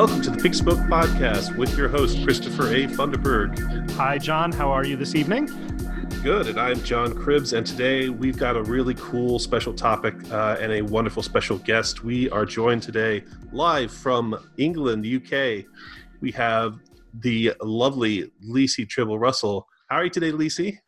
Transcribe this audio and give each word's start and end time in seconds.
Welcome 0.00 0.22
to 0.22 0.30
the 0.30 0.38
Pink 0.38 0.54
Smoke 0.54 0.78
Podcast 0.78 1.58
with 1.58 1.76
your 1.76 1.86
host, 1.86 2.24
Christopher 2.24 2.68
A. 2.68 2.86
Funderburg. 2.86 3.90
Hi, 3.90 4.16
John. 4.16 4.50
How 4.50 4.70
are 4.70 4.82
you 4.82 4.96
this 4.96 5.14
evening? 5.14 5.44
Good, 6.22 6.46
and 6.46 6.58
I'm 6.58 6.82
John 6.84 7.12
Cribbs, 7.12 7.52
and 7.52 7.66
today 7.66 8.08
we've 8.08 8.38
got 8.38 8.56
a 8.56 8.62
really 8.62 8.94
cool 8.94 9.38
special 9.38 9.74
topic 9.74 10.14
uh, 10.32 10.56
and 10.58 10.72
a 10.72 10.80
wonderful 10.80 11.22
special 11.22 11.58
guest. 11.58 12.02
We 12.02 12.30
are 12.30 12.46
joined 12.46 12.82
today 12.82 13.24
live 13.52 13.92
from 13.92 14.42
England, 14.56 15.04
UK. 15.04 15.66
We 16.22 16.32
have 16.32 16.78
the 17.12 17.52
lovely 17.60 18.32
Lisi 18.42 18.88
Tribble 18.88 19.18
Russell. 19.18 19.68
How 19.90 19.96
are 19.96 20.04
you 20.04 20.10
today, 20.10 20.32
Lisi? 20.32 20.78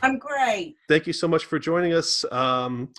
I'm 0.00 0.16
great. 0.16 0.76
Thank 0.88 1.08
you 1.08 1.12
so 1.12 1.26
much 1.26 1.44
for 1.44 1.58
joining 1.58 1.92
us. 1.92 2.24
Um, 2.30 2.90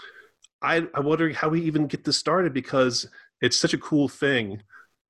I, 0.62 0.86
I'm 0.94 1.06
wondering 1.06 1.34
how 1.34 1.48
we 1.48 1.62
even 1.62 1.88
get 1.88 2.04
this 2.04 2.18
started 2.18 2.52
because 2.52 3.08
it's 3.40 3.58
such 3.58 3.74
a 3.74 3.78
cool 3.78 4.10
thing 4.10 4.64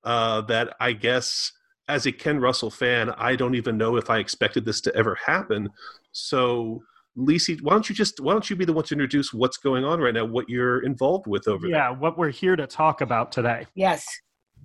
uh, 0.04 0.40
that 0.42 0.74
I 0.80 0.92
guess 0.92 1.52
as 1.88 2.06
a 2.06 2.12
Ken 2.12 2.40
Russell 2.40 2.70
fan, 2.70 3.10
I 3.10 3.36
don't 3.36 3.54
even 3.54 3.76
know 3.76 3.96
if 3.96 4.10
I 4.10 4.18
expected 4.18 4.64
this 4.64 4.80
to 4.82 4.94
ever 4.94 5.16
happen. 5.26 5.70
So, 6.12 6.82
Lisi, 7.16 7.60
why 7.62 7.72
don't 7.72 7.88
you 7.88 7.94
just 7.94 8.20
why 8.20 8.32
don't 8.32 8.48
you 8.48 8.56
be 8.56 8.64
the 8.64 8.72
one 8.72 8.84
to 8.84 8.94
introduce 8.94 9.32
what's 9.32 9.56
going 9.56 9.84
on 9.84 10.00
right 10.00 10.14
now, 10.14 10.24
what 10.24 10.48
you're 10.48 10.82
involved 10.84 11.26
with 11.26 11.48
over 11.48 11.66
yeah, 11.66 11.72
there? 11.72 11.82
Yeah, 11.82 11.98
what 11.98 12.16
we're 12.16 12.30
here 12.30 12.56
to 12.56 12.66
talk 12.66 13.00
about 13.00 13.32
today. 13.32 13.66
Yes, 13.74 14.06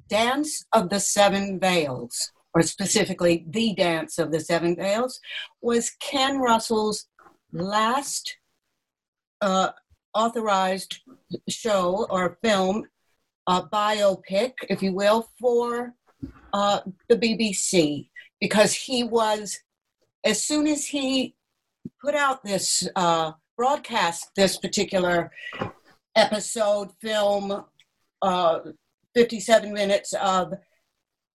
Dance 0.09 0.65
of 0.73 0.89
the 0.89 0.99
Seven 0.99 1.59
Veils, 1.59 2.31
or 2.53 2.61
specifically 2.61 3.45
the 3.49 3.73
Dance 3.73 4.17
of 4.19 4.31
the 4.31 4.39
Seven 4.39 4.75
Veils, 4.75 5.19
was 5.61 5.91
Ken 5.99 6.39
Russell's 6.39 7.07
last 7.51 8.37
uh, 9.41 9.69
authorized 10.13 11.01
show 11.49 12.07
or 12.09 12.37
film 12.41 12.85
uh, 13.47 13.63
biopic, 13.63 14.53
if 14.69 14.83
you 14.83 14.93
will, 14.93 15.29
for 15.39 15.93
uh, 16.53 16.81
the 17.07 17.15
BBC 17.15 18.09
because 18.39 18.73
he 18.73 19.03
was, 19.03 19.59
as 20.23 20.43
soon 20.43 20.67
as 20.67 20.85
he 20.85 21.35
put 22.03 22.13
out 22.13 22.43
this 22.43 22.87
uh, 22.95 23.31
broadcast, 23.55 24.29
this 24.35 24.57
particular 24.57 25.31
episode, 26.15 26.91
film, 27.01 27.63
uh, 28.21 28.59
57 29.15 29.73
minutes 29.73 30.13
of 30.13 30.53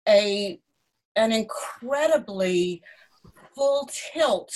a 0.07 0.59
an 1.15 1.31
incredibly 1.31 2.81
full 3.55 3.89
tilt 3.91 4.51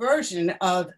version 0.00 0.50
of 0.60 0.90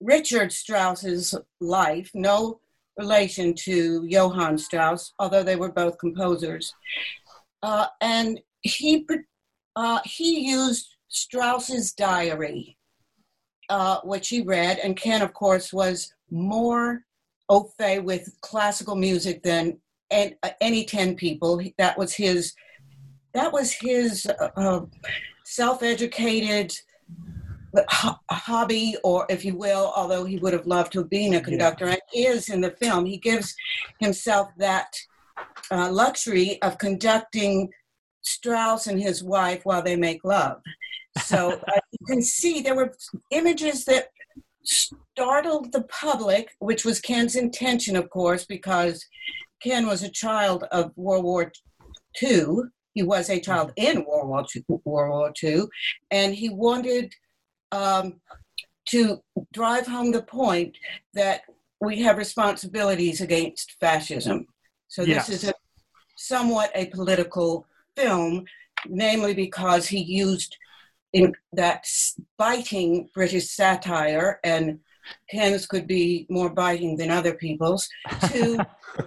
Richard 0.00 0.52
Strauss's 0.52 1.34
life, 1.60 2.10
no 2.14 2.60
relation 2.98 3.54
to 3.54 4.04
Johann 4.06 4.58
Strauss, 4.58 5.12
although 5.18 5.42
they 5.42 5.56
were 5.56 5.72
both 5.72 5.98
composers. 5.98 6.74
Uh, 7.62 7.86
and 8.00 8.40
he, 8.62 9.06
uh, 9.76 10.00
he 10.04 10.50
used 10.50 10.96
Strauss's 11.08 11.92
diary, 11.92 12.76
uh, 13.68 14.00
which 14.02 14.28
he 14.28 14.42
read, 14.42 14.78
and 14.78 14.96
Ken, 14.96 15.22
of 15.22 15.32
course, 15.32 15.72
was 15.72 16.12
more 16.30 17.02
au 17.48 17.70
fait 17.78 18.00
with 18.00 18.36
classical 18.42 18.94
music 18.94 19.42
than 19.42 19.78
uh, 20.10 20.28
any 20.60 20.84
10 20.84 21.14
people. 21.14 21.60
That 21.78 21.96
was 21.96 22.12
his, 22.14 22.52
that 23.32 23.52
was 23.52 23.72
his 23.72 24.26
uh, 24.56 24.80
self-educated 25.44 26.76
hobby, 27.90 28.96
or 29.04 29.26
if 29.28 29.44
you 29.44 29.54
will, 29.54 29.92
although 29.94 30.24
he 30.24 30.38
would 30.38 30.52
have 30.52 30.66
loved 30.66 30.92
to 30.92 31.00
have 31.00 31.10
been 31.10 31.34
a 31.34 31.40
conductor, 31.40 31.86
yeah. 31.86 31.92
and 31.92 32.00
is 32.14 32.48
in 32.48 32.60
the 32.60 32.70
film. 32.72 33.04
He 33.06 33.18
gives 33.18 33.54
himself 34.00 34.48
that 34.58 34.94
uh, 35.70 35.90
luxury 35.90 36.60
of 36.62 36.78
conducting 36.78 37.70
Strauss 38.22 38.86
and 38.86 39.00
his 39.00 39.22
wife 39.22 39.64
while 39.64 39.82
they 39.82 39.96
make 39.96 40.24
love. 40.24 40.60
So 41.22 41.52
uh, 41.68 41.80
you 41.92 42.06
can 42.06 42.22
see 42.22 42.60
there 42.60 42.74
were 42.74 42.94
images 43.30 43.84
that 43.84 44.08
startled 44.64 45.72
the 45.72 45.82
public, 45.84 46.50
which 46.58 46.84
was 46.84 47.00
Ken's 47.00 47.36
intention, 47.36 47.96
of 47.96 48.10
course, 48.10 48.44
because 48.44 49.04
Ken 49.62 49.86
was 49.86 50.02
a 50.02 50.10
child 50.10 50.64
of 50.70 50.92
World 50.96 51.24
War 51.24 51.52
II. 52.22 52.46
He 52.94 53.02
was 53.02 53.30
a 53.30 53.40
child 53.40 53.72
in 53.76 54.04
World 54.04 54.28
War 54.28 54.44
II, 54.54 54.64
World 54.84 55.10
War 55.10 55.32
II 55.42 55.64
and 56.10 56.34
he 56.34 56.48
wanted 56.48 57.12
um, 57.72 58.20
to 58.86 59.22
drive 59.52 59.86
home 59.86 60.12
the 60.12 60.22
point 60.22 60.76
that 61.14 61.42
we 61.80 62.02
have 62.02 62.18
responsibilities 62.18 63.20
against 63.20 63.76
fascism. 63.80 64.46
So 64.88 65.02
this 65.02 65.28
yes. 65.28 65.28
is 65.28 65.44
a, 65.44 65.54
somewhat 66.16 66.70
a 66.74 66.86
political 66.86 67.66
film, 67.96 68.44
namely 68.86 69.34
because 69.34 69.86
he 69.86 70.02
used 70.02 70.56
in 71.12 71.32
that 71.52 71.84
biting 72.36 73.08
British 73.14 73.50
satire 73.50 74.40
and 74.44 74.80
Ken's 75.30 75.66
could 75.66 75.86
be 75.86 76.26
more 76.28 76.50
biting 76.50 76.96
than 76.96 77.10
other 77.10 77.34
people's 77.34 77.88
to 78.30 78.58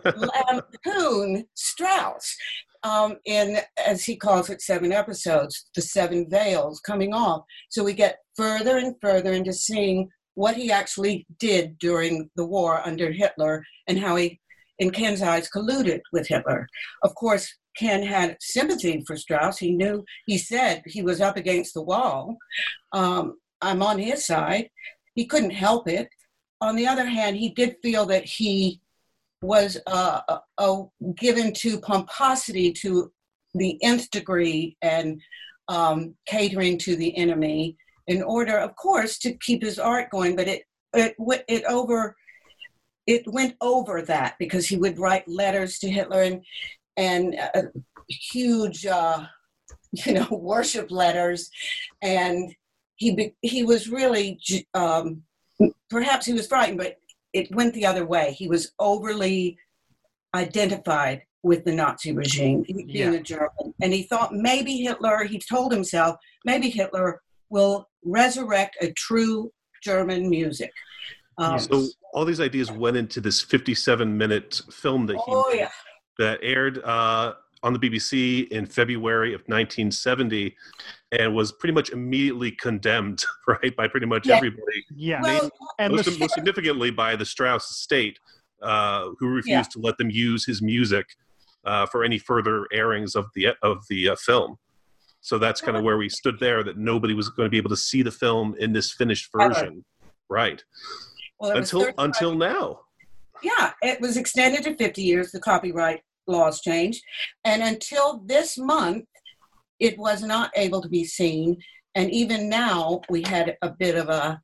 lampoon 0.06 1.46
Strauss 1.54 2.36
um, 2.84 3.18
in, 3.26 3.58
as 3.86 4.04
he 4.04 4.16
calls 4.16 4.50
it, 4.50 4.62
seven 4.62 4.92
episodes, 4.92 5.68
the 5.76 5.82
seven 5.82 6.30
veils 6.30 6.80
coming 6.80 7.14
off. 7.14 7.44
So 7.70 7.84
we 7.84 7.94
get 7.94 8.18
further 8.36 8.78
and 8.78 8.96
further 9.02 9.34
into 9.34 9.54
seeing 9.54 10.10
what 10.36 10.56
he 10.56 10.72
actually 10.72 11.26
did 11.40 11.78
during 11.80 12.30
the 12.36 12.46
war 12.46 12.82
under 12.86 13.12
Hitler 13.12 13.64
and 13.88 14.00
how 14.00 14.16
he, 14.16 14.40
in 14.80 14.92
Ken's 14.92 15.22
eyes, 15.22 15.50
colluded 15.56 16.00
with 16.12 16.28
Hitler. 16.28 16.68
Of 17.04 17.14
course, 17.16 17.54
Ken 17.78 18.04
had 18.04 18.38
sympathy 18.40 19.04
for 19.06 19.16
Strauss. 19.16 19.58
He 19.58 19.72
knew, 19.72 20.04
he 20.26 20.38
said 20.38 20.82
he 20.86 21.04
was 21.04 21.22
up 21.22 21.38
against 21.38 21.74
the 21.74 21.82
wall. 21.82 22.38
Um, 22.92 23.36
I'm 23.62 23.84
on 23.84 24.00
his 24.00 24.26
side. 24.26 24.70
He 25.14 25.26
couldn't 25.26 25.52
help 25.52 25.88
it. 25.88 26.10
On 26.62 26.76
the 26.76 26.88
other 26.88 27.06
hand, 27.06 27.38
he 27.38 27.50
did 27.50 27.76
feel 27.82 28.06
that 28.08 28.26
he 28.26 28.82
was 29.42 29.78
uh, 29.88 30.22
uh, 30.58 30.84
given 31.16 31.52
to 31.54 31.80
pomposity 31.80 32.72
to 32.72 33.12
the 33.56 33.82
nth 33.84 34.10
degree 34.12 34.78
and 34.82 35.22
um, 35.68 36.14
catering 36.28 36.78
to 36.78 36.96
the 36.96 37.16
enemy 37.18 37.78
in 38.08 38.22
order, 38.22 38.58
of 38.58 38.76
course, 38.76 39.18
to 39.20 39.34
keep 39.38 39.64
his 39.64 39.80
art 39.80 40.10
going. 40.10 40.36
But 40.36 40.48
it 40.48 40.64
it 40.94 41.16
it 41.48 41.64
over 41.66 42.16
it 43.08 43.24
went 43.28 43.56
over 43.62 44.02
that 44.04 44.36
because 44.40 44.68
he 44.68 44.78
would 44.78 45.00
write 45.00 45.28
letters 45.28 45.80
to 45.80 45.90
Hitler 45.90 46.22
and 46.24 46.44
and 46.98 47.36
uh, 47.56 47.64
huge 48.08 48.86
uh, 48.86 49.26
you 49.92 50.14
know 50.14 50.28
worship 50.32 50.92
letters, 50.92 51.50
and 52.02 52.54
he 52.96 53.34
he 53.42 53.64
was 53.64 53.90
really 53.90 54.40
um, 54.74 55.24
perhaps 55.90 56.26
he 56.26 56.34
was 56.34 56.48
frightened, 56.48 56.78
but 56.78 56.98
it 57.34 57.54
went 57.54 57.74
the 57.74 57.86
other 57.86 58.06
way. 58.06 58.32
He 58.32 58.48
was 58.48 58.72
overly 58.80 59.58
identified 60.36 61.24
with 61.44 61.66
the 61.66 61.72
Nazi 61.72 62.12
regime, 62.12 62.64
being 62.64 62.88
yeah. 62.88 63.12
a 63.12 63.20
German. 63.20 63.74
And 63.82 63.94
he 63.94 64.04
thought 64.04 64.34
maybe 64.34 64.78
Hitler, 64.78 65.24
he 65.24 65.40
told 65.40 65.72
himself, 65.72 66.18
maybe 66.46 66.70
Hitler 66.70 67.22
will 67.50 67.88
resurrect 68.04 68.78
a 68.82 68.92
true 68.94 69.52
German 69.84 70.30
music. 70.30 70.72
Um, 71.38 71.60
so 71.60 71.88
all 72.14 72.26
these 72.26 72.40
ideas 72.42 72.72
went 72.72 72.98
into 72.98 73.20
this 73.20 73.42
57 73.42 74.16
minute 74.18 74.62
film 74.72 75.08
that 75.08 75.16
he 75.16 75.22
oh, 75.28 75.52
yeah. 75.52 75.70
that 76.20 76.40
aired 76.44 76.80
uh, 76.84 77.34
on 77.64 77.74
the 77.74 77.80
BBC 77.80 78.48
in 78.50 78.66
February 78.66 79.34
of 79.34 79.42
1970 79.42 80.56
and 81.12 81.36
was 81.36 81.52
pretty 81.52 81.74
much 81.74 81.90
immediately 81.92 82.52
condemned, 82.52 83.24
right, 83.48 83.76
by 83.76 83.88
pretty 83.88 84.06
much 84.06 84.28
yeah. 84.28 84.38
everybody. 84.38 84.86
Yeah. 84.96 85.22
Well, 85.22 85.50
and 85.78 85.94
most, 85.94 86.06
the, 86.06 86.18
most, 86.18 86.34
significantly 86.34 86.92
by 86.92 87.16
the 87.16 87.26
Strauss 87.26 87.70
estate, 87.70 88.20
uh, 88.62 89.10
who 89.20 89.28
refused 89.28 89.48
yeah. 89.48 89.62
to 89.74 89.80
let 89.80 89.98
them 89.98 90.10
use 90.10 90.46
his 90.46 90.62
music 90.62 91.06
uh, 91.66 91.86
for 91.86 92.04
any 92.04 92.18
further 92.18 92.68
airings 92.72 93.16
of 93.16 93.26
the 93.36 93.50
of 93.62 93.84
the 93.90 94.10
uh, 94.10 94.16
film. 94.16 94.58
So 95.22 95.38
that's 95.38 95.62
kind 95.62 95.78
of 95.78 95.84
where 95.84 95.98
we 95.98 96.10
stood 96.10 96.40
there. 96.40 96.64
That 96.64 96.78
nobody 96.78 97.14
was 97.14 97.30
going 97.30 97.46
to 97.46 97.52
be 97.52 97.58
able 97.58 97.70
to 97.70 97.78
see 97.78 98.02
the 98.02 98.12
film 98.12 98.56
in 98.60 98.74
this 98.74 98.92
finished 98.92 99.30
version, 99.32 99.86
right? 100.30 100.64
Well, 101.40 101.58
until 101.58 101.88
until 101.98 102.36
now. 102.36 102.80
Yeah, 103.44 103.72
it 103.82 104.00
was 104.00 104.18
extended 104.18 104.64
to 104.64 104.76
50 104.76 105.02
years. 105.02 105.32
The 105.32 105.40
copyright 105.40 106.02
laws 106.28 106.62
changed, 106.62 107.04
and 107.44 107.62
until 107.64 108.22
this 108.26 108.58
month, 108.58 109.06
it 109.80 109.98
was 109.98 110.22
not 110.22 110.52
able 110.56 110.82
to 110.82 110.90
be 110.90 111.04
seen. 111.04 111.58
And 111.96 112.10
even 112.12 112.48
now, 112.48 113.02
we 113.10 113.24
had 113.24 113.58
a 113.62 113.70
bit 113.70 113.96
of 113.96 114.08
a, 114.10 114.42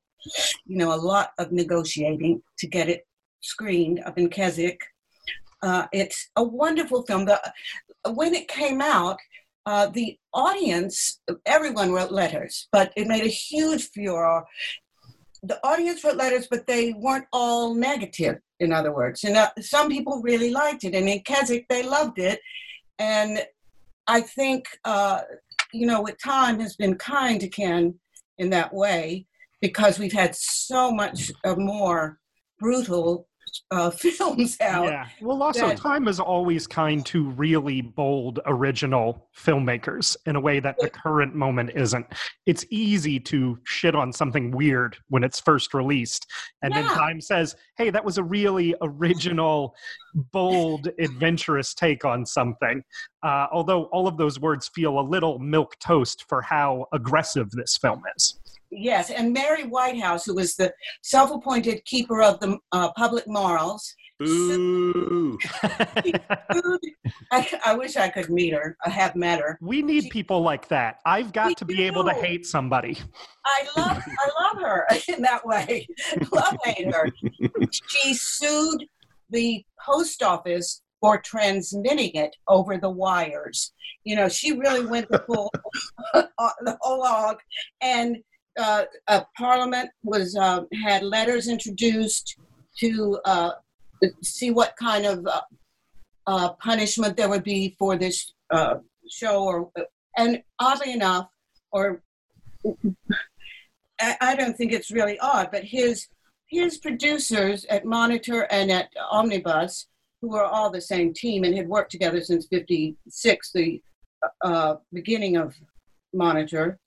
you 0.65 0.77
know, 0.77 0.93
a 0.93 0.99
lot 0.99 1.29
of 1.37 1.51
negotiating 1.51 2.41
to 2.59 2.67
get 2.67 2.89
it 2.89 3.07
screened 3.41 4.01
up 4.05 4.17
in 4.17 4.29
Keswick. 4.29 4.81
Uh, 5.61 5.85
it's 5.93 6.29
a 6.35 6.43
wonderful 6.43 7.03
film. 7.03 7.25
The, 7.25 7.39
when 8.13 8.33
it 8.33 8.47
came 8.47 8.81
out, 8.81 9.17
uh, 9.65 9.87
the 9.87 10.17
audience, 10.33 11.21
everyone 11.45 11.91
wrote 11.91 12.11
letters, 12.11 12.67
but 12.71 12.91
it 12.95 13.07
made 13.07 13.23
a 13.23 13.27
huge 13.27 13.89
furor. 13.91 14.43
The 15.43 15.59
audience 15.65 16.03
wrote 16.03 16.17
letters, 16.17 16.47
but 16.49 16.67
they 16.67 16.93
weren't 16.93 17.25
all 17.31 17.73
negative, 17.73 18.39
in 18.59 18.73
other 18.73 18.93
words. 18.93 19.23
And 19.23 19.37
uh, 19.37 19.49
some 19.59 19.89
people 19.89 20.21
really 20.21 20.51
liked 20.51 20.83
it. 20.83 20.95
And 20.95 21.07
in 21.07 21.21
Keswick, 21.21 21.67
they 21.69 21.83
loved 21.83 22.19
it 22.19 22.39
and 22.99 23.45
I 24.07 24.21
think 24.21 24.65
uh, 24.85 25.21
you 25.73 25.85
know, 25.85 26.01
with 26.01 26.21
time 26.23 26.59
has 26.59 26.75
been 26.75 26.95
kind 26.95 27.39
to 27.41 27.47
Ken 27.47 27.95
in 28.37 28.49
that 28.51 28.73
way 28.73 29.25
because 29.61 29.99
we've 29.99 30.13
had 30.13 30.35
so 30.35 30.91
much 30.91 31.31
more 31.57 32.19
brutal 32.59 33.26
uh, 33.71 33.89
films 33.91 34.57
out. 34.61 34.85
Yeah. 34.85 35.07
Well, 35.21 35.41
also, 35.41 35.67
that- 35.67 35.77
time 35.77 36.07
is 36.07 36.19
always 36.19 36.67
kind 36.67 37.05
to 37.07 37.29
really 37.31 37.81
bold, 37.81 38.39
original 38.45 39.29
filmmakers 39.35 40.15
in 40.25 40.35
a 40.35 40.39
way 40.39 40.59
that 40.59 40.77
the 40.79 40.89
current 40.89 41.35
moment 41.35 41.71
isn't. 41.75 42.05
It's 42.45 42.65
easy 42.69 43.19
to 43.21 43.57
shit 43.63 43.95
on 43.95 44.11
something 44.13 44.51
weird 44.51 44.97
when 45.09 45.23
it's 45.23 45.39
first 45.39 45.73
released. 45.73 46.27
And 46.61 46.73
then 46.73 46.85
time 46.85 47.21
says, 47.21 47.55
hey, 47.77 47.89
that 47.89 48.03
was 48.03 48.17
a 48.17 48.23
really 48.23 48.75
original, 48.81 49.75
bold, 50.31 50.89
adventurous 50.99 51.73
take 51.73 52.05
on 52.05 52.25
something. 52.25 52.83
Uh, 53.23 53.47
although 53.51 53.85
all 53.85 54.07
of 54.07 54.17
those 54.17 54.39
words 54.39 54.69
feel 54.69 54.99
a 54.99 55.01
little 55.01 55.39
milk 55.39 55.75
toast 55.79 56.25
for 56.27 56.41
how 56.41 56.85
aggressive 56.93 57.49
this 57.51 57.77
film 57.77 58.01
is. 58.15 58.39
Yes, 58.69 59.09
and 59.09 59.33
Mary 59.33 59.63
Whitehouse, 59.63 60.25
who 60.25 60.35
was 60.35 60.55
the 60.55 60.73
self-appointed 61.03 61.85
keeper 61.85 62.21
of 62.21 62.39
the 62.39 62.57
uh, 62.71 62.91
public 62.93 63.25
morals. 63.27 63.93
Boo! 64.19 65.37
I, 67.31 67.47
I 67.65 67.75
wish 67.75 67.95
I 67.97 68.09
could 68.09 68.29
meet 68.29 68.51
her. 68.53 68.75
I 68.83 68.89
have 68.89 69.15
met 69.15 69.39
her. 69.39 69.59
we 69.61 69.81
need 69.83 70.09
people 70.09 70.41
like 70.41 70.67
that. 70.69 70.99
I've 71.05 71.31
got 71.31 71.55
to 71.57 71.65
be 71.65 71.83
able 71.83 72.03
to 72.03 72.13
hate 72.13 72.45
somebody. 72.45 72.97
I 73.45 73.67
love 73.77 74.03
I 74.07 74.41
love 74.41 74.61
her 74.61 74.87
in 75.07 75.21
that 75.21 75.45
way. 75.45 75.87
love 76.31 76.57
hate 76.63 76.93
her. 76.93 77.09
She 77.71 78.15
sued 78.15 78.85
the 79.29 79.63
post 79.85 80.23
office 80.23 80.81
for 80.99 81.19
transmitting 81.21 82.11
it 82.15 82.35
over 82.47 82.77
the 82.77 82.89
wires. 82.89 83.71
You 84.03 84.15
know, 84.15 84.29
she 84.29 84.53
really 84.53 84.85
went 84.85 85.09
the 85.09 85.19
full 85.27 85.51
the 86.13 86.77
whole 86.81 87.05
hog, 87.05 87.37
and 87.81 88.17
uh, 88.57 89.21
Parliament 89.37 89.89
was 90.03 90.35
uh, 90.35 90.61
had 90.83 91.03
letters 91.03 91.47
introduced 91.47 92.37
to 92.79 93.19
uh, 93.25 93.51
see 94.23 94.51
what 94.51 94.75
kind 94.77 95.05
of 95.05 95.25
uh, 95.25 95.41
uh, 96.27 96.49
punishment 96.53 97.15
there 97.17 97.29
would 97.29 97.43
be 97.43 97.75
for 97.79 97.95
this 97.95 98.33
show, 99.09 99.43
or 99.43 99.71
and 100.17 100.41
oddly 100.59 100.93
enough, 100.93 101.27
or 101.71 102.01
I, 103.99 104.17
I 104.21 104.35
don't 104.35 104.57
think 104.57 104.71
it's 104.71 104.91
really 104.91 105.19
odd, 105.19 105.49
but 105.51 105.63
his 105.63 106.07
his 106.47 106.77
producers 106.77 107.65
at 107.65 107.85
Monitor 107.85 108.47
and 108.51 108.71
at 108.71 108.89
Omnibus, 109.11 109.87
who 110.21 110.29
were 110.29 110.45
all 110.45 110.69
the 110.69 110.81
same 110.81 111.13
team 111.13 111.43
and 111.43 111.55
had 111.55 111.67
worked 111.67 111.91
together 111.91 112.21
since 112.21 112.47
'56, 112.47 113.51
the 113.51 113.81
beginning 114.93 115.37
of 115.37 115.55
Monitor, 116.13 116.79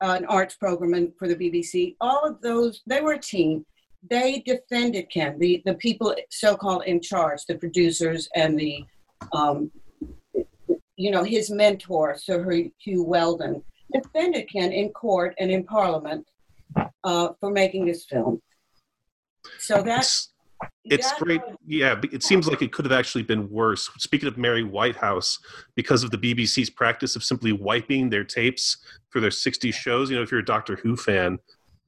an 0.00 0.24
arts 0.26 0.56
program 0.56 0.94
in- 0.94 1.12
for 1.18 1.28
the 1.28 1.36
BBC. 1.36 1.96
All 2.00 2.24
of 2.24 2.40
those, 2.40 2.82
they 2.86 3.00
were 3.00 3.14
a 3.14 3.18
team. 3.18 3.64
They 4.08 4.42
defended 4.46 5.10
Ken, 5.10 5.38
the 5.38 5.62
the 5.64 5.74
people 5.74 6.14
so-called 6.30 6.84
in 6.84 7.00
charge, 7.00 7.44
the 7.44 7.56
producers 7.56 8.28
and 8.34 8.58
the, 8.58 8.84
um, 9.32 9.70
you 10.96 11.10
know, 11.10 11.24
his 11.24 11.50
mentor, 11.50 12.16
Sir 12.16 12.44
Huw 12.44 13.04
Wheldon, 13.04 13.62
defended 13.92 14.48
Ken 14.48 14.70
in 14.72 14.90
court 14.90 15.34
and 15.38 15.50
in 15.50 15.64
Parliament 15.64 16.28
uh, 17.04 17.30
for 17.40 17.50
making 17.50 17.86
this 17.86 18.04
film. 18.04 18.40
So 19.58 19.82
that's 19.82 20.32
It's, 20.84 21.10
that 21.10 21.20
great. 21.20 21.40
Yeah, 21.66 22.00
it 22.12 22.22
seems 22.22 22.48
like 22.48 22.62
it 22.62 22.72
could 22.72 22.84
have 22.84 22.92
actually 22.92 23.24
been 23.24 23.50
worse. 23.50 23.90
Speaking 23.98 24.28
of 24.28 24.38
Mary 24.38 24.62
Whitehouse, 24.62 25.38
because 25.74 26.04
of 26.04 26.10
the 26.10 26.18
BBC's 26.18 26.70
practice 26.70 27.16
of 27.16 27.24
simply 27.24 27.52
wiping 27.52 28.08
their 28.08 28.24
tapes 28.24 28.78
for 29.10 29.20
their 29.20 29.30
60 29.30 29.70
shows, 29.72 30.10
you 30.10 30.16
know, 30.16 30.22
if 30.22 30.30
you're 30.30 30.40
a 30.40 30.44
Doctor 30.44 30.76
Who 30.76 30.96
fan, 30.96 31.38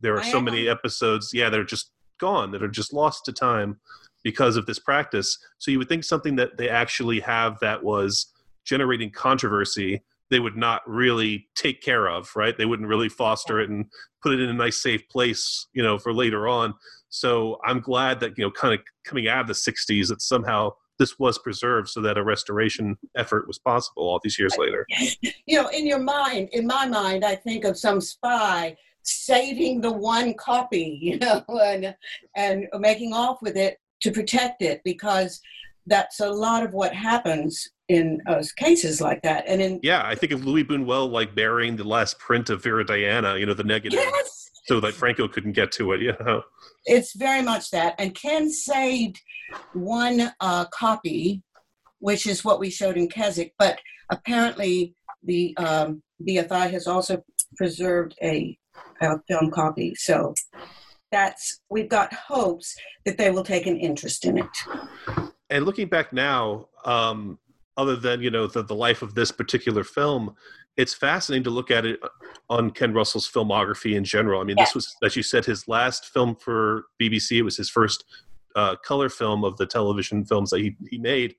there 0.01 0.15
are 0.15 0.21
I 0.21 0.31
so 0.31 0.39
am. 0.39 0.45
many 0.45 0.69
episodes, 0.69 1.31
yeah, 1.33 1.49
that 1.49 1.59
are 1.59 1.65
just 1.65 1.93
gone, 2.19 2.51
that 2.53 2.63
are 2.63 2.69
just 2.69 2.93
lost 2.93 3.25
to 3.27 3.33
time 3.33 3.79
because 4.23 4.57
of 4.57 4.67
this 4.67 4.79
practice. 4.79 5.39
So 5.59 5.71
you 5.71 5.79
would 5.79 5.89
think 5.89 6.05
something 6.05 6.37
that 6.37 6.57
they 6.57 6.69
actually 6.69 7.21
have 7.21 7.59
that 7.61 7.83
was 7.83 8.33
generating 8.65 9.11
controversy, 9.11 10.03
they 10.31 10.41
would 10.41 10.57
not 10.57 10.83
really 10.87 11.49
take 11.55 11.81
care 11.81 12.09
of, 12.09 12.31
right? 12.37 12.57
They 12.57 12.67
wouldn't 12.67 12.89
really 12.89 13.09
foster 13.09 13.61
it 13.61 13.71
and 13.71 13.87
put 14.23 14.33
it 14.33 14.41
in 14.41 14.51
a 14.51 14.55
nice, 14.55 14.83
safe 14.83 15.09
place, 15.09 15.67
you 15.73 15.83
know, 15.83 15.99
for 15.99 16.13
later 16.13 16.49
on. 16.49 16.75
So 17.09 17.59
I'm 17.65 17.81
glad 17.81 18.21
that 18.21 18.37
you 18.37 18.45
know, 18.45 18.51
kind 18.51 18.75
of 18.75 18.81
coming 19.05 19.29
out 19.29 19.43
of 19.43 19.47
the 19.47 19.53
'60s, 19.53 20.09
that 20.09 20.23
somehow 20.23 20.73
this 20.99 21.19
was 21.19 21.39
preserved 21.39 21.89
so 21.89 22.01
that 22.03 22.19
a 22.19 22.25
restoration 22.25 22.97
effort 23.17 23.47
was 23.47 23.59
possible 23.59 24.03
all 24.03 24.21
these 24.23 24.39
years 24.39 24.57
later. 24.59 24.87
you 25.47 25.61
know, 25.61 25.69
in 25.69 25.87
your 25.87 26.01
mind, 26.01 26.49
in 26.53 26.67
my 26.67 26.87
mind, 26.87 27.25
I 27.25 27.37
think 27.37 27.65
of 27.65 27.79
some 27.79 28.01
spy 28.01 28.77
saving 29.03 29.81
the 29.81 29.93
one 29.93 30.35
copy, 30.35 30.99
you 31.03 31.19
know, 31.19 31.45
and 31.49 31.95
and 32.37 32.67
making 32.79 33.13
off 33.13 33.41
with 33.43 33.57
it 33.57 33.79
to 34.01 34.13
protect 34.13 34.63
it 34.63 34.81
because 34.85 35.41
that's 35.87 36.21
a 36.21 36.29
lot 36.29 36.63
of 36.63 36.73
what 36.75 36.95
happens 36.95 37.71
in 37.89 38.21
uh, 38.27 38.43
cases 38.57 39.01
like 39.01 39.23
that. 39.23 39.45
And 39.49 39.63
in 39.63 39.81
Yeah, 39.83 40.03
I 40.05 40.15
think 40.15 40.33
of 40.33 40.45
Louis 40.45 40.65
Buñuel 40.65 41.11
like 41.11 41.35
burying 41.35 41.77
the 41.77 41.85
last 41.85 42.19
print 42.19 42.51
of 42.51 42.63
Viridiana, 42.63 43.41
you 43.41 43.47
know, 43.47 43.55
the 43.55 43.65
negative, 43.65 43.99
yes, 43.99 44.48
so 44.69 44.81
that 44.81 44.95
Franco 44.95 45.27
couldn't 45.27 45.53
get 45.53 45.73
to 45.73 45.93
it. 45.93 46.03
You 46.03 46.15
know, 46.21 46.43
it's 46.85 47.17
very 47.17 47.43
much 47.43 47.71
that. 47.71 47.95
And 47.99 48.15
Ken 48.15 48.51
saved 48.51 49.21
one 49.73 50.31
uh, 50.41 50.67
copy, 50.67 51.43
which 52.01 52.27
is 52.27 52.45
what 52.45 52.61
we 52.61 52.69
showed 52.69 52.99
in 52.99 53.09
Keswick, 53.09 53.55
but 53.59 53.81
apparently 54.11 54.95
the 55.23 55.57
um, 55.57 56.03
BFI 56.27 56.71
has 56.71 56.87
also 56.87 57.23
preserved 57.57 58.15
a, 58.23 58.57
a 59.01 59.19
film 59.27 59.51
copy. 59.51 59.95
So 59.95 60.35
that's 61.11 61.61
we've 61.71 61.89
got 61.89 62.13
hopes 62.13 62.77
that 63.07 63.17
they 63.17 63.31
will 63.31 63.45
take 63.45 63.67
an 63.67 63.79
interest 63.79 64.27
in 64.27 64.39
it. 64.39 65.31
and 65.49 65.65
looking 65.65 65.89
back 65.89 66.13
now, 66.13 66.69
um, 66.85 67.39
other 67.79 67.97
than 67.97 68.21
you 68.21 68.31
know 68.31 68.47
the, 68.47 68.63
the 68.63 68.75
life 68.75 69.01
of 69.01 69.15
this 69.15 69.33
particular 69.33 69.83
film, 69.83 70.35
it's 70.79 70.95
fascinating 70.95 71.43
to 71.43 71.51
look 71.51 71.73
at 71.73 71.85
it 71.85 72.01
on 72.49 72.71
Ken 72.71 72.95
Russell's 72.95 73.29
filmography 73.29 73.97
in 73.97 74.05
general. 74.05 74.41
I 74.41 74.45
mean, 74.45 74.57
this 74.57 74.77
was, 74.77 74.97
as 75.03 75.17
you 75.17 75.25
said, 75.25 75.45
his 75.45 75.67
last 75.67 76.07
film 76.07 76.37
for 76.37 76.85
BBC. 77.03 77.39
It 77.39 77.43
was 77.43 77.57
his 77.57 77.69
first 77.69 78.05
uh, 78.55 78.77
color 78.77 79.09
film 79.09 79.45
of 79.45 79.57
the 79.57 79.67
television 79.67 80.25
films 80.25 80.51
that 80.51 80.61
he, 80.61 80.77
he 80.89 80.97
made, 80.99 81.35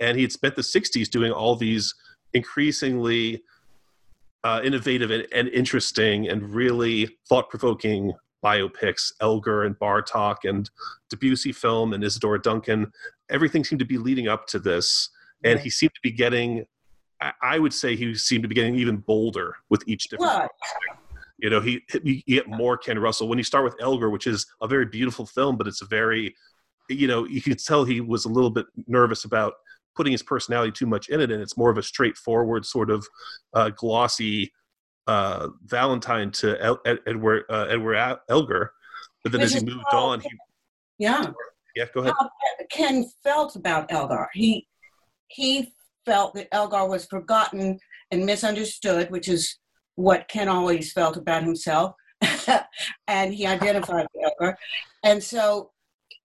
and 0.00 0.16
he 0.16 0.22
had 0.22 0.32
spent 0.32 0.56
the 0.56 0.62
'60s 0.62 1.08
doing 1.10 1.30
all 1.30 1.54
these 1.54 1.94
increasingly 2.32 3.42
uh, 4.42 4.62
innovative 4.64 5.10
and, 5.10 5.26
and 5.32 5.48
interesting 5.48 6.28
and 6.28 6.54
really 6.54 7.18
thought-provoking 7.28 8.12
biopics, 8.42 9.12
Elgar 9.20 9.64
and 9.64 9.78
Bartok 9.78 10.36
and 10.44 10.70
Debussy 11.10 11.52
film 11.52 11.92
and 11.92 12.02
Isadora 12.02 12.40
Duncan. 12.40 12.90
Everything 13.28 13.64
seemed 13.64 13.80
to 13.80 13.84
be 13.84 13.98
leading 13.98 14.28
up 14.28 14.46
to 14.46 14.58
this, 14.58 15.10
and 15.44 15.60
he 15.60 15.68
seemed 15.68 15.92
to 15.94 16.00
be 16.02 16.10
getting. 16.10 16.64
I- 17.42 17.58
would 17.58 17.72
say 17.74 17.96
he 17.96 18.14
seemed 18.14 18.42
to 18.44 18.48
be 18.48 18.54
getting 18.54 18.76
even 18.76 18.98
bolder 18.98 19.56
with 19.70 19.82
each 19.86 20.08
different. 20.08 20.32
What? 20.32 20.50
You 21.38 21.50
know, 21.50 21.60
he 21.60 21.82
you 22.02 22.22
get 22.26 22.48
more 22.48 22.76
Ken 22.76 22.98
Russell 22.98 23.28
when 23.28 23.38
you 23.38 23.44
start 23.44 23.64
with 23.64 23.76
Elgar, 23.80 24.10
which 24.10 24.26
is 24.26 24.46
a 24.60 24.66
very 24.68 24.86
beautiful 24.86 25.24
film, 25.26 25.56
but 25.56 25.66
it's 25.68 25.82
a 25.82 25.86
very, 25.86 26.34
you 26.88 27.06
know, 27.06 27.24
you 27.26 27.40
could 27.40 27.58
tell 27.58 27.84
he 27.84 28.00
was 28.00 28.24
a 28.24 28.28
little 28.28 28.50
bit 28.50 28.66
nervous 28.86 29.24
about 29.24 29.54
putting 29.94 30.12
his 30.12 30.22
personality 30.22 30.72
too 30.72 30.86
much 30.86 31.08
in 31.08 31.20
it, 31.20 31.30
and 31.30 31.40
it's 31.42 31.56
more 31.56 31.70
of 31.70 31.78
a 31.78 31.82
straightforward 31.82 32.64
sort 32.66 32.90
of 32.90 33.06
uh, 33.54 33.70
glossy 33.70 34.52
uh, 35.06 35.48
Valentine 35.64 36.30
to 36.32 36.60
El- 36.62 36.80
Ed- 36.84 37.00
Edward 37.06 37.44
uh, 37.48 37.66
Edward 37.68 38.18
Elgar. 38.28 38.72
But 39.22 39.32
then 39.32 39.40
Which 39.40 39.54
as 39.54 39.60
he 39.62 39.66
moved 39.66 39.84
on, 39.92 40.20
he 40.20 40.28
Yeah. 40.98 41.24
yeah, 41.76 41.86
go 41.94 42.00
ahead. 42.00 42.14
how 42.18 42.30
Ken 42.70 43.04
felt 43.22 43.54
about 43.56 43.90
Elgar. 43.92 44.28
He 44.34 44.66
he 45.28 45.72
felt 46.08 46.34
that 46.34 46.48
Elgar 46.52 46.88
was 46.88 47.04
forgotten 47.04 47.78
and 48.10 48.24
misunderstood, 48.24 49.10
which 49.10 49.28
is 49.28 49.58
what 49.96 50.28
Ken 50.28 50.48
always 50.48 50.90
felt 50.92 51.18
about 51.18 51.42
himself, 51.42 51.94
and 53.06 53.34
he 53.34 53.46
identified 53.46 54.06
with 54.14 54.24
Elgar. 54.24 54.56
And 55.04 55.22
so, 55.22 55.70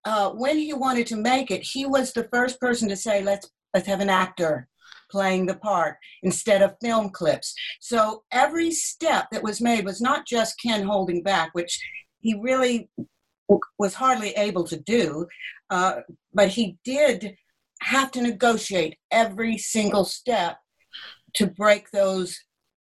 uh, 0.06 0.30
when 0.30 0.58
he 0.58 0.74
wanted 0.74 1.08
to 1.08 1.18
make 1.18 1.52
it, 1.52 1.63
he 1.63 1.86
was 1.86 2.13
the 2.13 2.30
first 2.32 2.62
person 2.62 2.88
to 2.90 2.96
say, 2.96 3.22
"Let's 3.22 3.50
let's 3.74 3.88
have 3.88 4.00
an 4.00 4.10
actor." 4.10 4.68
playing 5.12 5.46
the 5.46 5.56
part 5.56 5.96
instead 6.24 6.63
of 6.63 6.75
film 6.82 7.08
clips. 7.12 7.54
So 7.80 8.24
every 8.32 8.72
step 8.72 9.28
that 9.32 9.44
was 9.44 9.62
made 9.62 9.86
was 9.86 10.02
not 10.02 10.25
just 10.25 10.60
Ken 10.60 10.82
holding 10.82 11.22
back, 11.22 11.52
which 11.54 11.80
he 12.22 12.34
really 12.42 12.90
was 13.78 13.94
hardly 13.94 14.32
able 14.32 14.63
to 14.63 14.78
do, 14.80 15.28
uh, 15.70 15.98
but 16.34 16.48
he 16.48 16.78
did 16.84 17.36
have 17.84 18.12
to 18.12 18.22
negotiate 18.22 18.98
every 19.12 19.58
single 19.58 20.06
step 20.06 20.58
to 21.36 21.48
break 21.48 21.90
those 21.92 22.40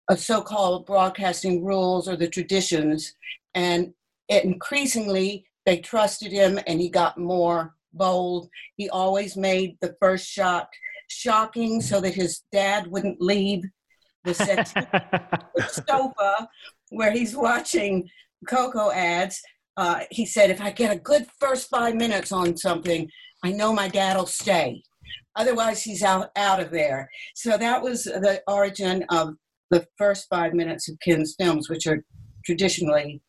uh, 0.09 0.17
so-called 0.17 0.87
broadcasting 0.87 1.65
rules 1.65 2.09
or 2.09 2.17
the 2.17 2.29
traditions 2.29 3.15
and 3.55 3.93
it 4.29 4.45
increasingly 4.45 5.45
they 5.65 5.79
trusted 5.79 6.33
him 6.33 6.59
and 6.67 6.81
he 6.81 6.89
got 6.89 7.19
more 7.19 7.75
bold 7.93 8.49
he 8.77 8.89
always 8.91 9.37
made 9.37 9.77
the 9.81 9.95
first 10.01 10.27
shot 10.27 10.69
shocking 11.09 11.81
so 11.81 12.01
that 12.01 12.15
his 12.15 12.43
dad 12.53 12.87
wouldn't 12.87 13.21
leave 13.21 13.65
the, 14.25 14.35
set, 14.35 14.73
the 14.75 15.63
sofa 15.89 16.49
where 16.91 17.13
he's 17.13 17.37
watching 17.37 18.09
Coco 18.47 18.91
ads. 18.91 19.41
Uh, 19.77 20.01
he 20.11 20.27
said, 20.27 20.51
if 20.51 20.61
I 20.61 20.71
get 20.71 20.95
a 20.95 20.99
good 20.99 21.27
first 21.41 21.69
five 21.69 21.95
minutes 21.95 22.33
on 22.33 22.57
something, 22.57 23.09
I 23.43 23.53
know 23.53 23.73
my 23.73 23.89
dad 23.89 24.17
will 24.17 24.27
stay. 24.27 24.83
Otherwise, 25.37 25.83
he's 25.83 26.03
out, 26.03 26.31
out 26.37 26.61
of 26.61 26.71
there. 26.71 27.09
So 27.35 27.57
that 27.57 27.83
was 27.83 28.05
the 28.05 28.43
origin 28.47 29.05
of 29.11 29.35
the 29.71 29.87
first 29.97 30.27
five 30.29 30.53
minutes 30.53 30.89
of 30.89 30.99
Ken's 31.01 31.35
films, 31.39 31.69
which 31.69 31.87
are 31.87 32.05
traditionally, 32.45 33.23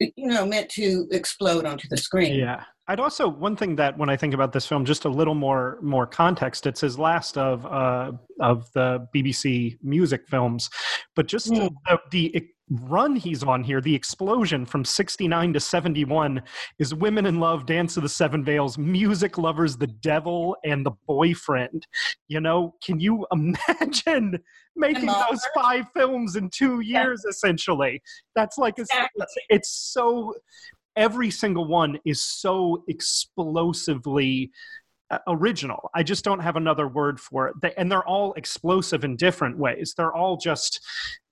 you 0.00 0.26
know, 0.26 0.46
meant 0.46 0.68
to 0.70 1.06
explode 1.10 1.64
onto 1.64 1.88
the 1.88 1.96
screen. 1.96 2.38
Yeah. 2.38 2.64
I'd 2.88 3.00
also 3.00 3.28
one 3.28 3.56
thing 3.56 3.76
that 3.76 3.96
when 3.96 4.08
I 4.08 4.16
think 4.16 4.34
about 4.34 4.52
this 4.52 4.66
film, 4.66 4.84
just 4.84 5.04
a 5.04 5.08
little 5.08 5.34
more 5.34 5.78
more 5.82 6.06
context. 6.06 6.66
It's 6.66 6.80
his 6.80 6.98
last 6.98 7.38
of 7.38 7.64
uh, 7.64 8.12
of 8.40 8.70
the 8.72 9.06
BBC 9.14 9.78
music 9.82 10.26
films, 10.28 10.68
but 11.14 11.26
just 11.26 11.50
mm. 11.50 11.70
the, 11.90 11.98
the 12.10 12.48
run 12.70 13.16
he's 13.16 13.42
on 13.42 13.62
here, 13.62 13.80
the 13.80 13.94
explosion 13.94 14.64
from 14.64 14.84
69 14.84 15.52
to 15.52 15.60
71 15.60 16.42
is 16.78 16.94
Women 16.94 17.26
in 17.26 17.38
Love, 17.38 17.66
Dance 17.66 17.96
of 17.96 18.02
the 18.02 18.08
Seven 18.08 18.44
Veils, 18.44 18.78
Music 18.78 19.36
Lovers, 19.36 19.76
The 19.76 19.86
Devil, 19.86 20.56
and 20.64 20.84
The 20.84 20.92
Boyfriend. 21.06 21.86
You 22.28 22.40
know, 22.40 22.74
can 22.82 22.98
you 22.98 23.26
imagine 23.32 24.38
making 24.74 25.06
those 25.06 25.46
five 25.54 25.86
films 25.94 26.36
in 26.36 26.48
two 26.50 26.80
years, 26.80 27.22
yeah. 27.24 27.30
essentially? 27.30 28.02
That's 28.34 28.58
like, 28.58 28.78
a, 28.78 28.82
it's, 28.82 29.36
it's 29.48 29.70
so, 29.70 30.34
every 30.96 31.30
single 31.30 31.66
one 31.66 31.98
is 32.04 32.22
so 32.22 32.84
explosively 32.88 34.50
uh, 35.12 35.18
original. 35.28 35.90
I 35.94 36.02
just 36.02 36.24
don't 36.24 36.40
have 36.40 36.56
another 36.56 36.88
word 36.88 37.20
for 37.20 37.48
it. 37.48 37.54
They, 37.60 37.74
and 37.74 37.92
they're 37.92 38.06
all 38.06 38.32
explosive 38.32 39.04
in 39.04 39.16
different 39.16 39.58
ways. 39.58 39.92
They're 39.94 40.14
all 40.14 40.38
just 40.38 40.80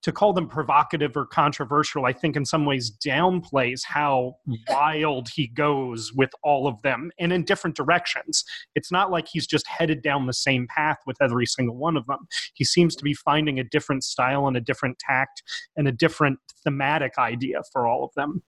to 0.03 0.13
call 0.13 0.33
them 0.33 0.49
provocative 0.49 1.17
or 1.17 1.27
controversial. 1.27 2.05
I 2.05 2.13
think 2.13 2.37
in 2.37 2.45
some 2.45 2.65
ways 2.65 2.91
downplays 2.91 3.83
how 3.85 4.37
wild 4.69 5.29
he 5.35 5.47
goes 5.49 6.13
with 6.13 6.31
all 6.43 6.67
of 6.67 6.81
them 6.83 7.11
and 7.19 7.33
in 7.33 7.45
different 7.45 7.77
directions. 7.77 8.45
It's 8.75 8.93
not 8.93 9.11
like 9.11 9.29
he's 9.29 9.47
just 9.47 9.67
headed 9.67 10.03
down 10.03 10.27
the 10.27 10.33
same 10.35 10.67
path 10.69 10.99
with 11.07 11.17
every 11.21 11.47
single 11.47 11.77
one 11.77 11.97
of 11.97 12.07
them. 12.07 12.29
He 12.55 12.65
seems 12.65 12.95
to 12.97 13.05
be 13.05 13.15
finding 13.15 13.59
a 13.59 13.65
different 13.65 14.05
style 14.05 14.47
and 14.47 14.57
a 14.57 14.61
different 14.61 14.99
tact 14.99 15.43
and 15.77 15.89
a 15.89 15.93
different 15.93 16.39
thematic 16.65 17.19
idea 17.19 17.63
for 17.73 17.87
all 17.87 18.05
of 18.05 18.11
them 18.15 18.43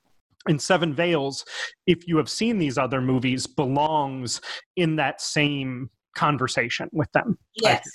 and 0.47 0.61
Seven 0.61 0.93
Veils, 0.93 1.45
if 1.87 2.07
you 2.07 2.17
have 2.17 2.29
seen 2.29 2.59
these 2.59 2.79
other 2.79 3.01
movies, 3.01 3.47
belongs 3.47 4.41
in 4.77 4.97
that 4.97 5.21
same 5.21 5.91
conversation 6.15 6.89
with 6.93 7.11
them. 7.13 7.39
Yes. 7.55 7.89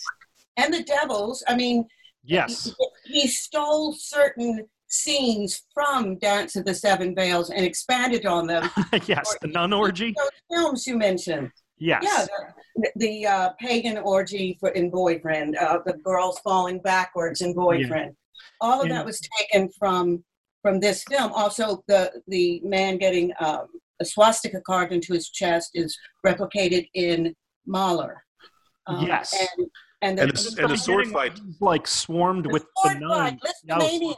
And 0.58 0.74
the 0.74 0.84
Devils, 0.84 1.44
I 1.48 1.56
mean, 1.56 1.86
yes. 2.24 2.74
He, 3.06 3.22
he, 3.22 3.28
stole 3.28 3.94
certain 3.94 4.66
scenes 4.88 5.64
from 5.74 6.18
Dance 6.18 6.56
of 6.56 6.66
the 6.66 6.74
Seven 6.74 7.14
Veils 7.14 7.50
and 7.50 7.66
expanded 7.66 8.26
on 8.26 8.48
them. 8.48 8.70
yes, 9.06 9.36
the 9.42 9.48
nun 9.48 9.74
orgy. 9.74 10.14
Those 10.18 10.58
films 10.58 10.88
you 10.88 10.98
mentioned. 10.98 11.52
Yes. 11.78 12.04
Yeah, 12.04 12.26
the, 12.76 12.92
the 12.96 13.26
uh, 13.28 13.50
pagan 13.60 13.98
orgy 14.00 14.58
for, 14.60 14.70
in 14.70 14.90
Boyfriend, 14.90 15.58
uh, 15.58 15.80
the 15.86 15.94
girls 15.94 16.40
falling 16.40 16.80
backwards 16.80 17.42
in 17.42 17.54
Boyfriend. 17.54 18.12
Yeah. 18.12 18.58
All 18.62 18.80
of 18.80 18.88
and, 18.88 18.96
that 18.96 19.06
was 19.06 19.22
taken 19.40 19.70
from 19.78 20.24
from 20.62 20.80
this 20.80 21.04
film. 21.04 21.32
Also, 21.34 21.84
the 21.88 22.12
the 22.28 22.62
man 22.64 22.98
getting 22.98 23.32
um, 23.40 23.68
a 24.00 24.06
swastika 24.06 24.62
carved 24.62 24.92
into 24.92 25.14
his 25.14 25.30
chest 25.30 25.72
is 25.74 25.98
replicated 26.26 26.88
in 26.94 27.36
Mahler. 27.66 28.24
Um, 28.86 29.06
yes. 29.06 29.34
And, 29.34 29.70
and 30.02 30.18
the, 30.18 30.22
and 30.24 30.32
the, 30.32 30.62
and 30.62 30.72
the 30.72 30.78
sword 30.78 31.08
fight, 31.08 31.40
like 31.60 31.88
swarmed 31.88 32.46
the 32.46 32.50
with 32.50 32.66
the 32.84 32.94
nun. 33.00 33.40
Lisztomania. 33.70 34.16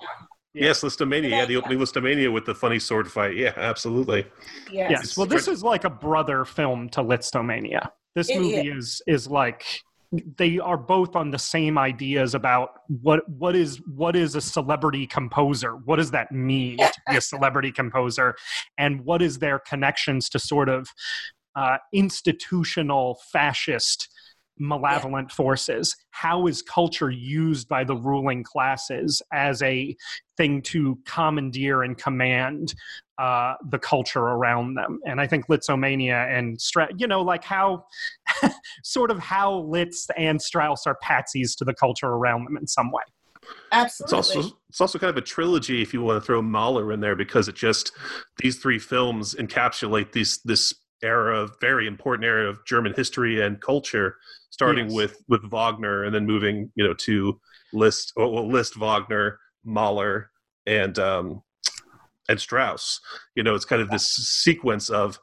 Yeah. 0.53 0.65
Yes, 0.65 0.81
Lisztomania. 0.81 1.29
Yeah, 1.29 1.45
the 1.45 1.55
opening 1.57 1.79
Lisztomania 1.79 2.31
with 2.31 2.45
the 2.45 2.55
funny 2.55 2.79
sword 2.79 3.09
fight. 3.09 3.37
Yeah, 3.37 3.53
absolutely. 3.55 4.25
Yes. 4.71 4.91
yes. 4.91 5.17
Well, 5.17 5.27
this 5.27 5.47
is 5.47 5.63
like 5.63 5.83
a 5.83 5.89
brother 5.89 6.43
film 6.43 6.89
to 6.89 7.01
Lisztomania. 7.01 7.89
This 8.15 8.29
it, 8.29 8.39
movie 8.39 8.67
is 8.67 9.01
is 9.07 9.27
like 9.27 9.63
they 10.37 10.57
are 10.57 10.77
both 10.77 11.15
on 11.15 11.29
the 11.29 11.37
same 11.37 11.77
ideas 11.77 12.33
about 12.33 12.81
what 12.87 13.27
what 13.29 13.55
is 13.55 13.81
what 13.87 14.15
is 14.15 14.35
a 14.35 14.41
celebrity 14.41 15.05
composer? 15.05 15.75
What 15.75 15.97
does 15.97 16.11
that 16.11 16.31
mean 16.31 16.77
to 16.77 17.01
be 17.09 17.17
a 17.17 17.21
celebrity 17.33 17.71
composer? 17.71 18.35
And 18.77 19.01
what 19.05 19.21
is 19.21 19.37
their 19.37 19.59
connections 19.59 20.29
to 20.29 20.39
sort 20.39 20.69
of 20.69 20.89
uh, 21.55 21.77
institutional 21.93 23.19
fascist 23.31 24.09
malevolent 24.59 25.29
yeah. 25.29 25.35
forces 25.35 25.95
how 26.11 26.47
is 26.47 26.61
culture 26.61 27.09
used 27.09 27.67
by 27.67 27.83
the 27.83 27.95
ruling 27.95 28.43
classes 28.43 29.21
as 29.31 29.61
a 29.61 29.95
thing 30.37 30.61
to 30.61 30.97
commandeer 31.05 31.83
and 31.83 31.97
command 31.97 32.73
uh, 33.19 33.55
the 33.69 33.77
culture 33.77 34.21
around 34.21 34.75
them. 34.75 34.99
And 35.05 35.19
I 35.19 35.27
think 35.27 35.47
Lisztomania 35.47 36.29
and 36.29 36.59
Strauss, 36.59 36.91
you 36.97 37.05
know, 37.05 37.21
like 37.21 37.43
how 37.43 37.85
sort 38.83 39.11
of 39.11 39.19
how 39.19 39.59
Liszt 39.63 40.09
and 40.17 40.41
Strauss 40.41 40.87
are 40.87 40.97
patsies 41.03 41.57
to 41.57 41.65
the 41.65 41.73
culture 41.73 42.07
around 42.07 42.45
them 42.45 42.55
in 42.55 42.65
some 42.65 42.91
way. 42.91 43.03
Absolutely. 43.73 44.17
It's 44.19 44.29
also 44.29 44.57
it's 44.69 44.81
also 44.81 44.99
kind 44.99 45.09
of 45.09 45.17
a 45.17 45.21
trilogy 45.21 45.81
if 45.81 45.93
you 45.93 46.01
want 46.01 46.21
to 46.21 46.25
throw 46.25 46.41
Mahler 46.41 46.93
in 46.93 47.01
there 47.01 47.15
because 47.15 47.47
it 47.47 47.55
just 47.55 47.91
these 48.37 48.57
three 48.57 48.79
films 48.79 49.35
encapsulate 49.35 50.13
these 50.13 50.39
this 50.45 50.73
era 51.03 51.39
of 51.39 51.51
very 51.61 51.87
important 51.87 52.25
era 52.25 52.49
of 52.49 52.63
German 52.65 52.93
history 52.95 53.41
and 53.41 53.61
culture, 53.61 54.17
starting 54.49 54.85
yes. 54.85 54.95
with 54.95 55.23
with 55.27 55.43
Wagner 55.49 56.03
and 56.03 56.13
then 56.13 56.25
moving 56.25 56.71
you 56.75 56.85
know 56.85 56.93
to 56.93 57.39
List, 57.71 58.13
well, 58.15 58.49
Liszt, 58.49 58.75
Wagner, 58.77 59.39
Mahler, 59.63 60.31
and 60.65 60.97
um, 60.97 61.43
and 62.27 62.39
Strauss. 62.39 62.99
You 63.35 63.43
know, 63.43 63.55
it's 63.55 63.65
kind 63.65 63.81
of 63.81 63.89
this 63.89 64.07
sequence 64.07 64.89
of 64.89 65.19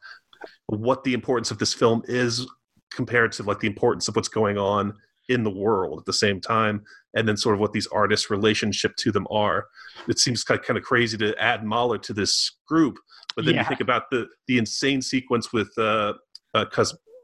what 0.66 1.04
the 1.04 1.14
importance 1.14 1.50
of 1.50 1.59
this 1.59 1.73
film 1.73 2.02
is 2.06 2.47
compared 2.90 3.33
to 3.33 3.42
like 3.42 3.61
the 3.61 3.66
importance 3.66 4.09
of 4.09 4.16
what's 4.16 4.28
going 4.28 4.59
on 4.59 4.95
in 5.28 5.42
the 5.42 5.50
world 5.50 5.99
at 5.99 6.06
the 6.06 6.12
same 6.12 6.40
time 6.40 6.85
and 7.14 7.26
then 7.26 7.37
sort 7.37 7.54
of 7.54 7.61
what 7.61 7.73
these 7.73 7.88
artists 7.88 8.30
relationship 8.30 8.95
to 8.97 9.11
them 9.11 9.26
are 9.30 9.66
it 10.09 10.18
seems 10.18 10.45
kind 10.45 10.61
of, 10.61 10.64
kind 10.64 10.78
of 10.78 10.85
crazy 10.85 11.16
to 11.16 11.37
add 11.42 11.64
mahler 11.64 11.99
to 11.99 12.12
this 12.12 12.59
group 12.68 12.97
but 13.37 13.45
then 13.45 13.55
yeah. 13.55 13.62
you 13.62 13.69
think 13.69 13.81
about 13.81 14.11
the 14.11 14.26
the 14.49 14.59
insane 14.59 15.00
sequence 15.02 15.52
with 15.52 15.71
uh, 15.78 16.14
uh 16.55 16.64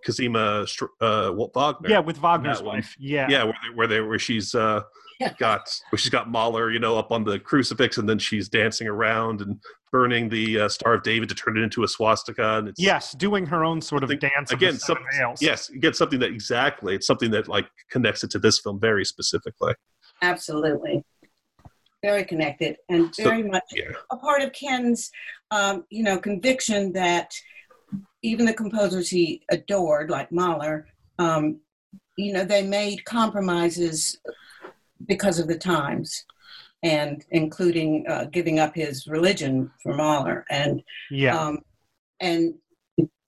Cosima 0.04 0.66
uh, 1.00 1.33
Wagner. 1.33 1.88
Yeah, 1.88 1.99
with 2.00 2.19
Wagner's 2.19 2.62
wife. 2.62 2.95
Yeah, 2.99 3.28
yeah, 3.28 3.45
where 3.45 3.54
they, 3.62 3.75
where, 3.75 3.87
they, 3.87 4.00
where 4.00 4.19
she's 4.19 4.54
uh, 4.54 4.83
got 5.38 5.69
where 5.90 5.99
she's 5.99 6.11
got 6.11 6.31
Mahler, 6.31 6.71
you 6.71 6.78
know, 6.78 6.97
up 6.99 7.12
on 7.12 7.25
the 7.25 7.38
crucifix, 7.38 7.99
and 7.99 8.09
then 8.09 8.19
she's 8.19 8.49
dancing 8.49 8.88
around 8.88 9.40
and 9.40 9.61
burning 9.90 10.28
the 10.28 10.61
uh, 10.61 10.69
Star 10.69 10.95
of 10.95 11.02
David 11.02 11.28
to 11.28 11.35
turn 11.35 11.57
it 11.57 11.62
into 11.62 11.85
a 11.85 11.88
swastika. 11.88 12.59
And 12.59 12.69
it's 12.69 12.81
yes, 12.81 13.12
doing 13.12 13.47
her 13.47 13.64
own 13.64 13.81
sort 13.81 14.02
of 14.02 14.19
dance 14.19 14.50
again. 14.50 14.78
Some, 14.78 14.99
yes, 15.40 15.69
get 15.81 15.97
something 15.97 16.19
that 16.21 16.31
exactly. 16.31 16.95
It's 16.95 17.07
something 17.07 17.31
that 17.31 17.49
like 17.49 17.69
connects 17.90 18.25
it 18.25 18.31
to 18.33 18.38
this 18.38 18.59
film 18.59 18.81
very 18.81 19.04
specifically. 19.04 19.75
Absolutely, 20.23 21.04
very 22.02 22.25
connected 22.25 22.76
and 22.88 23.14
very 23.16 23.42
so, 23.42 23.49
much 23.49 23.64
yeah. 23.75 23.92
a 24.11 24.16
part 24.16 24.42
of 24.42 24.52
Ken's, 24.52 25.11
um, 25.50 25.85
you 25.90 26.02
know, 26.02 26.18
conviction 26.18 26.92
that 26.92 27.32
even 28.23 28.47
the 28.47 28.52
composers 28.52 29.09
he 29.09 29.42
adored, 29.50 30.11
like 30.11 30.32
Mahler, 30.32 30.87
um, 31.18 31.61
you 32.16 32.32
know, 32.32 32.44
they 32.44 32.62
made 32.62 33.04
compromises 33.04 34.18
because 35.06 35.38
of 35.38 35.49
the 35.49 35.59
times 35.59 36.25
and 36.82 37.25
including 37.30 38.04
uh, 38.09 38.25
giving 38.25 38.59
up 38.59 38.75
his 38.75 39.06
religion 39.06 39.71
for 39.82 39.94
Mahler. 39.94 40.44
And 40.50 40.82
yeah, 41.11 41.38
um, 41.38 41.61
and 42.21 42.54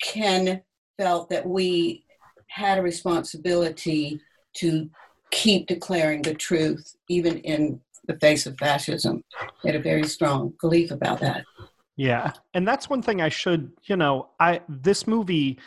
Ken 0.02 0.62
felt 0.98 1.30
that 1.30 1.46
we 1.46 2.04
had 2.48 2.78
a 2.78 2.82
responsibility 2.82 4.20
to 4.54 4.88
keep 5.30 5.66
declaring 5.66 6.22
the 6.22 6.34
truth, 6.34 6.94
even 7.08 7.38
in 7.38 7.80
the 8.06 8.18
face 8.18 8.46
of 8.46 8.56
fascism. 8.58 9.22
Had 9.64 9.76
a 9.76 9.80
very 9.80 10.04
strong 10.04 10.54
belief 10.60 10.90
about 10.90 11.20
that. 11.20 11.44
Yeah, 11.96 12.32
and 12.54 12.66
that's 12.66 12.90
one 12.90 13.02
thing 13.02 13.20
I 13.20 13.28
should, 13.28 13.70
you 13.84 13.96
know, 13.96 14.28
I 14.40 14.60
this 14.68 15.06
movie 15.06 15.58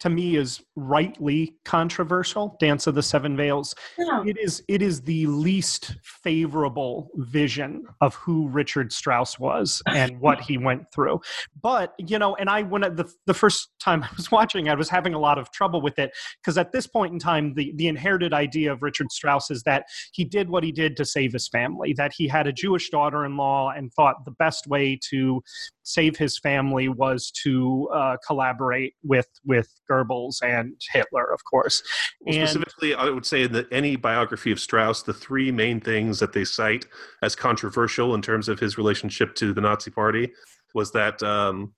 to 0.00 0.08
me 0.08 0.36
is 0.36 0.62
rightly 0.74 1.54
controversial 1.64 2.56
dance 2.60 2.86
of 2.86 2.94
the 2.94 3.02
seven 3.02 3.36
veils 3.36 3.74
yeah. 3.98 4.22
it 4.26 4.36
is 4.38 4.62
it 4.68 4.82
is 4.82 5.02
the 5.02 5.26
least 5.26 5.96
favorable 6.02 7.10
vision 7.16 7.84
of 8.00 8.14
who 8.14 8.48
richard 8.48 8.92
strauss 8.92 9.38
was 9.38 9.82
and 9.88 10.18
what 10.20 10.40
he 10.40 10.58
went 10.58 10.82
through 10.92 11.20
but 11.62 11.94
you 11.98 12.18
know 12.18 12.34
and 12.36 12.50
i 12.50 12.62
when 12.62 12.84
I, 12.84 12.88
the, 12.90 13.10
the 13.26 13.34
first 13.34 13.70
time 13.80 14.02
i 14.04 14.08
was 14.16 14.30
watching 14.30 14.68
i 14.68 14.74
was 14.74 14.88
having 14.88 15.14
a 15.14 15.18
lot 15.18 15.38
of 15.38 15.50
trouble 15.50 15.80
with 15.80 15.98
it 15.98 16.10
because 16.42 16.58
at 16.58 16.72
this 16.72 16.86
point 16.86 17.12
in 17.12 17.18
time 17.18 17.54
the, 17.54 17.72
the 17.76 17.88
inherited 17.88 18.32
idea 18.32 18.72
of 18.72 18.82
richard 18.82 19.10
strauss 19.10 19.50
is 19.50 19.62
that 19.64 19.84
he 20.12 20.24
did 20.24 20.48
what 20.48 20.64
he 20.64 20.72
did 20.72 20.96
to 20.96 21.04
save 21.04 21.32
his 21.32 21.48
family 21.48 21.94
that 21.96 22.12
he 22.16 22.28
had 22.28 22.46
a 22.46 22.52
jewish 22.52 22.90
daughter-in-law 22.90 23.70
and 23.70 23.92
thought 23.92 24.24
the 24.24 24.30
best 24.32 24.66
way 24.66 24.98
to 25.10 25.42
save 25.86 26.16
his 26.16 26.38
family 26.38 26.88
was 26.88 27.30
to 27.30 27.88
uh, 27.94 28.16
collaborate 28.26 28.94
with 29.04 29.28
with 29.44 29.68
Goebbels 29.90 30.42
and 30.42 30.74
Hitler, 30.92 31.32
of 31.32 31.44
course. 31.44 31.82
Well, 32.20 32.36
And- 32.36 32.48
specifically, 32.48 32.94
I 32.94 33.08
would 33.08 33.24
say 33.24 33.46
that 33.46 33.72
any 33.72 33.96
biography 33.96 34.50
of 34.50 34.58
Strauss, 34.60 35.02
the 35.02 35.14
three 35.14 35.52
main 35.52 35.80
things 35.80 36.18
that 36.18 36.32
they 36.32 36.44
cite 36.44 36.86
as 37.22 37.36
controversial 37.36 38.14
in 38.14 38.22
terms 38.22 38.48
of 38.48 38.58
his 38.58 38.76
relationship 38.76 39.34
to 39.36 39.54
the 39.54 39.60
Nazi 39.60 39.90
Party 39.90 40.32
was 40.74 40.90
that 40.92 41.22
um, 41.22 41.72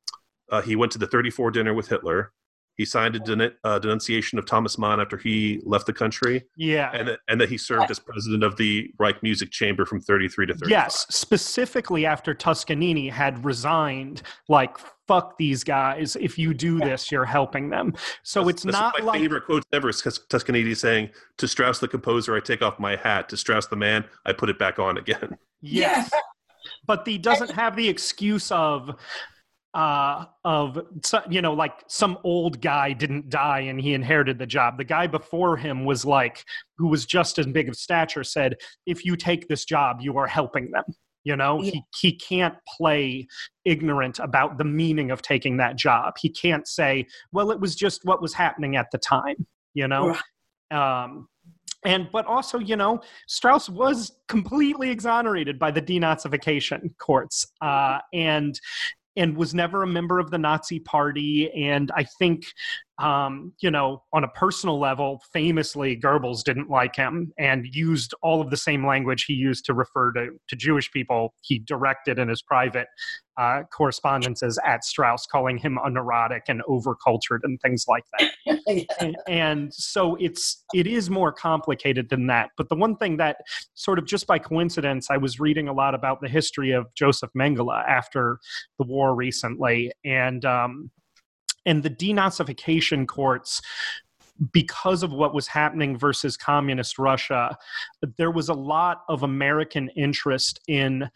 uh, 0.51 0.63
he 0.63 0.75
went 0.75 0.91
to 0.93 0.99
the 0.99 1.07
34 1.07 1.51
dinner 1.51 1.75
with 1.75 1.89
Hitler. 1.89 2.33
He 2.79 2.85
signed 2.85 3.17
a 3.17 3.19
den- 3.19 3.53
uh, 3.65 3.79
denunciation 3.81 4.39
of 4.39 4.47
Thomas 4.47 4.79
Mann 4.79 5.01
after 5.01 5.17
he 5.17 5.61
left 5.65 5.87
the 5.87 5.93
country, 5.93 6.45
yeah, 6.57 6.91
and 6.95 7.09
that, 7.09 7.19
and 7.29 7.41
that 7.41 7.49
he 7.49 7.59
served 7.59 7.91
as 7.91 7.99
president 7.99 8.45
of 8.45 8.57
the 8.57 8.89
Reich 9.01 9.21
Music 9.21 9.51
Chamber 9.51 9.85
from 9.85 10.01
33 10.01 10.47
to 10.47 10.55
35. 10.55 10.71
Yes, 10.71 11.05
specifically 11.11 12.07
after 12.07 12.35
Toscanini 12.35 13.09
had 13.09 13.45
resigned, 13.45 14.23
like 14.49 14.79
fuck 15.09 15.37
these 15.39 15.65
guys. 15.65 16.17
If 16.21 16.39
you 16.39 16.55
do 16.55 16.79
this, 16.79 17.11
you're 17.11 17.25
helping 17.25 17.69
them. 17.69 17.95
So 18.23 18.41
That's- 18.45 18.55
it's 18.55 18.63
that's 18.63 18.79
not 18.79 18.95
my 19.01 19.05
like 19.07 19.21
favorite 19.21 19.45
quote 19.47 19.65
ever. 19.73 19.89
Is 19.89 20.01
Tus- 20.01 20.21
Toscanini 20.29 20.75
saying, 20.75 21.11
"To 21.39 21.49
Strauss 21.49 21.81
the 21.81 21.89
composer, 21.89 22.37
I 22.37 22.41
take 22.41 22.63
off 22.63 22.79
my 22.79 22.95
hat. 22.95 23.29
To 23.31 23.37
Strauss 23.37 23.67
the 23.67 23.77
man, 23.77 24.05
I 24.25 24.33
put 24.33 24.49
it 24.51 24.59
back 24.59 24.79
on 24.79 24.99
again." 24.99 25.37
yes, 25.61 26.13
but 26.87 27.05
he 27.09 27.19
doesn't 27.19 27.51
have 27.51 27.75
the 27.75 27.89
excuse 27.89 28.53
of 28.53 28.95
uh 29.79 30.25
of 30.45 30.81
you 31.31 31.41
know 31.41 31.55
like 31.55 31.85
some 31.87 32.19
old 32.25 32.61
guy 32.61 32.93
didn't 32.93 33.29
die 33.31 33.61
and 33.61 33.81
he 33.81 33.95
inherited 33.95 34.37
the 34.39 34.47
job. 34.47 34.77
The 34.77 34.85
guy 34.97 35.07
before 35.07 35.57
him 35.57 35.85
was 35.85 36.05
like 36.05 36.45
who 36.79 36.89
was 36.89 37.07
just 37.07 37.39
as 37.39 37.47
big 37.47 37.69
of 37.69 37.77
stature 37.77 38.25
said 38.25 38.57
if 38.87 39.05
you 39.05 39.15
take 39.15 39.47
this 39.47 39.65
job 39.65 40.01
you 40.01 40.19
are 40.19 40.27
helping 40.27 40.73
them. 40.73 40.85
You 41.23 41.37
know 41.37 41.63
Yeah. 41.63 41.71
he, 41.73 41.83
he 42.03 42.13
can't 42.17 42.57
play 42.77 43.29
ignorant 43.65 44.19
about 44.19 44.59
the 44.59 44.65
meaning 44.65 45.11
of 45.13 45.23
taking 45.23 45.59
that 45.59 45.77
job. 45.77 46.15
He 46.19 46.29
can't 46.29 46.67
say 46.67 47.07
well 47.31 47.53
it 47.53 47.61
was 47.61 47.77
just 47.77 48.05
what 48.05 48.21
was 48.21 48.35
happening 48.35 48.75
at 48.77 48.87
the 48.91 48.99
time 48.99 49.47
you 49.75 49.87
know? 49.87 50.17
Um 50.73 51.29
and 51.85 52.09
but 52.11 52.27
also 52.27 52.59
you 52.59 52.75
know 52.75 53.01
strauss 53.29 53.69
was 53.69 54.11
completely 54.27 54.91
exonerated 54.91 55.57
by 55.59 55.71
the 55.71 55.81
denazification 55.81 56.81
courts 56.99 57.47
uh 57.61 57.99
and 58.13 58.61
and 59.19 59.37
was 59.37 59.53
never 59.53 59.83
a 59.83 59.87
member 59.87 60.19
of 60.19 60.31
the 60.31 60.39
Nazi 60.39 60.79
Party. 60.79 61.51
And 61.53 61.91
I 61.95 62.05
think, 62.05 62.45
um, 62.99 63.53
you 63.61 63.71
know, 63.71 64.03
on 64.13 64.25
a 64.25 64.29
personal 64.29 64.81
level, 64.81 65.23
famously, 65.33 65.97
Goebbels 65.97 66.43
didn't 66.43 66.69
like 66.69 66.97
him 66.97 67.33
and 67.39 67.67
used 67.71 68.13
all 68.23 68.41
of 68.41 68.51
the 68.51 68.57
same 68.57 68.85
language 68.85 69.25
he 69.25 69.35
used 69.35 69.65
to 69.67 69.75
refer 69.75 70.13
to, 70.13 70.31
to 70.49 70.57
Jewish 70.57 70.91
people. 70.91 71.35
He 71.43 71.61
directed 71.61 72.19
in 72.19 72.29
his 72.29 72.43
private 72.43 72.89
uh, 73.39 73.63
correspondences 73.73 74.59
at 74.67 74.85
Strauss, 74.85 75.27
calling 75.27 75.59
him 75.59 75.79
a 75.85 75.89
neurotic 75.89 76.43
and 76.49 76.61
overcultured 76.69 77.41
and 77.45 77.61
things 77.61 77.87
like 77.89 78.05
that. 78.19 78.33
And, 79.01 79.17
and 79.29 79.75
so 79.75 80.17
it's 80.17 80.63
it 80.75 80.87
is 80.87 81.09
more 81.09 81.33
complicated 81.33 82.11
than 82.11 82.27
that. 82.27 82.51
But 82.59 82.69
the 82.69 82.75
one 82.75 82.97
thing 82.97 83.17
that 83.17 83.39
sort 83.73 83.99
of 83.99 84.05
just 84.05 84.27
by 84.27 84.39
coincidence 84.39 85.09
i 85.11 85.17
was 85.17 85.41
reading 85.41 85.69
a 85.69 85.73
lot 85.73 85.95
about 85.95 86.21
the 86.21 86.29
history 86.29 86.73
of 86.73 86.87
joseph 86.95 87.31
mengele 87.35 87.83
after 87.89 88.39
the 88.79 88.85
war 88.85 89.15
recently. 89.15 89.91
And 90.05 90.45
um 90.45 90.91
and 91.67 91.83
the 91.83 91.91
denazification 91.91 93.07
courts 93.07 93.61
because 94.53 95.03
of 95.03 95.13
what 95.13 95.35
was 95.35 95.49
happening 95.49 95.97
versus 95.97 96.37
communist 96.37 96.99
russia 96.99 97.57
there 98.17 98.31
was 98.31 98.49
a 98.49 98.55
lot 98.55 99.03
of 99.09 99.23
american 99.23 99.89
interest 99.91 100.61
in 100.69 101.11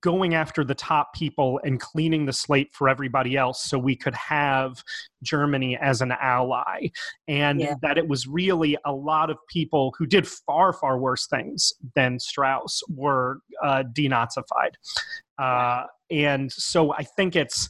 going 0.00 0.34
after 0.34 0.64
the 0.64 0.74
top 0.74 1.14
people 1.14 1.60
and 1.64 1.80
cleaning 1.80 2.26
the 2.26 2.32
slate 2.32 2.72
for 2.72 2.88
everybody 2.88 3.36
else 3.36 3.62
so 3.64 3.78
we 3.78 3.94
could 3.94 4.14
have 4.14 4.82
Germany 5.22 5.76
as 5.76 6.00
an 6.00 6.12
ally. 6.12 6.88
And 7.28 7.60
Yeah. 7.60 7.74
that 7.82 7.98
it 7.98 8.08
was 8.08 8.26
really 8.26 8.76
a 8.84 8.92
lot 8.92 9.30
of 9.30 9.38
people 9.48 9.94
who 9.98 10.06
did 10.06 10.26
far, 10.26 10.72
far 10.72 10.98
worse 10.98 11.26
things 11.26 11.72
than 11.94 12.18
Strauss 12.18 12.82
were 12.88 13.40
uh, 13.62 13.84
denazified. 13.92 14.74
Uh, 15.38 15.84
and 16.10 16.50
so 16.50 16.92
I 16.92 17.02
think 17.02 17.36
it's. 17.36 17.68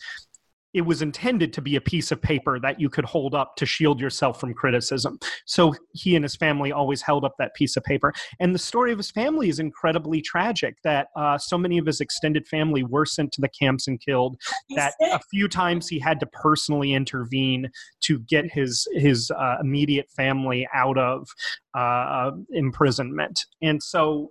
It 0.77 0.85
was 0.85 1.01
intended 1.01 1.53
to 1.55 1.63
be 1.63 1.77
a 1.77 1.81
piece 1.81 2.13
of 2.13 2.21
paper 2.21 2.61
that 2.61 2.79
you 2.79 2.91
could 2.91 3.07
hold 3.07 3.35
up 3.35 3.57
to 3.57 3.65
shield 3.65 3.99
yourself 3.99 4.39
from 4.39 4.53
criticism. 4.53 5.19
So 5.47 5.75
he 5.95 6.15
and 6.17 6.25
his 6.25 6.37
family 6.37 6.71
always 6.71 7.01
held 7.01 7.25
up 7.25 7.35
that 7.39 7.55
piece 7.55 7.77
of 7.77 7.83
paper. 7.83 8.13
And 8.41 8.55
the 8.55 8.59
story 8.59 8.93
of 8.93 8.99
his 8.99 9.11
family 9.11 9.49
is 9.49 9.59
incredibly 9.59 10.21
tragic 10.21 10.77
that 10.85 11.09
uh, 11.17 11.39
so 11.39 11.57
many 11.57 11.79
of 11.79 11.87
his 11.87 12.03
extended 12.03 12.47
family 12.47 12.85
were 12.85 13.07
sent 13.07 13.33
to 13.33 13.41
the 13.41 13.49
camps 13.49 13.89
and 13.89 13.99
killed 14.01 14.37
that 14.77 14.93
a 15.01 15.21
few 15.31 15.49
times 15.49 15.89
he 15.89 15.99
had 15.99 16.21
to 16.21 16.27
personally 16.27 16.93
intervene 16.93 17.71
to 18.03 18.19
get 18.21 18.45
his 18.53 18.87
his 18.93 19.31
uh, 19.31 19.57
immediate 19.61 20.11
family 20.11 20.69
out 20.75 20.99
of 20.99 21.27
uh, 21.75 22.31
imprisonment 22.53 23.47
and 23.63 23.83
so 23.83 24.31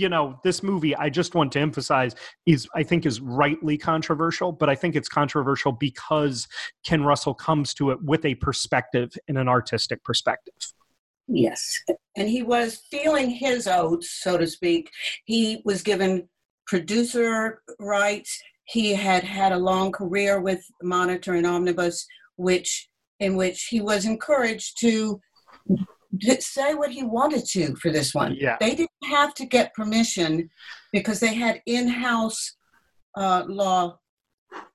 you 0.00 0.08
know 0.08 0.40
this 0.42 0.62
movie 0.62 0.96
i 0.96 1.10
just 1.10 1.34
want 1.34 1.52
to 1.52 1.60
emphasize 1.60 2.14
is 2.46 2.66
i 2.74 2.82
think 2.82 3.04
is 3.04 3.20
rightly 3.20 3.76
controversial 3.76 4.50
but 4.50 4.68
i 4.68 4.74
think 4.74 4.96
it's 4.96 5.08
controversial 5.08 5.72
because 5.72 6.48
ken 6.84 7.02
russell 7.04 7.34
comes 7.34 7.74
to 7.74 7.90
it 7.90 8.02
with 8.02 8.24
a 8.24 8.34
perspective 8.36 9.10
and 9.28 9.36
an 9.38 9.48
artistic 9.48 10.02
perspective 10.04 10.54
Yes. 11.32 11.80
And 12.16 12.28
he 12.28 12.42
was 12.42 12.82
feeling 12.90 13.30
his 13.30 13.68
oats, 13.68 14.18
so 14.20 14.36
to 14.36 14.48
speak. 14.48 14.90
He 15.26 15.62
was 15.64 15.80
given 15.82 16.28
producer 16.66 17.62
rights. 17.78 18.36
He 18.64 18.92
had 18.94 19.22
had 19.22 19.52
a 19.52 19.58
long 19.58 19.92
career 19.92 20.40
with 20.40 20.60
Monitor 20.82 21.34
and 21.34 21.46
Omnibus, 21.46 22.04
which 22.36 22.88
in 23.20 23.36
which 23.36 23.66
he 23.66 23.80
was 23.80 24.06
encouraged 24.06 24.80
to 24.80 25.20
to 25.68 25.86
say 26.40 26.74
what 26.74 26.90
he 26.90 27.02
wanted 27.02 27.44
to 27.46 27.74
for 27.76 27.90
this 27.90 28.14
one. 28.14 28.36
yeah 28.38 28.56
They 28.60 28.74
didn't 28.74 28.90
have 29.04 29.34
to 29.34 29.46
get 29.46 29.74
permission 29.74 30.50
because 30.92 31.20
they 31.20 31.34
had 31.34 31.62
in-house 31.66 32.56
uh, 33.16 33.44
law 33.48 33.98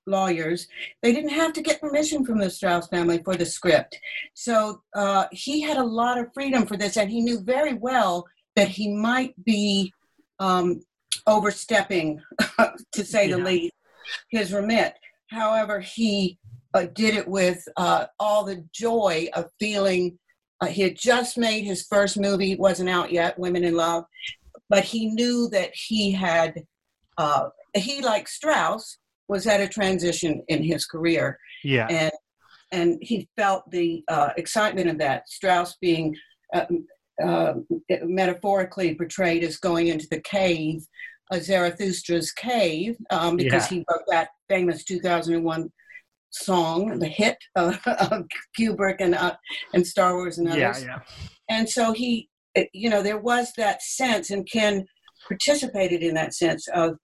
lawyers. 0.08 0.68
They 1.02 1.12
didn't 1.12 1.32
have 1.32 1.54
to 1.54 1.62
get 1.62 1.82
permission 1.82 2.26
from 2.26 2.40
the 2.40 2.50
Strauss 2.50 2.88
family 2.88 3.22
for 3.24 3.36
the 3.36 3.46
script. 3.46 4.00
So 4.34 4.82
uh, 4.96 5.26
he 5.32 5.62
had 5.62 5.78
a 5.78 5.84
lot 5.84 6.18
of 6.18 6.34
freedom 6.34 6.66
for 6.66 6.78
this, 6.78 6.98
and 6.98 7.10
he 7.10 7.22
knew 7.22 7.42
very 7.42 7.74
well 7.74 8.26
that 8.56 8.70
he 8.70 8.94
might 8.94 9.34
be 9.44 9.92
um, 10.40 10.82
overstepping, 11.28 12.22
to 12.94 13.04
say 13.04 13.30
the 13.30 13.38
least, 13.38 13.74
his 14.30 14.54
remit. 14.54 14.94
However, 15.30 15.80
he 15.80 16.38
uh, 16.74 16.86
did 16.94 17.16
it 17.16 17.28
with 17.28 17.66
uh, 17.78 18.06
all 18.20 18.44
the 18.44 18.64
joy 18.72 19.28
of 19.34 19.50
feeling. 19.60 20.18
Uh, 20.62 20.68
he 20.68 20.82
had 20.82 20.96
just 20.96 21.38
made 21.38 21.64
his 21.64 21.86
first 21.88 22.20
movie; 22.20 22.56
wasn't 22.56 22.90
out 22.90 23.12
yet, 23.12 23.38
Women 23.38 23.64
in 23.64 23.76
Love, 23.76 24.06
but 24.70 24.84
he 24.84 25.08
knew 25.08 25.50
that 25.50 25.72
he 25.74 26.12
had. 26.12 26.64
Uh, 27.18 27.50
he, 27.74 28.02
like 28.02 28.28
Strauss, 28.28 28.98
was 29.28 29.48
at 29.48 29.62
a 29.62 29.68
transition 29.68 30.44
in 30.48 30.64
his 30.64 30.86
career, 30.86 31.38
yeah 31.64 31.88
and 31.90 32.12
and 32.72 32.98
he 33.02 33.30
felt 33.38 33.70
the 33.72 34.04
uh, 34.08 34.30
excitement 34.38 34.90
of 34.90 34.98
that. 34.98 35.30
Strauss 35.30 35.78
being 35.82 36.16
uh, 36.54 36.66
uh, 37.24 37.54
metaphorically 38.04 38.96
portrayed 38.96 39.44
as 39.44 39.58
going 39.58 39.88
into 39.88 40.08
the 40.10 40.20
cave, 40.22 40.86
uh, 41.32 41.38
Zarathustra's 41.38 42.32
cave, 42.32 42.98
um, 43.10 43.38
because 43.38 43.68
he 43.68 43.78
wrote 43.90 44.04
that 44.10 44.30
famous 44.50 44.84
2001 44.84 45.72
song, 46.36 47.00
the 47.00 47.08
hit 47.08 47.38
uh, 47.56 47.76
of 48.12 48.26
Kubrick 48.58 48.98
and 49.00 49.16
uh, 49.16 49.36
and 49.74 49.86
Star 49.86 50.16
Wars 50.16 50.38
and 50.38 50.48
others. 50.48 50.84
yeah 50.84 50.86
yeah 50.86 51.00
And 51.50 51.70
so 51.70 51.94
he, 51.94 52.30
you 52.74 52.90
know, 52.90 53.02
there 53.02 53.20
was 53.20 53.52
that 53.58 53.82
sense, 53.82 54.30
and 54.32 54.50
Ken 54.50 54.86
participated 55.28 56.04
in 56.04 56.14
that 56.16 56.34
sense 56.34 56.68
of 56.70 56.98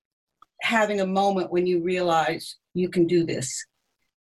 having 0.62 1.02
a 1.02 1.08
moment 1.08 1.52
when 1.52 1.66
you 1.66 1.82
realize 1.82 2.58
you 2.74 2.90
can 2.90 3.08
do 3.08 3.26
this. 3.26 3.66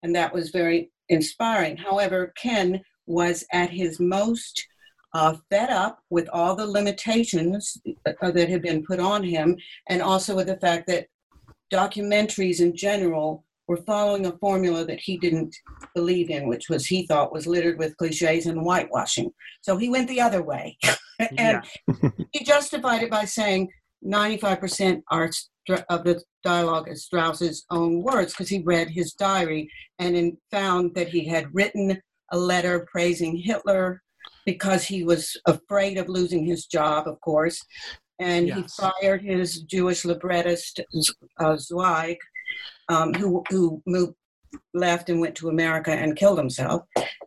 And 0.03 0.15
that 0.15 0.33
was 0.33 0.51
very 0.51 0.91
inspiring. 1.09 1.75
However, 1.75 2.33
Ken 2.37 2.81
was 3.05 3.43
at 3.51 3.69
his 3.69 3.99
most 3.99 4.65
uh, 5.13 5.35
fed 5.49 5.69
up 5.69 5.99
with 6.09 6.29
all 6.31 6.55
the 6.55 6.65
limitations 6.65 7.75
uh, 8.05 8.31
that 8.31 8.49
had 8.49 8.61
been 8.61 8.85
put 8.85 8.99
on 8.99 9.23
him, 9.23 9.57
and 9.89 10.01
also 10.01 10.35
with 10.35 10.47
the 10.47 10.57
fact 10.57 10.87
that 10.87 11.07
documentaries 11.73 12.61
in 12.61 12.75
general 12.75 13.43
were 13.69 13.77
following 13.77 14.25
a 14.25 14.37
formula 14.39 14.83
that 14.83 14.99
he 14.99 15.15
didn't 15.15 15.55
believe 15.93 16.31
in, 16.31 16.47
which 16.47 16.69
was 16.69 16.87
he 16.87 17.05
thought 17.05 17.31
was 17.31 17.45
littered 17.45 17.77
with 17.77 17.95
cliches 17.97 18.47
and 18.47 18.59
whitewashing. 18.59 19.31
So 19.61 19.77
he 19.77 19.89
went 19.89 20.09
the 20.09 20.19
other 20.19 20.41
way. 20.41 20.75
and 21.37 21.63
he 22.31 22.43
justified 22.43 23.03
it 23.03 23.11
by 23.11 23.25
saying 23.25 23.69
95% 24.03 25.03
are 25.11 25.29
of 25.87 26.03
the 26.03 26.19
dialogue 26.43 26.89
is 26.89 27.05
Strauss's 27.05 27.65
own 27.69 28.01
words 28.01 28.33
because 28.33 28.49
he 28.49 28.63
read 28.63 28.89
his 28.89 29.13
diary 29.13 29.69
and 29.99 30.15
in, 30.15 30.37
found 30.49 30.95
that 30.95 31.09
he 31.09 31.27
had 31.27 31.53
written 31.53 32.01
a 32.31 32.37
letter 32.37 32.87
praising 32.91 33.37
Hitler 33.37 34.01
because 34.47 34.83
he 34.83 35.03
was 35.03 35.37
afraid 35.45 35.99
of 35.99 36.09
losing 36.09 36.43
his 36.43 36.65
job, 36.65 37.07
of 37.07 37.21
course. 37.21 37.63
And 38.17 38.47
Yes. 38.47 38.57
he 38.57 38.81
fired 38.81 39.21
his 39.21 39.61
Jewish 39.61 40.05
librettist, 40.05 40.81
uh, 41.39 41.55
Zweig, 41.57 42.17
um, 42.89 43.13
who 43.13 43.43
who 43.49 43.81
moved 43.85 44.13
left 44.73 45.09
and 45.09 45.19
went 45.21 45.35
to 45.35 45.49
America 45.49 45.91
and 45.91 46.15
killed 46.15 46.37
himself. 46.37 46.81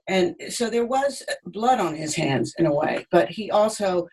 And 0.09 0.35
so 0.49 0.69
there 0.69 0.87
was 0.87 1.23
blood 1.47 1.79
on 1.79 1.95
his 1.95 2.15
hands 2.17 2.55
in 2.59 2.67
a 2.67 2.75
way, 2.75 3.07
but 3.13 3.29
he 3.29 3.51
also 3.51 4.09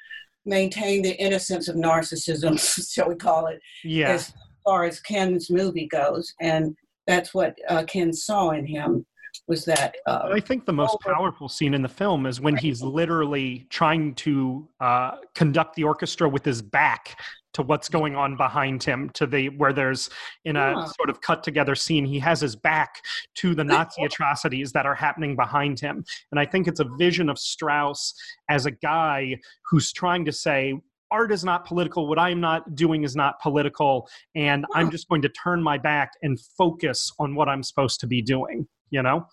maintained 0.45 1.05
the 1.05 1.15
innocence 1.19 1.67
of 1.67 1.75
narcissism, 1.75 2.57
shall 2.93 3.09
we 3.09 3.15
call 3.15 3.47
it, 3.47 3.59
Yeah. 3.83 4.09
as 4.09 4.31
far 4.63 4.83
as 4.85 4.99
Ken's 4.99 5.49
movie 5.49 5.87
goes. 5.87 6.33
And 6.39 6.75
that's 7.07 7.33
what 7.33 7.55
uh, 7.67 7.83
Ken 7.87 8.13
saw 8.13 8.51
in 8.51 8.65
him 8.67 9.05
was 9.47 9.65
that. 9.65 9.95
Uh, 10.05 10.29
I 10.33 10.39
think 10.39 10.65
the 10.65 10.73
most 10.73 10.97
over- 11.05 11.13
powerful 11.15 11.49
scene 11.49 11.73
in 11.73 11.81
the 11.81 11.89
film 11.89 12.25
is 12.25 12.39
when 12.39 12.55
he's 12.57 12.81
literally 12.81 13.67
trying 13.69 14.15
to 14.15 14.67
uh, 14.79 15.11
conduct 15.35 15.75
the 15.75 15.83
orchestra 15.83 16.27
with 16.29 16.45
his 16.45 16.61
back 16.61 17.19
to 17.53 17.63
what's 17.63 17.89
going 17.89 18.15
on 18.15 18.37
behind 18.37 18.83
him 18.83 19.09
to 19.15 19.25
the 19.25 19.49
where 19.49 19.73
there's 19.73 20.09
in 20.45 20.55
a 20.55 20.59
Yeah. 20.71 20.85
sort 20.85 21.09
of 21.09 21.19
cut 21.21 21.41
together 21.43 21.73
scene 21.73 22.05
he 22.05 22.19
has 22.19 22.41
his 22.41 22.55
back 22.55 23.01
to 23.37 23.55
the 23.55 23.63
nazi 23.63 24.03
atrocities 24.03 24.71
that 24.73 24.85
are 24.85 24.93
happening 24.93 25.35
behind 25.35 25.79
him. 25.79 26.05
And 26.31 26.39
i 26.39 26.45
think 26.45 26.67
it's 26.67 26.79
a 26.79 26.87
vision 26.99 27.27
of 27.27 27.39
strauss 27.39 28.13
as 28.49 28.67
a 28.67 28.71
guy 28.71 29.35
who's 29.69 29.91
trying 29.91 30.25
to 30.25 30.31
say 30.31 30.79
art 31.11 31.31
is 31.31 31.43
not 31.43 31.65
political. 31.65 32.07
What 32.07 32.19
i'm 32.19 32.39
not 32.39 32.75
doing 32.75 33.03
is 33.03 33.15
not 33.15 33.39
political. 33.41 34.07
And 34.35 34.67
i'm 34.75 34.91
just 34.91 35.09
going 35.09 35.23
to 35.23 35.29
turn 35.29 35.63
my 35.63 35.79
back 35.79 36.11
and 36.21 36.39
focus 36.55 37.11
on 37.17 37.33
what 37.33 37.49
i'm 37.49 37.63
supposed 37.63 37.99
to 38.01 38.07
be 38.07 38.21
doing 38.21 38.67
you 38.91 39.01
know 39.01 39.27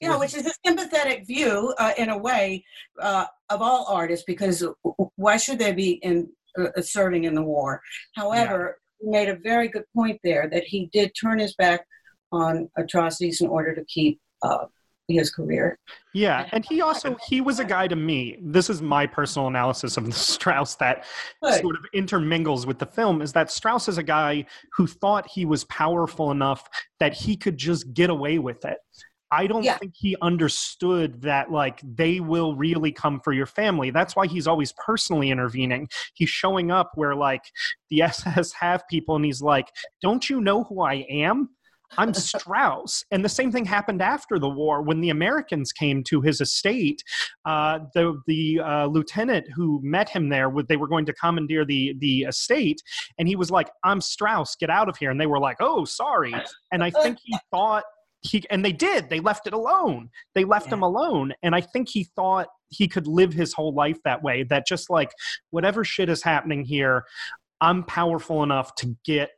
Yeah, 0.00 0.18
which 0.18 0.34
is 0.34 0.46
a 0.46 0.52
sympathetic 0.66 1.26
view, 1.26 1.74
uh, 1.78 1.92
in 1.96 2.10
a 2.10 2.18
way, 2.18 2.64
uh, 3.00 3.26
of 3.48 3.62
all 3.62 3.86
artists, 3.88 4.24
because 4.26 4.64
why 5.16 5.36
should 5.36 5.58
they 5.58 5.72
be 5.72 5.92
in 6.02 6.28
uh, 6.58 6.80
serving 6.80 7.24
in 7.24 7.34
the 7.34 7.42
war? 7.42 7.80
However, 8.14 8.78
he 9.00 9.08
made 9.08 9.28
a 9.28 9.36
very 9.36 9.68
good 9.68 9.84
point 9.94 10.20
there 10.24 10.48
that 10.50 10.64
he 10.64 10.90
did 10.92 11.12
turn 11.18 11.38
his 11.38 11.54
back 11.56 11.86
on 12.32 12.68
atrocities 12.76 13.40
in 13.40 13.48
order 13.48 13.74
to 13.74 13.84
keep 13.84 14.20
uh, 14.42 14.66
his 15.08 15.30
career. 15.30 15.78
Yeah, 16.14 16.48
and 16.52 16.64
he 16.64 16.80
also 16.80 17.16
he 17.28 17.40
was 17.40 17.58
a 17.58 17.64
guy 17.64 17.86
to 17.88 17.96
me. 17.96 18.38
This 18.40 18.70
is 18.70 18.80
my 18.80 19.06
personal 19.06 19.48
analysis 19.48 19.96
of 19.96 20.12
Strauss 20.14 20.76
that 20.76 21.04
Good. 21.42 21.60
sort 21.60 21.76
of 21.76 21.84
intermingles 21.92 22.66
with 22.66 22.78
the 22.78 22.86
film 22.86 23.20
is 23.20 23.32
that 23.32 23.50
Strauss 23.50 23.88
is 23.88 23.98
a 23.98 24.02
guy 24.02 24.46
who 24.76 24.86
thought 24.86 25.28
he 25.28 25.44
was 25.44 25.64
powerful 25.64 26.30
enough 26.30 26.68
that 27.00 27.12
he 27.12 27.36
could 27.36 27.56
just 27.56 27.92
get 27.92 28.10
away 28.10 28.38
with 28.38 28.64
it. 28.64 28.78
I 29.30 29.46
don't 29.48 29.64
Yeah. 29.64 29.78
think 29.78 29.94
he 29.96 30.16
understood 30.22 31.20
that 31.22 31.50
like 31.50 31.80
they 31.82 32.20
will 32.20 32.54
really 32.54 32.92
come 32.92 33.18
for 33.20 33.32
your 33.32 33.46
family. 33.46 33.90
That's 33.90 34.14
why 34.14 34.26
he's 34.28 34.46
always 34.46 34.72
personally 34.86 35.30
intervening. 35.30 35.88
He's 36.14 36.28
showing 36.30 36.70
up 36.70 36.92
where 36.94 37.16
like 37.16 37.42
the 37.90 38.02
SS 38.02 38.52
have 38.52 38.86
people 38.88 39.16
and 39.16 39.24
he's 39.24 39.42
like, 39.42 39.70
"Don't 40.00 40.30
you 40.30 40.40
know 40.40 40.64
who 40.64 40.82
I 40.82 41.04
am?" 41.10 41.50
I'm 41.98 42.14
Strauss. 42.14 43.04
And 43.10 43.24
the 43.24 43.28
same 43.28 43.52
thing 43.52 43.64
happened 43.64 44.02
after 44.02 44.38
the 44.38 44.48
war 44.48 44.82
when 44.82 45.00
the 45.00 45.10
Americans 45.10 45.72
came 45.72 46.02
to 46.04 46.20
his 46.20 46.40
estate. 46.40 47.02
Uh, 47.44 47.80
the 47.94 48.20
the 48.26 48.60
uh, 48.60 48.86
lieutenant 48.86 49.46
who 49.54 49.80
met 49.82 50.08
him 50.08 50.28
there, 50.28 50.52
they 50.68 50.76
were 50.76 50.88
going 50.88 51.06
to 51.06 51.12
commandeer 51.12 51.64
the 51.64 51.94
the 51.98 52.22
estate, 52.22 52.82
and 53.18 53.28
he 53.28 53.36
was 53.36 53.50
like, 53.50 53.70
"I'm 53.82 54.00
Strauss, 54.00 54.56
get 54.56 54.70
out 54.70 54.88
of 54.88 54.96
here." 54.96 55.10
And 55.10 55.20
they 55.20 55.26
were 55.26 55.40
like, 55.40 55.56
"Oh, 55.60 55.84
sorry." 55.84 56.34
And 56.72 56.82
I 56.82 56.90
think 56.90 57.18
he 57.22 57.36
thought 57.50 57.84
he 58.22 58.44
and 58.50 58.64
they 58.64 58.72
did. 58.72 59.10
They 59.10 59.20
left 59.20 59.46
it 59.46 59.52
alone. 59.52 60.10
They 60.34 60.44
left 60.44 60.72
him 60.72 60.82
alone, 60.82 61.34
and 61.42 61.54
I 61.54 61.60
think 61.60 61.88
he 61.88 62.04
thought 62.16 62.48
he 62.70 62.88
could 62.88 63.06
live 63.06 63.32
his 63.32 63.52
whole 63.52 63.74
life 63.74 63.98
that 64.04 64.22
way. 64.22 64.42
That 64.44 64.66
just 64.66 64.90
like 64.90 65.10
whatever 65.50 65.84
shit 65.84 66.08
is 66.08 66.22
happening 66.22 66.64
here, 66.64 67.04
I'm 67.60 67.84
powerful 67.84 68.42
enough 68.42 68.74
to 68.76 68.96
get 69.04 69.30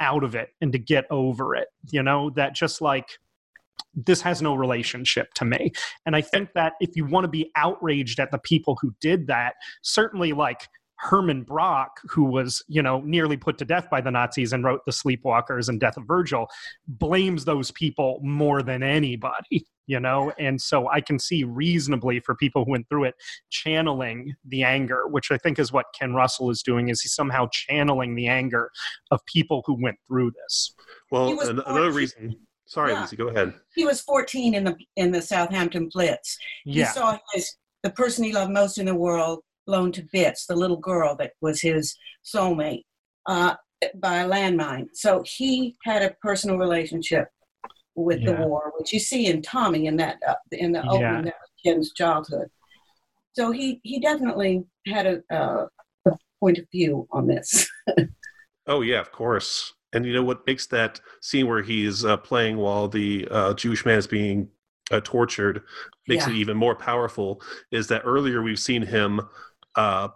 out 0.00 0.24
of 0.24 0.34
it 0.34 0.50
and 0.60 0.72
to 0.72 0.78
get 0.78 1.04
over 1.10 1.54
it. 1.54 1.68
You 1.90 2.02
know, 2.02 2.30
that 2.30 2.54
just 2.54 2.80
like 2.80 3.06
this 3.94 4.20
has 4.22 4.42
no 4.42 4.54
relationship 4.54 5.32
to 5.34 5.44
me. 5.44 5.72
And 6.06 6.14
I 6.14 6.20
think 6.20 6.50
that 6.54 6.74
if 6.80 6.96
you 6.96 7.04
want 7.04 7.24
to 7.24 7.28
be 7.28 7.50
outraged 7.56 8.20
at 8.20 8.30
the 8.30 8.38
people 8.38 8.78
who 8.80 8.94
did 9.00 9.26
that, 9.28 9.54
certainly 9.82 10.32
like 10.32 10.68
Hermann 10.96 11.44
Broch, 11.44 11.98
who 12.08 12.24
was, 12.24 12.62
you 12.68 12.82
know, 12.82 13.00
nearly 13.00 13.36
put 13.36 13.56
to 13.58 13.64
death 13.64 13.88
by 13.90 14.02
the 14.02 14.10
Nazis 14.10 14.52
and 14.52 14.62
wrote 14.62 14.84
The 14.84 14.92
Sleepwalkers 14.92 15.68
and 15.68 15.80
Death 15.80 15.96
of 15.96 16.06
Virgil, 16.06 16.46
blames 16.86 17.46
those 17.46 17.70
people 17.70 18.20
more 18.22 18.62
than 18.62 18.82
anybody, 18.82 19.66
you 19.90 19.98
know? 19.98 20.32
And 20.38 20.60
so 20.62 20.88
I 20.88 21.00
can 21.00 21.18
see 21.18 21.42
reasonably 21.42 22.20
for 22.20 22.36
people 22.36 22.64
who 22.64 22.70
went 22.70 22.88
through 22.88 23.04
it 23.04 23.16
channeling 23.50 24.34
the 24.44 24.62
anger, 24.62 25.08
which 25.08 25.32
I 25.32 25.36
think 25.36 25.58
is 25.58 25.72
what 25.72 25.86
Ken 25.98 26.14
Russell 26.14 26.48
is 26.50 26.62
doing, 26.62 26.88
is 26.88 27.00
he's 27.02 27.12
somehow 27.14 27.48
channeling 27.52 28.14
the 28.14 28.28
anger 28.28 28.70
of 29.10 29.20
people 29.26 29.64
who 29.66 29.76
went 29.82 29.96
through 30.06 30.30
this. 30.30 30.72
Well, 31.10 31.26
He 31.26 31.34
was 31.34 31.48
another 31.48 31.90
reason. 31.90 32.36
Sorry, 32.66 32.92
Yeah. 32.92 33.00
Lucy, 33.00 33.16
go 33.16 33.26
ahead. 33.28 33.52
He 33.74 33.84
was 33.84 34.00
14 34.02 34.54
in 34.54 34.62
the 34.62 34.76
in 34.94 35.10
the 35.10 35.20
Southampton 35.20 35.88
Blitz. 35.92 36.38
He 36.64 36.78
Yeah. 36.78 36.92
saw 36.92 37.18
his 37.34 37.56
the 37.82 37.90
person 37.90 38.22
he 38.22 38.32
loved 38.32 38.52
most 38.52 38.78
in 38.78 38.86
the 38.86 38.94
world 38.94 39.40
blown 39.66 39.90
to 39.92 40.06
bits, 40.12 40.46
the 40.46 40.54
little 40.54 40.76
girl 40.76 41.16
that 41.16 41.32
was 41.40 41.60
his 41.60 41.96
soulmate, 42.24 42.84
uh, 43.26 43.54
by 43.96 44.18
a 44.18 44.28
landmine. 44.28 44.86
So 44.92 45.24
he 45.26 45.76
had 45.84 46.02
a 46.02 46.14
personal 46.22 46.58
relationship 46.58 47.28
with 48.04 48.22
Yeah. 48.22 48.32
the 48.32 48.48
war, 48.48 48.72
which 48.78 48.92
you 48.92 48.98
see 49.00 49.26
in 49.26 49.42
Tommy 49.42 49.86
in 49.86 49.96
that 49.96 50.18
uh, 50.26 50.34
in 50.52 50.72
the 50.72 50.82
Yeah. 50.82 50.90
opening 50.90 51.24
that 51.24 51.34
was 51.40 51.50
Ken's 51.64 51.92
childhood. 51.92 52.50
So 53.32 53.52
he 53.52 53.80
he 53.82 54.00
definitely 54.00 54.64
had 54.86 55.06
a, 55.06 55.22
uh, 55.34 55.66
a 56.06 56.18
point 56.40 56.58
of 56.58 56.66
view 56.70 57.06
on 57.12 57.26
this. 57.26 57.68
Oh 58.66 58.82
yeah, 58.82 59.00
of 59.00 59.12
course. 59.12 59.72
And 59.92 60.06
you 60.06 60.12
know 60.12 60.22
what 60.22 60.46
makes 60.46 60.66
that 60.66 61.00
scene 61.20 61.48
where 61.48 61.62
he's 61.62 62.04
uh, 62.04 62.16
playing 62.18 62.56
while 62.58 62.88
the 62.88 63.26
uh, 63.30 63.54
Jewish 63.54 63.84
man 63.84 63.98
is 63.98 64.06
being 64.06 64.48
uh, 64.90 65.00
tortured 65.02 65.62
makes 66.06 66.26
Yeah. 66.26 66.30
it 66.30 66.36
even 66.36 66.56
more 66.56 66.74
powerful 66.76 67.40
is 67.70 67.88
that 67.88 68.02
earlier 68.04 68.42
we've 68.42 68.58
seen 68.58 68.82
him 68.82 69.20
uh, 69.76 70.08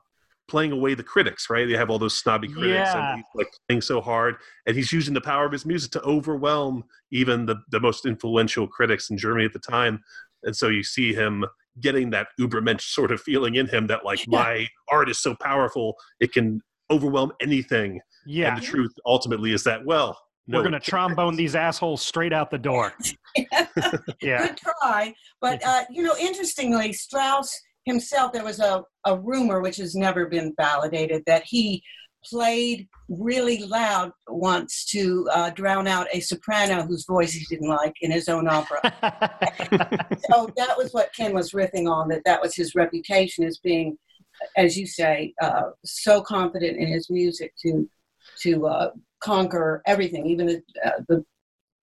playing 0.49 0.73
away 0.73 0.95
the 0.95 1.03
critics, 1.03 1.49
right? 1.49 1.67
They 1.67 1.77
have 1.77 1.91
all 1.91 1.99
those 1.99 2.19
snobby 2.19 2.49
critics, 2.49 2.91
Yeah. 2.95 3.11
and 3.11 3.17
he's 3.19 3.25
like 3.35 3.49
playing 3.69 3.81
so 3.83 4.01
hard, 4.01 4.37
and 4.67 4.77
he's 4.77 4.93
using 4.93 5.15
the 5.15 5.21
power 5.21 5.47
of 5.47 5.53
his 5.53 5.65
music 5.65 5.91
to 5.93 6.03
overwhelm 6.03 6.85
even 7.11 7.47
the 7.47 7.57
the 7.71 7.81
most 7.81 8.07
influential 8.07 8.67
critics 8.67 9.11
in 9.11 9.17
Germany 9.19 9.45
at 9.45 9.53
the 9.53 9.59
time. 9.59 10.01
And 10.43 10.55
so 10.55 10.69
you 10.69 10.83
see 10.83 11.15
him 11.15 11.45
getting 11.81 12.11
that 12.11 12.29
Ubermensch 12.39 12.83
sort 12.83 13.11
of 13.11 13.21
feeling 13.21 13.55
in 13.57 13.67
him 13.67 13.87
that 13.89 14.05
like 14.05 14.21
Yeah. 14.27 14.39
my 14.39 14.67
art 14.91 15.09
is 15.09 15.19
so 15.19 15.35
powerful 15.41 15.97
it 16.21 16.33
can 16.33 16.61
overwhelm 16.91 17.33
anything. 17.41 18.01
Yeah. 18.27 18.49
And 18.55 18.63
the 18.63 18.67
truth 18.67 18.93
ultimately 19.07 19.53
is 19.53 19.65
that 19.65 19.85
well, 19.85 20.19
no, 20.47 20.59
We're 20.59 20.69
going 20.69 20.73
to 20.81 20.91
trombone 20.91 21.35
these 21.37 21.55
assholes 21.57 22.03
straight 22.03 22.33
out 22.35 22.51
the 22.51 22.59
door. 22.59 22.93
Yeah. 24.23 24.47
Good 24.49 24.59
try. 24.59 25.15
But, 25.41 25.65
uh, 25.65 25.85
you 25.91 26.03
know, 26.03 26.15
interestingly, 26.21 26.93
Strauss 26.93 27.59
himself, 27.85 28.33
there 28.33 28.45
was 28.45 28.61
a, 28.61 28.85
a 29.05 29.19
rumor, 29.19 29.61
which 29.61 29.77
has 29.77 29.95
never 29.95 30.27
been 30.27 30.55
validated, 30.57 31.23
that 31.27 31.45
he 31.45 31.83
played 32.25 32.89
really 33.09 33.59
loud 33.65 34.11
once 34.29 34.85
to 34.87 35.29
uh, 35.31 35.51
drown 35.51 35.87
out 35.87 36.07
a 36.13 36.21
soprano 36.21 36.83
whose 36.83 37.05
voice 37.05 37.33
he 37.33 37.45
didn't 37.45 37.69
like 37.69 37.95
in 38.01 38.11
his 38.11 38.29
own 38.29 38.49
opera. 38.49 38.81
so 40.31 40.49
that 40.57 40.75
was 40.77 40.91
what 40.93 41.15
Ken 41.15 41.35
was 41.35 41.53
riffing 41.53 41.91
on, 41.91 42.09
that 42.09 42.23
that 42.25 42.41
was 42.41 42.55
his 42.55 42.75
reputation 42.75 43.45
as 43.45 43.59
being, 43.59 43.99
as 44.57 44.77
you 44.77 44.87
say, 44.87 45.35
uh, 45.43 45.71
so 45.85 46.23
confident 46.23 46.79
in 46.79 46.89
his 46.89 47.11
music 47.11 47.53
to 47.63 47.89
to 48.41 48.67
uh, 48.67 48.91
conquer 49.21 49.83
everything, 49.87 50.27
even 50.27 50.47
the, 50.47 50.63
uh, 50.85 50.91
the 51.09 51.25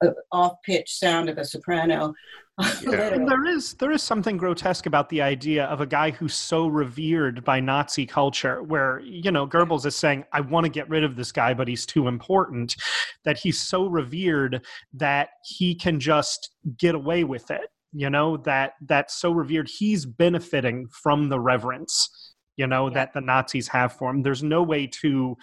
uh, 0.03 0.09
off-pitch 0.31 0.91
sound 0.91 1.29
of 1.29 1.37
a 1.37 1.45
soprano. 1.45 2.13
Literally. 2.83 3.15
And 3.15 3.27
there 3.27 3.45
is 3.45 3.73
there 3.75 3.91
is 3.91 4.03
something 4.03 4.37
grotesque 4.37 4.85
about 4.85 5.09
the 5.09 5.21
idea 5.21 5.65
of 5.65 5.81
a 5.81 5.85
guy 5.85 6.11
who's 6.11 6.33
so 6.33 6.67
revered 6.67 7.43
by 7.43 7.59
Nazi 7.59 8.05
culture, 8.05 8.61
where 8.61 8.99
you 8.99 9.31
know 9.31 9.47
Goebbels 9.47 9.85
is 9.85 9.95
saying, 9.95 10.25
"I 10.33 10.41
want 10.41 10.65
to 10.65 10.69
get 10.69 10.89
rid 10.89 11.03
of 11.03 11.15
this 11.15 11.31
guy, 11.31 11.53
but 11.53 11.67
he's 11.67 11.85
too 11.85 12.07
important." 12.07 12.75
That 13.23 13.37
he's 13.37 13.61
so 13.61 13.87
revered 13.87 14.65
that 14.93 15.29
he 15.43 15.75
can 15.75 15.99
just 15.99 16.51
get 16.77 16.93
away 16.93 17.23
with 17.23 17.49
it. 17.49 17.69
You 17.93 18.09
know 18.09 18.37
that 18.37 18.73
that's 18.81 19.15
so 19.15 19.31
revered. 19.31 19.69
He's 19.69 20.05
benefiting 20.05 20.87
from 21.03 21.29
the 21.29 21.39
reverence. 21.39 22.30
You 22.57 22.67
know 22.67 22.87
Yeah. 22.87 22.93
that 22.95 23.13
the 23.13 23.21
Nazis 23.21 23.67
have 23.69 23.93
for 23.93 24.09
him. 24.09 24.23
There's 24.23 24.43
no 24.43 24.61
way 24.63 24.87
to 25.01 25.37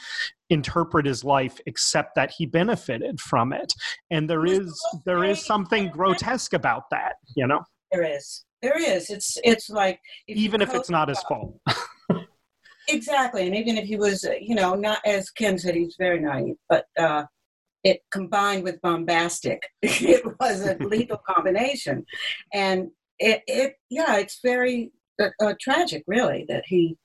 interpret 0.51 1.07
his 1.07 1.25
life 1.25 1.59
except 1.67 2.15
that 2.15 2.31
he 2.31 2.47
benefited 2.47 3.21
from 3.21 3.53
it 3.53 3.71
and 4.11 4.31
there 4.31 4.47
is 4.47 4.81
there 5.05 5.23
is 5.23 5.45
something 5.45 5.91
grotesque 5.91 6.55
about 6.55 6.85
that 6.91 7.17
you 7.37 7.47
know 7.47 7.61
There 7.93 8.03
is. 8.17 8.45
There 8.63 8.79
is. 8.79 9.11
It's 9.11 9.37
it's 9.45 9.69
like 9.69 10.01
if 10.27 10.37
even 10.39 10.63
if 10.63 10.75
it's 10.75 10.91
not 10.91 11.09
his 11.09 11.23
fault 11.23 11.55
Exactly, 12.89 13.47
and 13.47 13.55
even 13.55 13.77
if 13.77 13.85
he 13.85 13.97
was, 13.97 14.25
uh, 14.25 14.33
you 14.41 14.55
know, 14.55 14.75
not 14.75 15.01
as 15.05 15.31
Ken 15.31 15.59
said, 15.59 15.75
he's 15.75 15.97
very 15.99 16.21
naive, 16.21 16.57
but 16.71 16.87
uh, 16.99 17.25
it 17.85 18.01
combined 18.11 18.65
with 18.65 18.81
bombastic, 18.81 19.63
it 19.83 20.25
was 20.41 20.63
a 20.63 20.75
lethal 20.81 21.21
combination, 21.29 22.05
and 22.55 22.89
it, 23.19 23.43
it, 23.47 23.75
yeah, 23.91 24.17
it's 24.17 24.41
very 24.43 24.91
uh, 25.19 25.55
tragic, 25.61 26.05
really, 26.07 26.45
that 26.49 26.65
he 26.67 26.97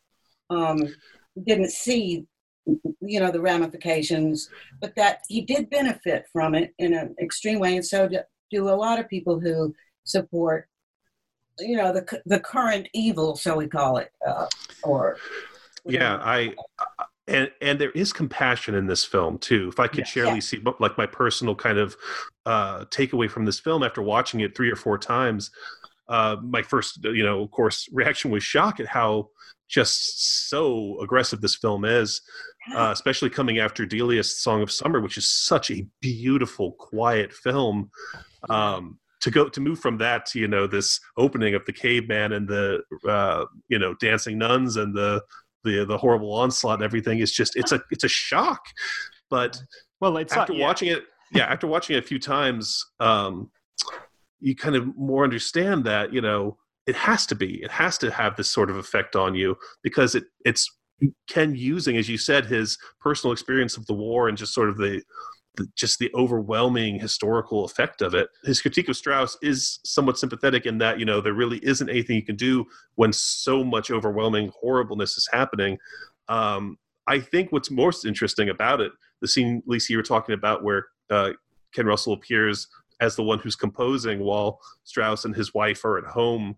um, 0.49 0.81
didn't 1.45 1.71
see 1.71 2.25
you 3.01 3.19
know 3.19 3.31
the 3.31 3.41
ramifications, 3.41 4.49
but 4.79 4.95
that 4.95 5.21
he 5.27 5.41
did 5.41 5.69
benefit 5.69 6.25
from 6.31 6.55
it 6.55 6.73
in 6.79 6.93
an 6.93 7.15
extreme 7.21 7.59
way, 7.59 7.75
and 7.75 7.85
so 7.85 8.07
do, 8.07 8.19
do 8.51 8.69
a 8.69 8.71
lot 8.71 8.99
of 8.99 9.09
people 9.09 9.39
who 9.39 9.73
support, 10.05 10.69
you 11.59 11.75
know, 11.75 11.91
the 11.93 12.21
the 12.25 12.39
current 12.39 12.87
evil, 12.93 13.35
so 13.35 13.57
we 13.57 13.67
call 13.67 13.97
it, 13.97 14.11
uh, 14.25 14.47
or 14.83 15.17
yeah, 15.85 16.17
I. 16.21 16.53
And 17.25 17.49
and 17.61 17.79
there 17.79 17.91
is 17.91 18.11
compassion 18.11 18.75
in 18.75 18.85
this 18.85 19.05
film 19.05 19.37
too. 19.37 19.69
If 19.71 19.79
I 19.79 19.87
could 19.87 20.05
share, 20.05 20.25
yeah. 20.25 20.39
see 20.39 20.61
like 20.81 20.97
my 20.97 21.05
personal 21.05 21.55
kind 21.55 21.77
of 21.77 21.95
uh, 22.45 22.83
takeaway 22.85 23.29
from 23.29 23.45
this 23.45 23.61
film 23.61 23.81
after 23.81 24.01
watching 24.01 24.41
it 24.41 24.57
three 24.57 24.69
or 24.69 24.75
four 24.75 24.97
times, 24.97 25.49
uh, 26.07 26.37
my 26.41 26.61
first, 26.61 27.03
you 27.03 27.23
know, 27.23 27.41
of 27.41 27.51
course, 27.51 27.87
reaction 27.91 28.31
was 28.31 28.43
shock 28.43 28.79
at 28.79 28.87
how 28.87 29.29
just 29.69 30.49
so 30.49 30.99
aggressive 31.01 31.41
this 31.41 31.55
film 31.55 31.85
is, 31.85 32.21
uh, 32.75 32.89
especially 32.91 33.29
coming 33.29 33.59
after 33.59 33.85
Delius's 33.85 34.41
Song 34.41 34.61
of 34.61 34.71
Summer, 34.71 35.01
which 35.01 35.17
is 35.17 35.29
such 35.29 35.71
a 35.71 35.87
beautiful, 36.01 36.73
quiet 36.73 37.33
film. 37.33 37.89
Um, 38.49 38.99
to 39.21 39.31
go 39.31 39.47
to 39.47 39.61
move 39.61 39.79
from 39.79 39.97
that 39.99 40.25
to 40.25 40.39
you 40.39 40.49
know 40.49 40.67
this 40.67 40.99
opening 41.15 41.55
of 41.55 41.63
the 41.63 41.71
caveman 41.71 42.33
and 42.33 42.45
the 42.45 42.83
uh, 43.07 43.45
you 43.69 43.79
know 43.79 43.95
dancing 44.01 44.37
nuns 44.37 44.75
and 44.75 44.93
the 44.93 45.21
the 45.63 45.85
the 45.85 45.97
horrible 45.97 46.33
onslaught 46.33 46.75
and 46.75 46.83
everything 46.83 47.19
is 47.19 47.31
just 47.31 47.55
it's 47.55 47.71
a 47.71 47.81
it's 47.91 48.03
a 48.03 48.09
shock. 48.09 48.65
But 49.29 49.61
well, 50.01 50.17
it's 50.17 50.33
after 50.33 50.53
not, 50.53 50.59
yeah. 50.59 50.65
watching 50.65 50.89
it, 50.89 51.03
yeah, 51.31 51.45
after 51.45 51.67
watching 51.67 51.95
it 51.95 51.99
a 52.03 52.07
few 52.07 52.19
times, 52.19 52.85
um, 52.99 53.49
you 54.43 54.55
kind 54.55 54.75
of 54.75 54.95
more 54.97 55.23
understand 55.23 55.83
that 55.85 56.13
you 56.13 56.21
know 56.21 56.57
it 56.85 56.95
has 56.95 57.25
to 57.25 57.35
be 57.35 57.63
it 57.63 57.71
has 57.71 57.97
to 57.97 58.11
have 58.11 58.35
this 58.35 58.49
sort 58.49 58.69
of 58.69 58.77
effect 58.77 59.15
on 59.15 59.33
you 59.33 59.55
because 59.81 60.15
it 60.15 60.25
it's 60.45 60.69
ken 61.27 61.55
using 61.55 61.97
as 61.97 62.07
you 62.07 62.17
said 62.17 62.45
his 62.45 62.77
personal 62.99 63.31
experience 63.31 63.77
of 63.77 63.85
the 63.87 63.93
war 63.93 64.27
and 64.27 64.37
just 64.37 64.53
sort 64.53 64.69
of 64.69 64.77
the, 64.77 65.01
the 65.55 65.67
just 65.75 65.99
the 65.99 66.11
overwhelming 66.15 66.99
historical 66.99 67.65
effect 67.65 68.01
of 68.01 68.13
it. 68.13 68.29
His 68.43 68.61
critique 68.61 68.89
of 68.89 68.97
strauss 68.97 69.37
is 69.41 69.79
somewhat 69.83 70.17
sympathetic 70.17 70.65
in 70.65 70.77
that 70.79 70.99
you 70.99 71.05
know 71.05 71.21
there 71.21 71.33
really 71.33 71.59
isn't 71.63 71.89
anything 71.89 72.15
you 72.15 72.25
can 72.25 72.35
do 72.35 72.65
when 72.95 73.11
so 73.13 73.63
much 73.63 73.91
overwhelming 73.91 74.51
horribleness 74.59 75.17
is 75.17 75.27
happening. 75.31 75.77
Um, 76.27 76.77
i 77.07 77.19
think 77.19 77.51
what's 77.51 77.71
most 77.71 78.05
interesting 78.05 78.49
about 78.49 78.81
it 78.81 78.91
the 79.21 79.27
scene 79.27 79.61
lisa 79.65 79.91
you 79.91 79.97
were 79.97 80.03
talking 80.03 80.33
about 80.33 80.63
where 80.63 80.85
uh, 81.09 81.31
ken 81.73 81.85
russell 81.85 82.13
appears 82.13 82.67
as 83.03 83.15
the 83.17 83.23
one 83.23 83.39
who's 83.39 83.55
composing 83.55 84.19
while 84.19 84.59
Strauss 84.85 85.25
and 85.25 85.35
his 85.35 85.53
wife 85.53 85.83
are 85.83 85.97
at 85.97 86.05
home 86.05 86.55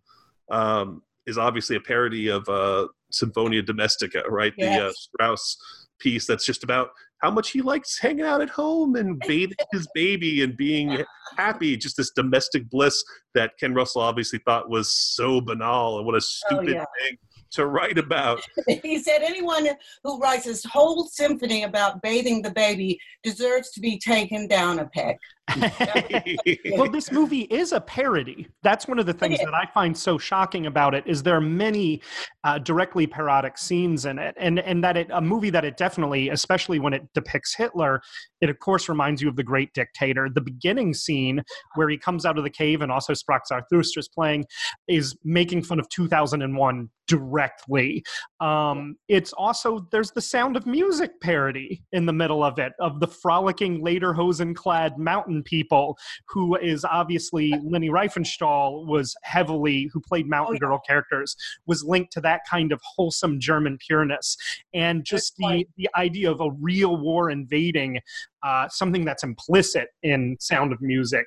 um, 0.52 1.02
is 1.26 1.40
obviously 1.40 1.76
a 1.76 1.80
parody 1.80 2.28
of 2.28 2.48
uh, 2.48 2.88
Sinfonia 3.12 3.66
Domestica, 3.66 4.22
right? 4.30 4.54
Yes. 4.56 4.80
The 4.80 4.86
uh, 4.86 4.92
Strauss 4.92 5.58
piece 6.00 6.28
that's 6.28 6.46
just 6.46 6.64
about 6.64 6.90
how 7.24 7.32
much 7.32 7.50
he 7.50 7.62
likes 7.62 7.98
hanging 7.98 8.26
out 8.26 8.42
at 8.42 8.50
home 8.50 8.96
and 8.96 9.20
bathing 9.28 9.58
his 9.72 9.88
baby 9.96 10.44
and 10.44 10.56
being 10.56 11.04
happy. 11.36 11.76
Just 11.78 11.98
this 11.98 12.12
domestic 12.12 12.70
bliss 12.70 13.04
that 13.34 13.58
Ken 13.60 13.74
Russell 13.74 14.02
obviously 14.02 14.40
thought 14.46 14.70
was 14.70 14.92
so 14.92 15.42
banal 15.42 15.98
and 15.98 16.06
what 16.06 16.14
a 16.14 16.18
oh, 16.18 16.20
stupid 16.20 16.70
oh, 16.70 16.72
yeah. 16.74 16.86
thing 17.02 17.18
to 17.52 17.66
write 17.66 17.98
about. 17.98 18.42
he 18.84 19.00
said 19.00 19.22
anyone 19.24 19.68
who 20.04 20.20
writes 20.20 20.46
this 20.46 20.64
whole 20.64 21.06
symphony 21.06 21.64
about 21.64 22.02
bathing 22.04 22.42
the 22.42 22.52
baby 22.52 23.00
deserves 23.24 23.72
to 23.72 23.80
be 23.80 23.98
taken 23.98 24.48
down 24.48 24.80
a 24.80 24.86
peg. 24.86 25.16
well, 26.72 26.90
this 26.90 27.12
movie 27.12 27.42
is 27.42 27.72
a 27.72 27.80
parody. 27.80 28.48
That's 28.64 28.88
one 28.88 28.98
of 28.98 29.06
the 29.06 29.14
things 29.14 29.38
that 29.40 29.54
I 29.54 29.66
find 29.74 29.96
so 29.96 30.18
shocking 30.18 30.66
about 30.66 30.96
it. 30.96 31.04
Is 31.06 31.22
there 31.22 31.36
are 31.36 31.42
many 31.42 32.02
uh, 32.44 32.58
directly 32.58 33.06
parodic 33.06 33.58
scenes 33.58 34.06
in 34.06 34.18
it, 34.18 34.36
and 34.40 34.60
and 34.60 34.84
that 34.84 34.98
it 34.98 35.08
a 35.14 35.22
movie 35.22 35.52
that 35.52 35.64
it 35.64 35.78
definitely, 35.78 36.30
especially 36.30 36.80
when 36.80 36.94
it 36.94 37.04
depicts 37.14 37.56
Hitler, 37.56 38.02
it 38.42 38.50
of 38.50 38.58
course 38.60 38.90
reminds 38.90 39.22
you 39.22 39.30
of 39.30 39.36
the 39.36 39.44
Great 39.44 39.72
Dictator. 39.74 40.30
The 40.34 40.42
beginning 40.42 40.94
scene 40.94 41.44
where 41.76 41.90
he 41.90 41.98
comes 41.98 42.26
out 42.26 42.38
of 42.38 42.44
the 42.44 42.50
cave 42.50 42.82
and 42.82 42.92
also 42.92 43.14
Sprach 43.14 43.42
Zarathustra 43.48 44.00
is 44.00 44.08
playing 44.08 44.46
is 44.88 45.16
making 45.24 45.64
fun 45.64 45.80
of 45.80 45.88
2001 45.90 46.90
directly. 47.08 48.04
Um, 48.40 48.96
it's 49.08 49.32
also 49.34 49.88
there's 49.92 50.12
the 50.12 50.22
Sound 50.22 50.58
of 50.58 50.66
Music 50.66 51.12
parody 51.22 51.84
in 51.92 52.06
the 52.06 52.14
middle 52.14 52.44
of 52.44 52.58
it 52.60 52.74
of 52.80 53.00
the 53.00 53.08
frolicking 53.08 53.84
lederhosen 53.84 54.56
clad 54.56 54.98
mountain 54.98 55.35
people, 55.44 55.98
who 56.28 56.56
is 56.56 56.86
obviously 56.86 57.54
Leni 57.64 57.90
Riefenstahl 57.90 58.86
was 58.86 59.16
heavily 59.24 59.90
who 59.94 60.00
played 60.02 60.28
Mountain 60.28 60.58
oh, 60.58 60.68
Girl 60.68 60.82
characters 60.86 61.36
was 61.66 61.84
linked 61.84 62.12
to 62.14 62.22
that 62.22 62.42
kind 62.50 62.72
of 62.72 62.82
wholesome 62.84 63.40
German 63.40 63.78
pureness. 63.78 64.38
And 64.74 65.04
just 65.04 65.36
the 65.38 65.66
the 65.78 65.90
idea 65.96 66.32
of 66.32 66.42
a 66.42 66.52
real 66.60 66.98
war 66.98 67.30
invading 67.30 68.00
uh, 68.44 68.68
something 68.70 69.06
that's 69.06 69.24
implicit 69.24 69.90
in 70.04 70.38
Sound 70.40 70.72
of 70.72 70.82
Music 70.82 71.26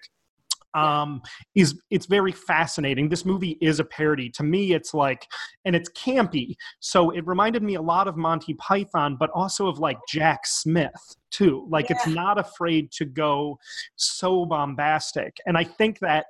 um, 0.74 1.22
is 1.54 1.80
it's 1.90 2.06
very 2.06 2.32
fascinating. 2.32 3.08
This 3.08 3.24
movie 3.24 3.58
is 3.60 3.80
a 3.80 3.84
parody. 3.84 4.30
To 4.30 4.42
me, 4.42 4.72
it's 4.72 4.94
like, 4.94 5.26
and 5.64 5.74
it's 5.74 5.90
campy. 5.90 6.54
So 6.80 7.10
it 7.10 7.26
reminded 7.26 7.62
me 7.62 7.74
a 7.74 7.82
lot 7.82 8.08
of 8.08 8.16
Monty 8.16 8.54
Python, 8.54 9.16
but 9.18 9.30
also 9.30 9.66
of 9.66 9.78
like 9.78 9.98
Jack 10.08 10.46
Smith 10.46 11.16
too. 11.30 11.66
Like 11.70 11.90
yeah. 11.90 11.96
it's 11.96 12.06
not 12.06 12.38
afraid 12.38 12.90
to 12.92 13.04
go 13.04 13.58
so 13.96 14.44
bombastic. 14.46 15.36
And 15.46 15.56
I 15.56 15.64
think 15.64 15.98
that 16.00 16.26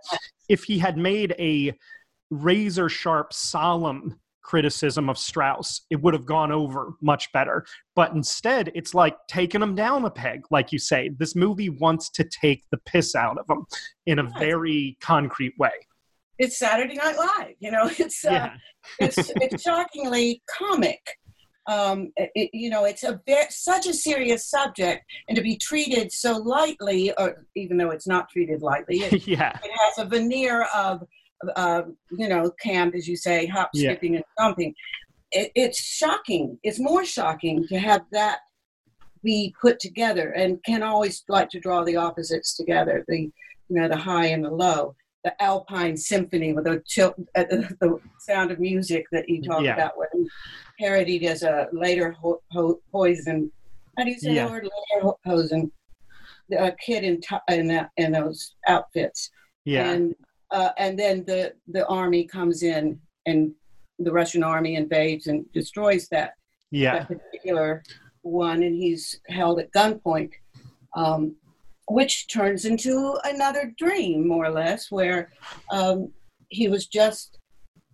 if 0.48 0.64
he 0.64 0.78
had 0.78 0.96
made 0.96 1.34
a 1.38 1.72
razor 2.30 2.88
sharp, 2.88 3.32
solemn 3.32 4.18
criticism 4.42 5.08
of 5.08 5.18
Strauss, 5.18 5.82
it 5.90 6.00
would 6.00 6.14
have 6.14 6.26
gone 6.26 6.52
over 6.52 6.94
much 7.00 7.30
better. 7.32 7.64
But 7.94 8.12
instead, 8.12 8.70
it's 8.74 8.94
like 8.94 9.16
taking 9.28 9.62
him 9.62 9.74
down 9.74 10.04
a 10.04 10.10
peg, 10.10 10.42
like 10.50 10.72
you 10.72 10.78
say. 10.78 11.10
This 11.18 11.36
movie 11.36 11.68
wants 11.68 12.10
to 12.10 12.24
take 12.24 12.64
the 12.70 12.78
piss 12.78 13.14
out 13.14 13.38
of 13.38 13.48
him 13.48 13.66
in 14.06 14.18
a 14.18 14.30
very 14.38 14.96
concrete 15.00 15.54
way. 15.58 15.70
It's 16.38 16.58
Saturday 16.58 16.94
Night 16.94 17.16
Live, 17.18 17.54
you 17.58 17.70
know. 17.70 17.90
It's 17.98 18.24
uh, 18.24 18.30
yeah. 18.30 18.54
it's 19.00 19.18
it's 19.36 19.62
shockingly 19.62 20.42
comic. 20.48 21.00
Um, 21.68 22.12
it, 22.16 22.48
you 22.54 22.70
know, 22.70 22.86
it's 22.86 23.04
a 23.04 23.20
very, 23.26 23.44
such 23.50 23.86
a 23.86 23.92
serious 23.92 24.48
subject, 24.48 25.04
and 25.28 25.36
to 25.36 25.42
be 25.42 25.56
treated 25.56 26.10
so 26.10 26.38
lightly, 26.38 27.12
or 27.18 27.44
even 27.56 27.76
though 27.76 27.90
it's 27.90 28.06
not 28.06 28.30
treated 28.30 28.62
lightly, 28.62 28.98
it, 28.98 29.26
yeah. 29.26 29.58
it 29.62 29.70
has 29.70 30.06
a 30.06 30.08
veneer 30.08 30.66
of 30.74 31.02
uh, 31.56 31.82
you 32.10 32.28
know, 32.28 32.50
camp, 32.62 32.94
as 32.94 33.06
you 33.06 33.16
say, 33.16 33.46
hop, 33.46 33.70
yeah. 33.72 33.90
skipping, 33.90 34.16
and 34.16 34.24
jumping. 34.38 34.74
It, 35.30 35.52
it's 35.54 35.80
shocking. 35.80 36.58
It's 36.62 36.80
more 36.80 37.04
shocking 37.04 37.66
to 37.68 37.78
have 37.78 38.02
that 38.12 38.40
be 39.22 39.54
put 39.60 39.80
together, 39.80 40.30
and 40.30 40.62
can 40.64 40.82
always 40.82 41.24
like 41.28 41.50
to 41.50 41.60
draw 41.60 41.84
the 41.84 41.96
opposites 41.96 42.56
together. 42.56 43.04
The 43.08 43.20
you 43.20 43.30
know 43.80 43.88
the 43.88 43.96
high 43.96 44.26
and 44.26 44.44
the 44.44 44.50
low. 44.50 44.94
The 45.24 45.42
Alpine 45.42 45.96
Symphony 45.96 46.52
with 46.52 46.64
the, 46.64 46.80
chill, 46.86 47.12
uh, 47.34 47.42
the 47.50 47.98
sound 48.20 48.52
of 48.52 48.60
music 48.60 49.04
that 49.10 49.28
you 49.28 49.42
talked 49.42 49.64
yeah. 49.64 49.74
about 49.74 49.98
when 49.98 50.28
parodied 50.78 51.24
as 51.24 51.42
a 51.42 51.66
later 51.72 52.12
ho- 52.12 52.40
ho- 52.52 52.80
poison. 52.92 53.50
How 53.98 54.04
do 54.04 54.10
you 54.12 54.18
say 54.18 54.34
yeah. 54.34 54.46
the 54.46 54.50
word 54.52 54.68
later 54.94 55.12
poison? 55.26 55.72
A 56.56 56.70
kid 56.70 57.02
in 57.02 57.20
t- 57.20 57.36
in, 57.48 57.66
that, 57.66 57.90
in 57.96 58.12
those 58.12 58.54
outfits. 58.68 59.28
Yeah. 59.64 59.90
And 59.90 60.14
uh, 60.50 60.70
and 60.78 60.98
then 60.98 61.24
the 61.26 61.54
the 61.68 61.86
army 61.86 62.24
comes 62.24 62.62
in 62.62 62.98
and 63.26 63.52
the 63.98 64.12
Russian 64.12 64.42
army 64.42 64.76
invades 64.76 65.26
and 65.26 65.50
destroys 65.52 66.08
that, 66.08 66.34
yeah. 66.70 66.98
that 66.98 67.08
particular 67.08 67.82
one, 68.22 68.62
and 68.62 68.74
he's 68.74 69.20
held 69.28 69.60
at 69.60 69.72
gunpoint, 69.72 70.32
um, 70.96 71.34
which 71.88 72.28
turns 72.28 72.64
into 72.64 73.16
another 73.24 73.72
dream, 73.78 74.26
more 74.28 74.44
or 74.44 74.50
less, 74.50 74.90
where 74.90 75.30
um, 75.70 76.12
he 76.48 76.68
was 76.68 76.86
just 76.86 77.38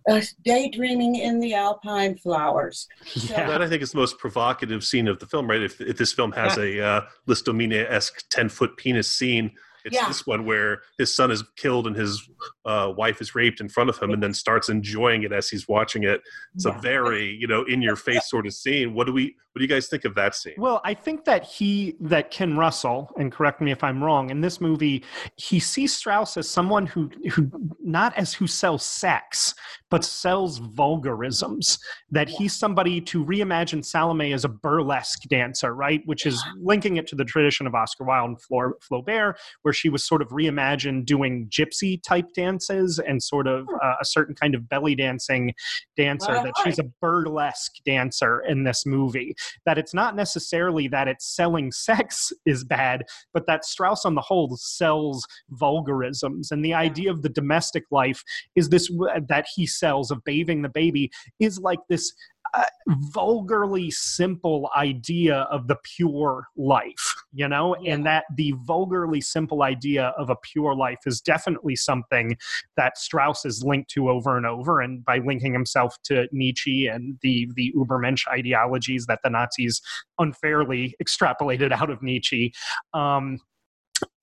uh, 0.09 0.21
daydreaming 0.43 1.15
in 1.15 1.39
the 1.39 1.55
alpine 1.55 2.15
flowers. 2.17 2.87
So, 3.05 3.33
yeah, 3.33 3.47
that 3.47 3.61
I 3.61 3.67
think 3.67 3.81
is 3.81 3.91
the 3.91 3.97
most 3.97 4.19
provocative 4.19 4.83
scene 4.83 5.07
of 5.07 5.19
the 5.19 5.25
film, 5.25 5.49
right? 5.49 5.61
If, 5.61 5.81
if 5.81 5.97
this 5.97 6.13
film 6.13 6.31
has 6.33 6.57
yeah. 6.57 6.63
a 6.63 6.85
uh, 6.85 7.01
Lisztomania 7.27 7.89
esque 7.89 8.23
10 8.29 8.49
foot 8.49 8.77
penis 8.77 9.11
scene, 9.11 9.51
it's 9.85 9.95
yeah. 9.95 10.07
this 10.07 10.25
one 10.27 10.45
where 10.45 10.81
his 10.97 11.15
son 11.15 11.31
is 11.31 11.43
killed 11.55 11.87
and 11.87 11.95
his 11.95 12.27
uh, 12.65 12.91
wife 12.97 13.21
is 13.21 13.35
raped 13.35 13.61
in 13.61 13.69
front 13.69 13.89
of 13.89 13.97
him, 13.99 14.11
and 14.11 14.21
then 14.21 14.33
starts 14.33 14.67
enjoying 14.67 15.23
it 15.23 15.31
as 15.31 15.47
he's 15.47 15.67
watching 15.67 16.03
it. 16.03 16.21
It's 16.55 16.65
yeah. 16.65 16.77
a 16.77 16.81
very 16.81 17.37
you 17.39 17.47
know 17.47 17.63
in 17.63 17.81
your 17.81 17.95
face 17.95 18.29
sort 18.29 18.47
of 18.47 18.53
scene. 18.53 18.93
What 18.93 19.07
do 19.07 19.13
we? 19.13 19.35
What 19.53 19.59
do 19.59 19.63
you 19.63 19.69
guys 19.69 19.87
think 19.87 20.03
of 20.03 20.15
that 20.15 20.35
scene? 20.35 20.55
Well, 20.57 20.81
I 20.83 20.93
think 20.93 21.23
that 21.25 21.45
he 21.45 21.95
that 22.01 22.29
Ken 22.29 22.57
Russell, 22.57 23.09
and 23.17 23.31
correct 23.31 23.61
me 23.61 23.71
if 23.71 23.83
I'm 23.83 24.03
wrong, 24.03 24.29
in 24.29 24.41
this 24.41 24.59
movie, 24.59 25.05
he 25.37 25.59
sees 25.59 25.95
Strauss 25.95 26.35
as 26.35 26.49
someone 26.49 26.87
who 26.87 27.09
who 27.31 27.49
not 27.81 28.17
as 28.17 28.33
who 28.33 28.47
sells 28.47 28.83
sex, 28.83 29.53
but 29.89 30.03
sells 30.03 30.57
vulgarisms. 30.57 31.79
That 32.09 32.27
he's 32.27 32.53
somebody 32.53 32.99
to 33.01 33.23
reimagine 33.23 33.85
Salome 33.85 34.33
as 34.33 34.43
a 34.43 34.49
burlesque 34.49 35.21
dancer, 35.29 35.73
right? 35.73 36.01
Which 36.05 36.25
is 36.25 36.43
linking 36.59 36.97
it 36.97 37.07
to 37.07 37.15
the 37.15 37.23
tradition 37.23 37.67
of 37.67 37.75
Oscar 37.75 38.03
Wilde 38.03 38.31
and 38.31 38.79
Flaubert, 38.81 39.35
where 39.61 39.73
she 39.75 39.89
was 39.89 40.03
sort 40.03 40.21
of 40.21 40.29
reimagined 40.29 41.05
doing 41.05 41.47
gypsy 41.49 42.01
type 42.01 42.33
dances 42.33 42.99
and 42.99 43.21
sort 43.21 43.47
of 43.47 43.65
Hmm. 43.69 43.75
uh, 43.81 43.95
a 44.01 44.05
certain 44.05 44.35
kind 44.35 44.55
of 44.55 44.67
belly 44.69 44.95
dancing 44.95 45.53
dancer. 45.97 46.33
That 46.33 46.53
she's 46.63 46.79
a 46.79 46.83
burlesque 47.01 47.73
dancer 47.85 48.41
in 48.41 48.63
this 48.63 48.85
movie. 48.85 49.35
That 49.65 49.77
it's 49.77 49.93
not 49.93 50.15
necessarily 50.15 50.87
that 50.89 51.07
it's 51.07 51.35
selling 51.35 51.71
sex 51.71 52.31
is 52.45 52.63
bad, 52.63 53.03
but 53.33 53.47
that 53.47 53.65
Strauss 53.65 54.05
on 54.05 54.15
the 54.15 54.21
whole 54.21 54.55
sells 54.57 55.25
vulgarisms. 55.49 56.51
And 56.51 56.63
the 56.63 56.73
idea 56.73 57.11
of 57.11 57.21
the 57.21 57.29
domestic 57.29 57.83
life 57.91 58.23
is 58.55 58.69
this 58.69 58.89
that 59.27 59.45
he 59.55 59.65
sells 59.65 60.11
of 60.11 60.23
bathing 60.23 60.61
the 60.61 60.69
baby 60.69 61.11
is 61.39 61.59
like 61.59 61.79
this 61.89 62.13
uh, 62.53 62.63
vulgarly 63.11 63.91
simple 63.91 64.69
idea 64.77 65.39
of 65.51 65.67
the 65.67 65.75
pure 65.83 66.47
life, 66.55 67.15
you 67.33 67.47
know, 67.47 67.75
Yeah. 67.81 67.93
and 67.93 68.05
that 68.05 68.25
the 68.35 68.53
vulgarly 68.63 69.21
simple 69.21 69.63
idea 69.63 70.13
of 70.17 70.29
a 70.29 70.35
pure 70.35 70.75
life 70.75 70.99
is 71.05 71.21
definitely 71.21 71.75
something 71.75 72.37
that 72.77 72.97
Strauss 72.97 73.45
is 73.45 73.63
linked 73.63 73.89
to 73.91 74.09
over 74.09 74.37
and 74.37 74.45
over. 74.45 74.81
And 74.81 75.03
by 75.03 75.17
linking 75.19 75.53
himself 75.53 75.97
to 76.03 76.27
Nietzsche 76.31 76.87
and 76.87 77.17
the 77.21 77.49
the 77.55 77.73
Ubermensch 77.75 78.27
ideologies 78.27 79.05
that 79.07 79.19
the 79.23 79.29
Nazis 79.29 79.81
unfairly 80.19 80.95
extrapolated 81.03 81.71
out 81.71 81.89
of 81.89 82.01
Nietzsche, 82.01 82.53
um, 82.93 83.39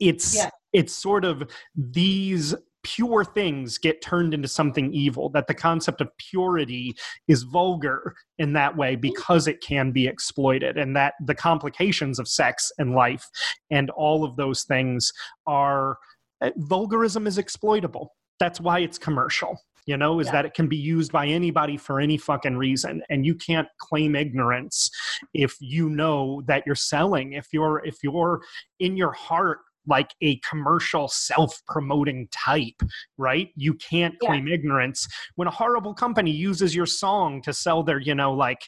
it's 0.01 0.37
Yeah. 0.37 0.51
it's 0.73 0.95
sort 0.95 1.25
of 1.25 1.51
these 1.75 2.55
pure 2.83 3.25
things 3.25 3.79
get 3.79 4.03
turned 4.03 4.35
into 4.35 4.49
something 4.49 4.93
evil 4.93 5.29
that 5.31 5.47
the 5.47 5.55
concept 5.55 6.01
of 6.01 6.09
purity 6.19 6.95
is 7.29 7.43
vulgar 7.45 8.15
in 8.39 8.53
that 8.53 8.77
way 8.77 8.97
because 8.97 9.47
it 9.47 9.61
can 9.61 9.93
be 9.93 10.07
exploited 10.07 10.77
and 10.77 10.97
that 10.97 11.15
the 11.25 11.35
complications 11.35 12.19
of 12.19 12.27
sex 12.27 12.73
and 12.79 12.95
life 12.95 13.29
and 13.71 13.91
all 13.91 14.25
of 14.25 14.37
those 14.37 14.65
things 14.65 15.13
are 15.47 15.97
uh, 16.41 16.51
vulgarism 16.57 17.27
is 17.27 17.39
exploitable 17.39 18.13
that's 18.41 18.61
why 18.61 18.81
it's 18.81 18.99
commercial 18.99 19.57
you 19.87 19.97
know 19.97 20.19
is 20.21 20.27
Yeah. 20.27 20.33
that 20.33 20.47
it 20.47 20.55
can 20.55 20.67
be 20.67 20.77
used 20.77 21.13
by 21.13 21.27
anybody 21.27 21.77
for 21.77 22.01
any 22.01 22.17
fucking 22.17 22.57
reason 22.57 23.03
and 23.11 23.25
you 23.25 23.35
can't 23.35 23.69
claim 23.79 24.17
ignorance 24.17 24.91
if 25.35 25.55
you 25.61 25.89
know 25.89 26.43
that 26.47 26.65
you're 26.67 26.75
selling 26.75 27.35
if 27.35 27.47
you're 27.53 27.85
if 27.85 27.97
you're 28.03 28.43
in 28.81 28.97
your 28.97 29.13
heart 29.13 29.59
like 29.87 30.11
a 30.21 30.39
commercial 30.49 31.09
self-promoting 31.09 32.29
type 32.31 32.81
right 33.19 33.49
you 33.57 33.75
can't 33.75 34.15
Yeah. 34.23 34.29
claim 34.29 34.49
ignorance 34.49 35.07
when 35.35 35.49
a 35.49 35.51
horrible 35.51 35.95
company 35.95 36.31
uses 36.31 36.75
your 36.75 36.87
song 36.87 37.43
to 37.43 37.53
sell 37.53 37.83
their 37.83 38.01
you 38.01 38.15
know 38.15 38.33
like 38.33 38.63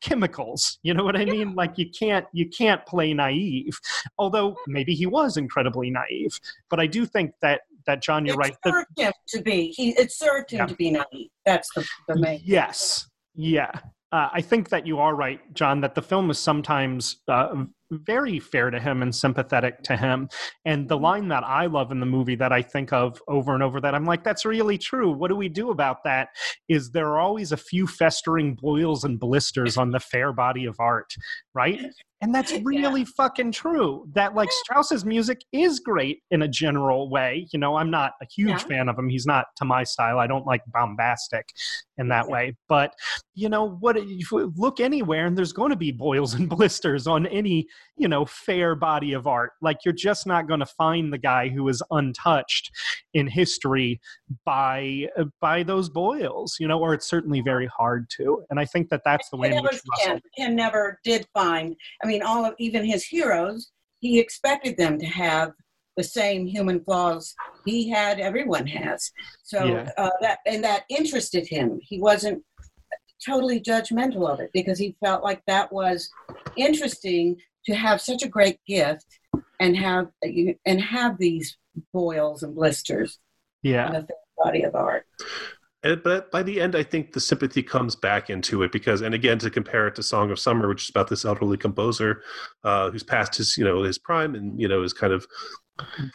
chemicals 0.00 0.78
you 0.82 0.94
know 0.94 1.04
what 1.04 1.16
i 1.16 1.24
mean 1.24 1.54
like 1.54 1.76
you 1.76 1.86
can't 1.90 2.24
you 2.32 2.48
can't 2.48 2.84
play 2.86 3.12
naive 3.12 3.78
although 4.18 4.56
maybe 4.66 4.94
he 4.94 5.06
was 5.06 5.36
incredibly 5.36 5.90
naive 5.90 6.38
but 6.70 6.80
i 6.80 6.86
do 6.86 7.04
think 7.04 7.32
that 7.42 7.60
that 7.86 8.02
john 8.02 8.24
you're 8.24 8.34
it 8.34 8.38
right 8.38 8.56
that- 8.64 8.72
served 8.72 8.98
him 8.98 9.12
to 9.28 9.42
be. 9.42 9.68
He 9.76 9.90
it 9.90 10.12
served 10.12 10.50
him 10.50 10.58
Yeah. 10.60 10.66
to 10.66 10.74
be 10.74 10.90
naive. 10.90 11.30
That's 11.46 11.68
the, 11.74 11.86
the 12.08 12.16
main. 12.18 12.40
Yes. 12.44 13.08
Yeah. 13.34 13.70
Uh, 14.12 14.28
I 14.32 14.40
think 14.42 14.68
that 14.70 14.86
you 14.86 14.98
are 14.98 15.14
right, 15.14 15.40
John, 15.54 15.80
that 15.82 15.94
the 15.94 16.02
film 16.02 16.30
is 16.30 16.38
sometimes 16.38 17.16
uh, 17.28 17.64
very 17.90 18.38
fair 18.38 18.70
to 18.70 18.80
him 18.80 19.02
and 19.02 19.14
sympathetic 19.14 19.82
to 19.82 19.96
him. 19.96 20.28
And 20.64 20.88
the 20.88 20.98
line 20.98 21.28
that 21.28 21.44
I 21.44 21.66
love 21.66 21.92
in 21.92 22.00
the 22.00 22.06
movie 22.06 22.36
that 22.36 22.52
I 22.52 22.62
think 22.62 22.92
of 22.92 23.20
over 23.28 23.54
and 23.54 23.62
over 23.62 23.80
that 23.80 23.94
I'm 23.94 24.04
like, 24.04 24.24
that's 24.24 24.44
really 24.44 24.78
true. 24.78 25.10
What 25.10 25.28
do 25.28 25.36
we 25.36 25.48
do 25.48 25.70
about 25.70 26.04
that? 26.04 26.28
Is 26.68 26.90
there 26.90 27.08
are 27.08 27.18
always 27.18 27.52
a 27.52 27.56
few 27.56 27.86
festering 27.86 28.54
boils 28.54 29.04
and 29.04 29.18
blisters 29.18 29.76
on 29.76 29.90
the 29.90 30.00
fair 30.00 30.32
body 30.32 30.64
of 30.64 30.76
art, 30.78 31.12
right? 31.54 31.80
And 32.22 32.34
that's 32.34 32.52
really 32.64 33.04
fucking 33.04 33.52
true. 33.52 34.06
That 34.14 34.34
like 34.34 34.50
Strauss's 34.52 35.04
music 35.04 35.40
is 35.52 35.80
great 35.80 36.22
in 36.30 36.42
a 36.42 36.48
general 36.48 37.08
way. 37.10 37.46
You 37.52 37.58
know, 37.58 37.76
I'm 37.76 37.90
not 37.90 38.12
a 38.20 38.26
huge 38.26 38.50
Yeah. 38.50 38.58
fan 38.58 38.88
of 38.88 38.98
him. 38.98 39.08
He's 39.08 39.26
not 39.26 39.46
to 39.56 39.64
my 39.64 39.84
style. 39.84 40.18
I 40.18 40.26
don't 40.26 40.46
like 40.46 40.62
bombastic 40.66 41.48
in 41.98 42.08
that 42.08 42.26
Yeah. 42.26 42.32
way. 42.32 42.56
But 42.68 42.94
you 43.34 43.48
know 43.48 43.70
what? 43.80 43.96
If 43.96 44.30
you 44.30 44.52
look 44.56 44.80
anywhere, 44.80 45.26
and 45.26 45.36
there's 45.36 45.52
going 45.52 45.70
to 45.70 45.76
be 45.76 45.92
boils 45.92 46.34
and 46.34 46.48
blisters 46.48 47.06
on 47.06 47.26
any 47.26 47.66
you 47.96 48.08
know 48.08 48.24
fair 48.24 48.74
body 48.74 49.12
of 49.12 49.26
art. 49.26 49.52
Like 49.62 49.78
you're 49.84 49.94
just 49.94 50.26
not 50.26 50.46
going 50.46 50.60
to 50.60 50.66
find 50.66 51.12
the 51.12 51.18
guy 51.18 51.48
who 51.48 51.68
is 51.68 51.82
untouched 51.90 52.70
in 53.14 53.26
history 53.26 54.00
by 54.44 55.06
uh, 55.18 55.24
by 55.40 55.62
those 55.62 55.88
boils. 55.88 56.56
You 56.60 56.68
know, 56.68 56.78
or 56.80 56.94
it's 56.94 57.08
certainly 57.08 57.40
very 57.40 57.66
hard 57.66 58.08
to. 58.16 58.44
And 58.50 58.58
I 58.60 58.64
think 58.64 58.88
that 58.90 59.02
that's 59.04 59.28
the 59.30 59.36
way 59.36 59.48
in 59.48 59.54
Ken, 59.54 59.62
which 59.62 59.80
never, 60.04 60.20
Russell. 60.38 60.54
Never 60.54 60.98
did 61.04 61.26
find. 61.34 61.76
I 62.02 62.06
mean, 62.06 62.22
all 62.22 62.44
of 62.44 62.54
even 62.58 62.84
his 62.84 63.04
heroes, 63.04 63.70
he 64.00 64.18
expected 64.18 64.76
them 64.76 64.98
to 64.98 65.06
have 65.06 65.52
the 65.96 66.04
same 66.04 66.46
human 66.46 66.82
flaws 66.84 67.34
he 67.66 67.88
had. 67.88 68.20
Everyone 68.20 68.66
has. 68.66 69.10
So 69.42 69.64
Yeah. 69.64 69.90
uh, 69.98 70.10
that 70.22 70.38
and 70.46 70.62
that 70.64 70.84
interested 70.88 71.46
him. 71.46 71.80
He 71.82 72.00
wasn't 72.00 72.42
totally 73.26 73.60
judgmental 73.60 74.28
of 74.30 74.40
it 74.40 74.50
because 74.54 74.78
he 74.78 74.96
felt 75.04 75.22
like 75.22 75.42
that 75.46 75.70
was 75.70 76.08
interesting 76.56 77.36
to 77.66 77.74
have 77.74 78.00
such 78.00 78.22
a 78.22 78.28
great 78.28 78.58
gift 78.66 79.04
and 79.60 79.76
have 79.76 80.06
and 80.64 80.80
have 80.80 81.18
these 81.18 81.58
boils 81.92 82.42
and 82.42 82.54
blisters 82.54 83.18
Yeah. 83.62 83.86
in 83.88 83.92
the 83.92 84.08
body 84.38 84.62
of 84.62 84.74
art. 84.74 85.06
And, 85.82 86.02
but 86.02 86.30
by 86.30 86.42
the 86.42 86.60
end, 86.60 86.76
I 86.76 86.82
think 86.82 87.12
the 87.12 87.20
sympathy 87.20 87.62
comes 87.62 87.96
back 87.96 88.28
into 88.28 88.62
it 88.62 88.70
because, 88.70 89.00
and 89.00 89.14
again, 89.14 89.38
to 89.38 89.48
compare 89.50 89.86
it 89.88 89.94
to 89.94 90.02
Song 90.02 90.30
of 90.30 90.38
Summer, 90.38 90.68
which 90.68 90.82
is 90.84 90.90
about 90.90 91.08
this 91.08 91.24
elderly 91.24 91.56
composer 91.56 92.22
uh, 92.64 92.90
who's 92.90 93.02
past 93.02 93.36
his, 93.36 93.56
you 93.56 93.64
know, 93.64 93.82
his 93.82 93.98
prime 93.98 94.34
and 94.34 94.60
you 94.60 94.68
know 94.68 94.82
is 94.82 94.92
kind 94.92 95.12
of 95.12 95.26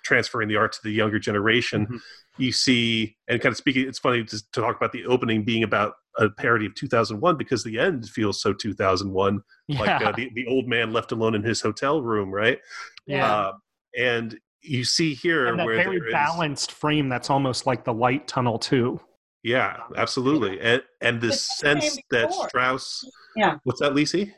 transferring 0.04 0.48
the 0.48 0.56
art 0.56 0.72
to 0.74 0.80
the 0.84 0.92
younger 0.92 1.18
generation. 1.18 1.88
Mhm. 1.88 2.00
You 2.38 2.52
see, 2.52 3.16
and 3.28 3.42
kind 3.42 3.52
of 3.54 3.58
speaking, 3.58 3.88
it's 3.88 3.98
funny 3.98 4.24
to, 4.24 4.38
to 4.52 4.62
talk 4.62 4.76
about 4.76 4.92
the 4.92 5.06
opening 5.06 5.44
being 5.44 5.64
about 5.64 5.94
a 6.18 6.30
parody 6.30 6.66
of 6.68 6.76
2001 6.76 7.36
because 7.38 7.64
the 7.64 7.80
end 7.80 8.08
feels 8.10 8.42
so 8.42 8.54
2001, 8.54 9.42
Yeah. 9.68 9.80
like 9.80 10.02
uh, 10.06 10.12
the 10.12 10.30
the 10.36 10.46
old 10.46 10.68
man 10.68 10.94
left 10.94 11.12
alone 11.12 11.34
in 11.34 11.42
his 11.44 11.62
hotel 11.62 12.02
room, 12.04 12.30
right? 12.30 12.60
yeah. 13.08 13.26
Uh, 13.34 13.52
and 13.98 14.38
you 14.68 14.84
see 14.84 15.14
here 15.14 15.48
and 15.48 15.60
that 15.60 15.66
where 15.66 15.76
very 15.78 16.00
there 16.00 16.08
is- 16.08 16.14
balanced 16.14 16.72
frame 16.72 17.10
that's 17.10 17.30
almost 17.30 17.66
like 17.66 17.84
the 17.84 17.94
light 17.94 18.28
tunnel 18.28 18.58
too. 18.60 19.00
Yeah, 19.44 19.78
absolutely. 19.96 20.60
And 20.60 20.82
and 21.02 21.22
this 21.22 21.42
sense 21.46 21.98
that. 22.10 22.34
Strauss 22.34 23.04
Yeah. 23.36 23.58
What's 23.64 23.80
that, 23.80 23.94
Lisi? 23.94 24.34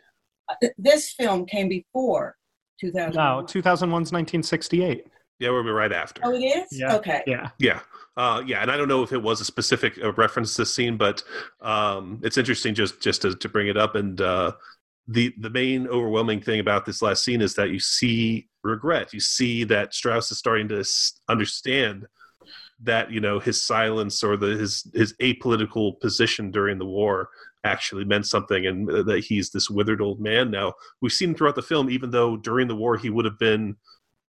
Th- 0.62 0.74
This 0.78 1.14
film 1.14 1.46
came 1.46 1.70
before 1.70 2.36
2000. 2.82 3.14
No, 3.16 3.44
2001's 3.48 4.12
1968. 4.12 5.06
Yeah, 5.40 5.52
we'll 5.52 5.64
be 5.64 5.70
right 5.70 5.94
after. 5.94 6.22
Oh, 6.26 6.34
it 6.34 6.40
is? 6.44 6.68
Yeah. 6.72 6.96
Okay. 6.96 7.22
Yeah. 7.28 7.50
Yeah. 7.60 7.80
Uh, 8.18 8.42
yeah, 8.46 8.64
and 8.64 8.72
I 8.72 8.78
don't 8.78 8.88
know 8.88 9.04
if 9.04 9.14
it 9.14 9.22
was 9.22 9.40
a 9.40 9.46
specific 9.46 9.98
uh, 10.04 10.12
reference 10.14 10.56
to 10.56 10.64
this 10.64 10.74
scene, 10.74 10.98
but 10.98 11.24
um, 11.62 12.20
it's 12.24 12.38
interesting 12.38 12.74
just 12.74 13.00
just 13.00 13.22
to, 13.22 13.36
to 13.36 13.48
bring 13.50 13.68
it 13.68 13.78
up. 13.78 13.94
And 13.96 14.20
uh, 14.20 14.54
the 15.08 15.34
the 15.40 15.50
main 15.50 15.88
overwhelming 15.88 16.42
thing 16.42 16.60
about 16.60 16.86
this 16.86 17.02
last 17.02 17.24
scene 17.24 17.42
is 17.42 17.56
that 17.56 17.70
you 17.70 17.80
see 17.80 18.48
regret. 18.64 19.14
You 19.14 19.20
see 19.20 19.64
that 19.66 19.94
Strauss 19.94 20.32
is 20.32 20.38
starting 20.38 20.68
to 20.70 20.84
understand 21.30 22.08
that 22.82 23.10
you 23.12 23.20
know 23.20 23.40
his 23.40 23.62
silence 23.62 24.24
or 24.24 24.38
the 24.38 24.58
his 24.58 24.90
his 24.94 25.14
apolitical 25.22 26.00
position 26.00 26.52
during 26.52 26.78
the 26.78 26.86
war 26.86 27.30
actually 27.64 28.06
meant 28.06 28.26
something, 28.26 28.66
and 28.66 28.90
uh, 28.90 29.04
that 29.04 29.24
he's 29.24 29.50
this 29.50 29.70
withered 29.70 30.02
old 30.02 30.20
man 30.20 30.52
now. 30.52 30.74
We've 31.02 31.12
seen 31.12 31.34
throughout 31.34 31.56
the 31.56 31.62
film, 31.62 31.90
even 31.90 32.12
though 32.12 32.38
during 32.38 32.68
the 32.68 32.76
war 32.76 32.98
he 32.98 33.10
would 33.10 33.26
have 33.26 33.40
been 33.40 33.76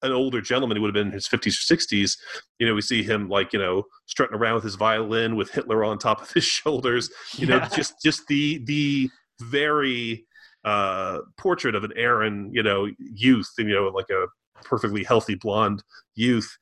an 0.03 0.11
older 0.11 0.41
gentleman, 0.41 0.77
he 0.77 0.81
would 0.81 0.95
have 0.95 0.99
been 0.99 1.09
in 1.09 1.13
his 1.13 1.27
50s 1.27 1.71
or 1.71 1.75
60s. 1.75 2.17
You 2.57 2.67
know, 2.67 2.73
we 2.73 2.81
see 2.81 3.03
him 3.03 3.29
like, 3.29 3.53
you 3.53 3.59
know, 3.59 3.83
strutting 4.07 4.35
around 4.35 4.55
with 4.55 4.63
his 4.63 4.73
violin 4.73 5.35
with 5.35 5.51
Hitler 5.51 5.83
on 5.83 5.99
top 5.99 6.21
of 6.21 6.31
his 6.31 6.43
shoulders. 6.59 7.11
You 7.37 7.47
know, 7.47 7.59
just 7.73 8.01
just 8.01 8.27
the 8.27 8.63
the 8.65 9.09
very 9.41 10.25
uh 10.65 11.19
portrait 11.37 11.75
of 11.75 11.83
an 11.83 11.91
Aryan, 11.97 12.51
you 12.53 12.63
know, 12.63 12.87
youth, 12.99 13.49
you 13.57 13.65
know, 13.73 13.87
like 13.87 14.09
a 14.09 14.27
perfectly 14.63 15.03
healthy 15.03 15.35
blonde 15.35 15.83
youth. 16.15 16.55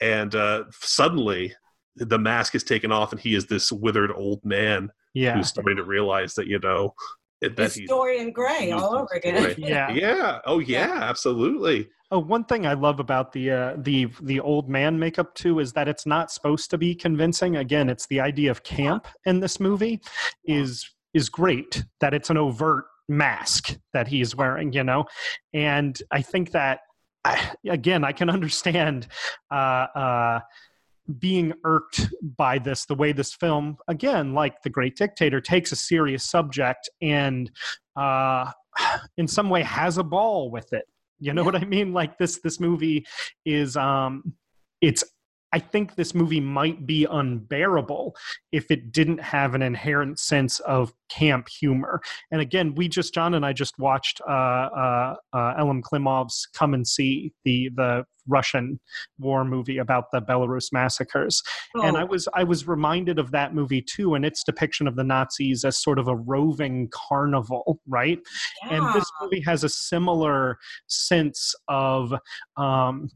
And 0.00 0.34
uh 0.34 0.64
suddenly 0.80 1.54
the 1.96 2.18
mask 2.18 2.54
is 2.54 2.62
taken 2.64 2.92
off 2.92 3.12
and 3.12 3.20
he 3.20 3.34
is 3.34 3.46
this 3.46 3.72
withered 3.72 4.12
old 4.12 4.44
man 4.44 4.90
Yeah. 5.14 5.36
who's 5.36 5.48
starting 5.48 5.76
to 5.76 5.84
realize 5.84 6.34
that, 6.34 6.46
you 6.46 6.58
know, 6.60 6.94
it- 7.40 7.56
that 7.56 7.66
It's 7.66 7.74
he's 7.74 7.88
Dorian 7.88 8.30
Gray 8.32 8.70
all 8.70 8.94
over 8.94 9.14
again. 9.14 9.54
Yeah. 9.58 9.90
yeah. 9.94 10.38
Oh 10.46 10.58
yeah, 10.60 10.98
absolutely. 11.02 11.88
Oh, 12.12 12.18
one 12.18 12.44
thing 12.44 12.66
I 12.66 12.74
love 12.74 12.98
about 13.00 13.32
the 13.32 13.50
uh, 13.50 13.76
the 13.78 14.06
the 14.22 14.40
old 14.40 14.68
man 14.68 14.98
makeup 14.98 15.34
too 15.34 15.60
is 15.60 15.72
that 15.74 15.86
it's 15.88 16.06
not 16.06 16.30
supposed 16.32 16.68
to 16.70 16.78
be 16.78 16.94
convincing. 16.94 17.56
Again, 17.56 17.88
it's 17.88 18.06
the 18.08 18.18
idea 18.20 18.50
of 18.50 18.62
camp 18.64 19.06
in 19.26 19.38
this 19.40 19.60
movie 19.60 20.00
is 20.44 20.88
is 21.14 21.28
great. 21.28 21.84
That 22.00 22.12
it's 22.12 22.28
an 22.30 22.36
overt 22.36 22.86
mask 23.10 23.76
that 23.92 24.08
he's 24.08 24.34
wearing, 24.36 24.72
you 24.72 24.84
know, 24.84 25.04
and 25.52 26.00
I 26.10 26.22
think 26.22 26.52
that 26.52 26.80
I, 27.24 27.52
again 27.68 28.02
I 28.04 28.12
can 28.12 28.30
understand 28.30 29.08
uh, 29.50 29.86
uh, 29.94 30.40
being 31.18 31.52
irked 31.64 32.08
by 32.38 32.58
this 32.58 32.86
the 32.86 32.94
way 32.94 33.12
this 33.12 33.34
film 33.34 33.76
again 33.88 34.32
like 34.32 34.62
the 34.62 34.70
great 34.70 34.96
dictator 34.96 35.40
takes 35.40 35.72
a 35.72 35.76
serious 35.76 36.24
subject 36.24 36.88
and 37.02 37.50
uh, 37.96 38.50
in 39.18 39.26
some 39.28 39.50
way 39.50 39.62
has 39.62 39.98
a 39.98 40.04
ball 40.04 40.50
with 40.50 40.72
it 40.72 40.86
You 41.18 41.34
know 41.34 41.42
Yeah. 41.42 41.46
what 41.46 41.56
I 41.56 41.64
mean? 41.66 41.92
Like 41.92 42.16
this 42.16 42.40
this 42.40 42.58
movie 42.60 43.04
is 43.44 43.76
um 43.76 44.32
it's 44.80 45.04
I 45.52 45.58
think 45.58 45.94
this 45.94 46.14
movie 46.14 46.40
might 46.40 46.86
be 46.86 47.06
unbearable 47.10 48.14
if 48.52 48.70
it 48.70 48.92
didn't 48.92 49.20
have 49.20 49.54
an 49.54 49.62
inherent 49.62 50.18
sense 50.18 50.60
of 50.60 50.92
camp 51.10 51.48
humor. 51.48 52.00
And 52.30 52.40
again, 52.40 52.74
we 52.74 52.88
just 52.88 53.12
John 53.14 53.34
and 53.34 53.44
I 53.44 53.52
just 53.52 53.78
watched 53.78 54.20
uh, 54.28 54.32
uh, 54.32 55.14
uh, 55.32 55.54
Elem 55.58 55.82
Klimov's 55.82 56.46
"Come 56.54 56.74
and 56.74 56.86
See" 56.86 57.32
the 57.44 57.70
the 57.74 58.04
Russian 58.28 58.78
war 59.18 59.44
movie 59.44 59.78
about 59.78 60.04
the 60.12 60.20
Belarus 60.20 60.72
massacres, 60.72 61.42
and 61.74 61.96
I 61.96 62.02
Oh, 62.02 62.06
was 62.06 62.28
I 62.34 62.44
was 62.44 62.68
reminded 62.68 63.18
of 63.18 63.32
that 63.32 63.54
movie 63.54 63.82
too, 63.82 64.14
and 64.14 64.24
its 64.24 64.44
depiction 64.44 64.86
of 64.86 64.96
the 64.96 65.04
Nazis 65.04 65.64
as 65.64 65.82
sort 65.82 65.98
of 65.98 66.06
a 66.06 66.16
roving 66.16 66.88
carnival, 66.92 67.80
right? 67.88 68.18
and 68.70 68.94
this 68.94 69.10
movie 69.20 69.40
has 69.40 69.64
a 69.64 69.68
similar 69.68 70.58
sense 70.86 71.54
of 71.68 72.14
um, 72.56 73.08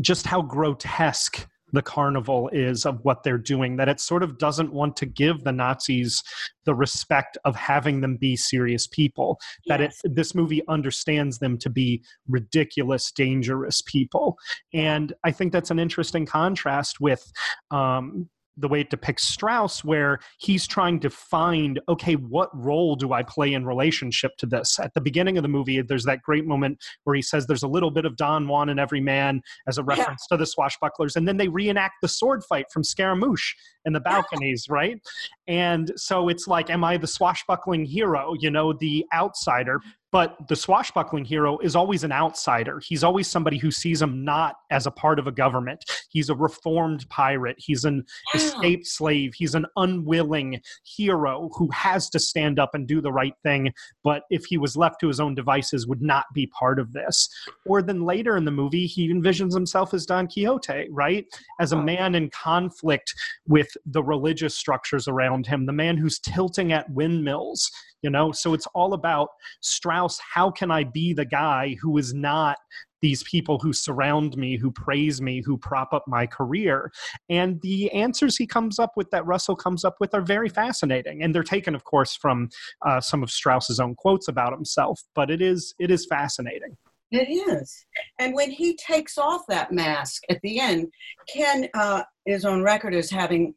just 0.00 0.26
how 0.26 0.42
grotesque 0.42 1.46
the 1.74 1.82
carnival 1.82 2.48
is 2.52 2.86
of 2.86 3.04
what 3.04 3.22
they're 3.22 3.36
doing 3.38 3.76
that 3.76 3.88
it 3.88 4.00
sort 4.00 4.22
of 4.22 4.38
doesn't 4.38 4.72
want 4.72 4.96
to 4.96 5.06
give 5.06 5.44
the 5.44 5.52
nazis 5.52 6.22
the 6.64 6.74
respect 6.74 7.36
of 7.44 7.56
having 7.56 8.00
them 8.00 8.16
be 8.16 8.36
serious 8.36 8.86
people 8.86 9.38
that 9.66 9.80
it 9.80 9.94
this 10.04 10.34
movie 10.34 10.62
understands 10.68 11.38
them 11.38 11.58
to 11.58 11.68
be 11.68 12.02
ridiculous 12.28 13.10
dangerous 13.12 13.82
people. 13.82 14.38
And 14.72 15.12
i 15.24 15.30
think 15.30 15.52
that's 15.52 15.70
an 15.70 15.78
interesting 15.78 16.26
contrast 16.26 17.00
with 17.00 17.30
um, 17.70 18.28
the 18.56 18.68
way 18.68 18.80
it 18.80 18.90
depicts 18.90 19.24
Strauss, 19.24 19.84
where 19.84 20.18
he's 20.38 20.66
trying 20.66 21.00
to 21.00 21.10
find, 21.10 21.80
okay, 21.88 22.14
what 22.14 22.50
role 22.54 22.96
do 22.96 23.12
I 23.12 23.22
play 23.22 23.52
in 23.52 23.64
relationship 23.66 24.36
to 24.38 24.46
this? 24.46 24.78
At 24.78 24.94
the 24.94 25.00
beginning 25.00 25.36
of 25.36 25.42
the 25.42 25.48
movie, 25.48 25.80
there's 25.82 26.04
that 26.04 26.22
great 26.22 26.46
moment 26.46 26.78
where 27.04 27.16
he 27.16 27.22
says 27.22 27.46
there's 27.46 27.62
a 27.62 27.68
little 27.68 27.90
bit 27.90 28.04
of 28.04 28.16
Don 28.16 28.46
Juan 28.46 28.68
in 28.68 28.78
every 28.78 29.00
man 29.00 29.42
as 29.66 29.78
a 29.78 29.82
reference 29.82 30.26
to 30.28 30.36
the 30.36 30.44
swashbucklers, 30.44 31.16
and 31.16 31.26
then 31.26 31.36
they 31.36 31.48
reenact 31.48 31.94
the 32.02 32.08
sword 32.08 32.44
fight 32.44 32.66
from 32.72 32.84
Scaramouche 32.84 33.54
in 33.84 33.92
the 33.92 34.00
balconies, 34.00 34.68
right? 34.68 35.00
And 35.46 35.92
so 35.96 36.28
it's 36.28 36.46
like, 36.48 36.70
am 36.70 36.84
I 36.84 36.96
the 36.96 37.06
swashbuckling 37.06 37.84
hero, 37.84 38.34
you 38.38 38.50
know, 38.50 38.72
the 38.72 39.04
outsider? 39.12 39.80
But 40.10 40.36
the 40.46 40.54
swashbuckling 40.54 41.24
hero 41.24 41.58
is 41.58 41.74
always 41.74 42.04
an 42.04 42.12
outsider. 42.12 42.80
He's 42.86 43.02
always 43.02 43.26
somebody 43.26 43.58
who 43.58 43.72
sees 43.72 44.00
him 44.00 44.24
not 44.24 44.54
as 44.70 44.86
a 44.86 44.92
part 44.92 45.18
of 45.18 45.26
a 45.26 45.32
government. 45.32 45.84
He's 46.08 46.28
a 46.28 46.36
reformed 46.36 47.04
pirate. 47.08 47.56
He's 47.58 47.84
an 47.84 48.04
Yeah. 48.32 48.40
escaped 48.40 48.86
slave. 48.86 49.34
He's 49.34 49.56
an 49.56 49.66
unwilling 49.74 50.60
hero 50.84 51.50
who 51.56 51.68
has 51.72 52.08
to 52.10 52.20
stand 52.20 52.60
up 52.60 52.76
and 52.76 52.86
do 52.86 53.00
the 53.00 53.10
right 53.10 53.34
thing, 53.42 53.72
but 54.04 54.22
if 54.30 54.44
he 54.44 54.56
was 54.56 54.76
left 54.76 55.00
to 55.00 55.08
his 55.08 55.18
own 55.18 55.34
devices, 55.34 55.88
would 55.88 56.00
not 56.00 56.26
be 56.32 56.46
part 56.46 56.78
of 56.78 56.92
this. 56.92 57.28
Or 57.66 57.82
then 57.82 58.02
later 58.02 58.36
in 58.36 58.44
the 58.44 58.52
movie, 58.52 58.86
he 58.86 59.12
envisions 59.12 59.52
himself 59.52 59.92
as 59.92 60.06
Don 60.06 60.28
Quixote, 60.28 60.86
right? 60.90 61.26
As 61.58 61.72
a 61.72 61.82
man 61.82 62.14
in 62.14 62.30
conflict 62.30 63.12
with 63.48 63.76
the 63.84 64.02
religious 64.02 64.54
structures 64.54 65.08
around 65.08 65.33
him, 65.42 65.66
the 65.66 65.72
man 65.72 65.96
who's 65.96 66.20
tilting 66.20 66.72
at 66.72 66.88
windmills, 66.90 67.70
you 68.02 68.10
know? 68.10 68.30
So 68.30 68.54
it's 68.54 68.68
all 68.74 68.92
about 68.92 69.30
Strauss. 69.60 70.20
How 70.34 70.50
can 70.50 70.70
I 70.70 70.84
be 70.84 71.12
the 71.12 71.24
guy 71.24 71.76
who 71.80 71.98
is 71.98 72.14
not 72.14 72.58
these 73.02 73.22
people 73.24 73.58
who 73.58 73.72
surround 73.72 74.36
me, 74.36 74.56
who 74.56 74.70
praise 74.70 75.20
me, 75.20 75.42
who 75.42 75.58
prop 75.58 75.92
up 75.92 76.04
my 76.06 76.26
career? 76.26 76.92
And 77.28 77.60
the 77.62 77.90
answers 77.92 78.36
he 78.36 78.46
comes 78.46 78.78
up 78.78 78.92
with, 78.96 79.10
that 79.10 79.26
Russell 79.26 79.56
comes 79.56 79.84
up 79.84 79.96
with, 80.00 80.14
are 80.14 80.22
very 80.22 80.48
fascinating. 80.48 81.22
And 81.22 81.34
they're 81.34 81.42
taken, 81.42 81.74
of 81.74 81.84
course, 81.84 82.14
from 82.14 82.48
uh, 82.86 83.00
some 83.00 83.22
of 83.22 83.30
Strauss's 83.30 83.80
own 83.80 83.94
quotes 83.94 84.28
about 84.28 84.52
himself. 84.52 85.02
But 85.14 85.30
it 85.30 85.42
is 85.42 85.74
it 85.78 85.90
is 85.90 86.06
fascinating. 86.06 86.76
It 87.10 87.28
is. 87.30 87.86
And 88.18 88.34
when 88.34 88.50
he 88.50 88.76
takes 88.76 89.18
off 89.18 89.42
that 89.48 89.70
mask 89.70 90.22
at 90.30 90.40
the 90.42 90.58
end, 90.58 90.88
Ken 91.28 91.68
uh, 91.74 92.02
is 92.26 92.44
on 92.44 92.62
record 92.62 92.92
as 92.92 93.08
having 93.08 93.54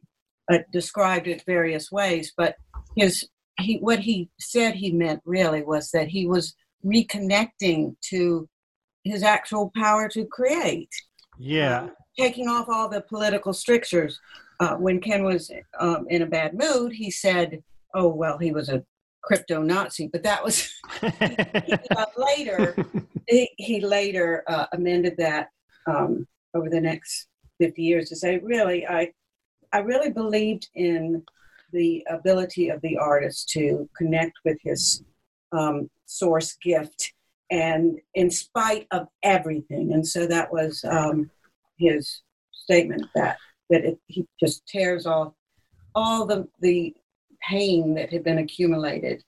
uh, 0.52 0.58
described 0.72 1.26
it 1.26 1.42
various 1.46 1.90
ways, 1.92 2.32
but 2.36 2.56
his 2.96 3.28
he 3.60 3.78
what 3.78 3.98
he 3.98 4.30
said 4.38 4.74
he 4.74 4.92
meant 4.92 5.20
really 5.24 5.62
was 5.62 5.90
that 5.90 6.08
he 6.08 6.26
was 6.26 6.54
reconnecting 6.84 7.96
to 8.10 8.48
his 9.04 9.22
actual 9.22 9.72
power 9.76 10.08
to 10.08 10.24
create. 10.26 10.90
Yeah. 11.38 11.82
uh, 11.82 11.88
taking 12.18 12.48
off 12.48 12.68
all 12.68 12.88
the 12.88 13.00
political 13.00 13.52
strictures. 13.52 14.20
Uh, 14.60 14.74
when 14.74 15.00
Ken 15.00 15.22
was 15.22 15.52
um, 15.78 16.06
in 16.08 16.22
a 16.22 16.26
bad 16.26 16.54
mood, 16.54 16.92
he 16.92 17.10
said, 17.10 17.62
"Oh 17.94 18.08
well, 18.08 18.38
he 18.38 18.50
was 18.52 18.68
a 18.68 18.84
crypto 19.22 19.62
Nazi," 19.62 20.08
but 20.08 20.24
that 20.24 20.42
was 20.42 20.72
uh, 21.02 22.06
later. 22.16 22.76
He, 23.30 23.50
he 23.58 23.80
later 23.82 24.42
uh, 24.46 24.64
amended 24.72 25.18
that 25.18 25.50
um, 25.86 26.26
over 26.54 26.70
the 26.70 26.80
next 26.80 27.26
fifty 27.60 27.82
years 27.82 28.08
to 28.08 28.16
say, 28.16 28.38
"Really, 28.38 28.86
I, 28.86 29.12
I 29.72 29.78
really 29.78 30.10
believed 30.10 30.68
in 30.74 31.22
the 31.72 32.06
ability 32.08 32.70
of 32.70 32.80
the 32.80 32.96
artist 32.96 33.48
to 33.50 33.88
connect 33.96 34.32
with 34.44 34.58
his 34.62 35.02
um, 35.52 35.88
source 36.06 36.56
gift." 36.62 37.12
And 37.50 37.98
in 38.14 38.30
spite 38.30 38.86
of 38.90 39.08
everything, 39.22 39.92
and 39.94 40.06
so 40.06 40.26
that 40.26 40.52
was 40.52 40.84
um, 40.84 41.30
his 41.78 42.22
statement 42.52 43.06
that 43.14 43.38
that 43.70 43.84
it, 43.84 43.98
he 44.06 44.26
just 44.38 44.66
tears 44.66 45.06
off 45.06 45.32
all 45.94 46.26
the 46.26 46.46
the 46.60 46.94
pain 47.48 47.94
that 47.94 48.12
had 48.12 48.24
been 48.24 48.38
accumulated 48.38 49.22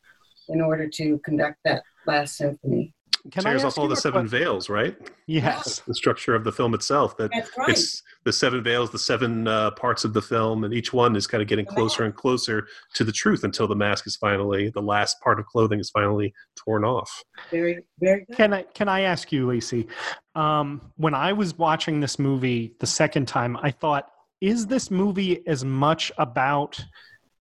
in 0.49 0.61
order 0.61 0.89
to 0.89 1.19
conduct 1.25 1.59
that 1.65 1.83
last 2.07 2.37
symphony. 2.37 2.93
Can 3.31 3.45
Tears 3.45 3.65
I 3.65 3.67
off 3.67 3.79
all 3.79 3.87
the 3.89 3.97
seven 3.97 4.23
que- 4.23 4.31
veils, 4.31 4.69
right? 4.69 4.97
Yes. 5.27 5.81
The 5.87 5.95
structure 5.95 6.35
of 6.35 6.45
the 6.45 6.53
film 6.53 6.75
itself. 6.75 7.17
That 7.19 7.31
That's 7.35 7.51
right. 7.59 7.69
it's 7.69 8.03
the 8.25 8.33
seven 8.33 8.63
veils, 8.63 8.91
the 8.91 8.99
seven 8.99 9.47
uh, 9.47 9.73
parts 9.73 10.05
of 10.05 10.13
the 10.15 10.23
film, 10.23 10.65
and 10.65 10.73
each 10.73 10.93
one 10.93 11.17
is 11.17 11.27
kind 11.27 11.43
of 11.43 11.49
getting 11.49 11.67
The 11.67 11.73
closer 11.73 12.05
and 12.05 12.15
closer 12.15 12.67
to 12.95 13.05
the 13.05 13.13
truth 13.13 13.45
until 13.45 13.67
the 13.69 13.77
mask 13.77 14.07
is 14.07 14.17
finally, 14.17 14.71
the 14.71 14.81
last 14.83 15.21
part 15.21 15.39
of 15.39 15.47
clothing 15.47 15.81
is 15.81 15.91
finally 15.91 16.33
torn 16.57 16.85
off. 16.85 17.23
Very, 17.51 17.81
very 17.99 18.25
good. 18.27 18.37
Can 18.37 18.53
I 18.55 18.63
can 18.63 18.89
I 18.89 19.01
ask 19.03 19.31
you, 19.33 19.47
Lisi? 19.47 19.87
Um, 20.35 20.93
when 20.97 21.15
I 21.15 21.33
was 21.33 21.57
watching 21.59 22.01
this 22.01 22.19
movie 22.19 22.75
the 22.81 22.87
second 22.87 23.27
time, 23.29 23.57
I 23.59 23.71
thought, 23.71 24.07
is 24.41 24.67
this 24.67 24.91
movie 24.91 25.47
as 25.47 25.65
much 25.65 26.11
about 26.17 26.83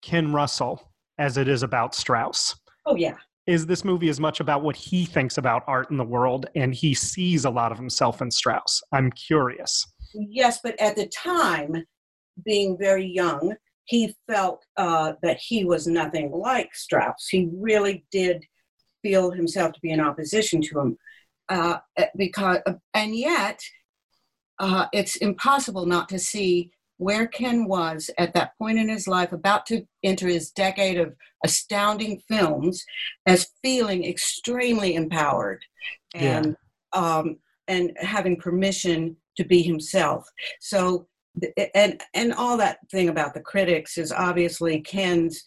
Ken 0.02 0.32
Russell 0.34 0.92
as 1.18 1.38
it 1.38 1.48
is 1.48 1.64
about 1.64 1.96
Strauss? 1.96 2.56
Oh 2.86 2.96
yeah, 2.96 3.16
Is 3.46 3.66
this 3.66 3.84
movie 3.84 4.10
as 4.10 4.20
much 4.20 4.40
about 4.40 4.64
what 4.64 4.76
he 4.76 5.06
thinks 5.06 5.38
about 5.38 5.64
art 5.68 5.92
in 5.92 5.98
the 5.98 6.04
world, 6.06 6.46
and 6.56 6.74
he 6.74 6.94
sees 6.94 7.44
a 7.44 7.50
lot 7.50 7.72
of 7.72 7.78
himself 7.78 8.22
in 8.22 8.32
Strauss? 8.32 8.82
I'm 8.94 9.12
curious. 9.12 9.86
yes, 10.14 10.60
but 10.64 10.80
at 10.80 10.96
the 10.96 11.08
time, 11.08 11.84
being 12.46 12.78
very 12.78 13.06
young, 13.06 13.56
he 13.86 14.16
felt 14.28 14.64
uh, 14.78 15.14
that 15.24 15.38
he 15.38 15.66
was 15.66 15.88
nothing 15.88 16.32
like 16.32 16.74
Strauss. 16.74 17.28
He 17.30 17.50
really 17.54 18.06
did 18.12 18.44
feel 19.02 19.32
himself 19.32 19.74
to 19.74 19.80
be 19.82 19.92
in 19.92 20.00
opposition 20.00 20.62
to 20.62 20.80
him, 20.80 20.98
uh, 21.50 21.78
because 22.16 22.60
and 22.94 23.14
yet 23.14 23.60
uh, 24.60 24.86
it's 24.94 25.18
impossible 25.18 25.86
not 25.86 26.08
to 26.10 26.20
see 26.20 26.72
where 26.98 27.28
Ken 27.28 27.66
was 27.66 28.10
at 28.18 28.34
that 28.34 28.58
point 28.58 28.78
in 28.78 28.90
his 28.90 29.08
life, 29.08 29.32
about 29.32 29.66
to 29.68 29.86
enter 30.04 30.28
his 30.28 30.52
decade 30.52 30.98
of 30.98 31.16
astounding 31.44 32.22
films, 32.28 32.84
as 33.26 33.52
feeling 33.62 34.06
extremely 34.06 34.96
empowered 34.96 35.64
and 36.14 36.56
um, 36.94 37.38
and 37.68 37.92
having 38.00 38.38
permission 38.38 39.16
to 39.38 39.44
be 39.44 39.62
himself. 39.62 40.28
So, 40.60 41.08
and 41.74 42.02
and 42.14 42.34
all 42.34 42.58
that 42.58 42.80
thing 42.92 43.10
about 43.10 43.34
the 43.34 43.42
critics 43.42 43.98
is 43.98 44.12
obviously 44.12 44.82
Ken's. 44.82 45.44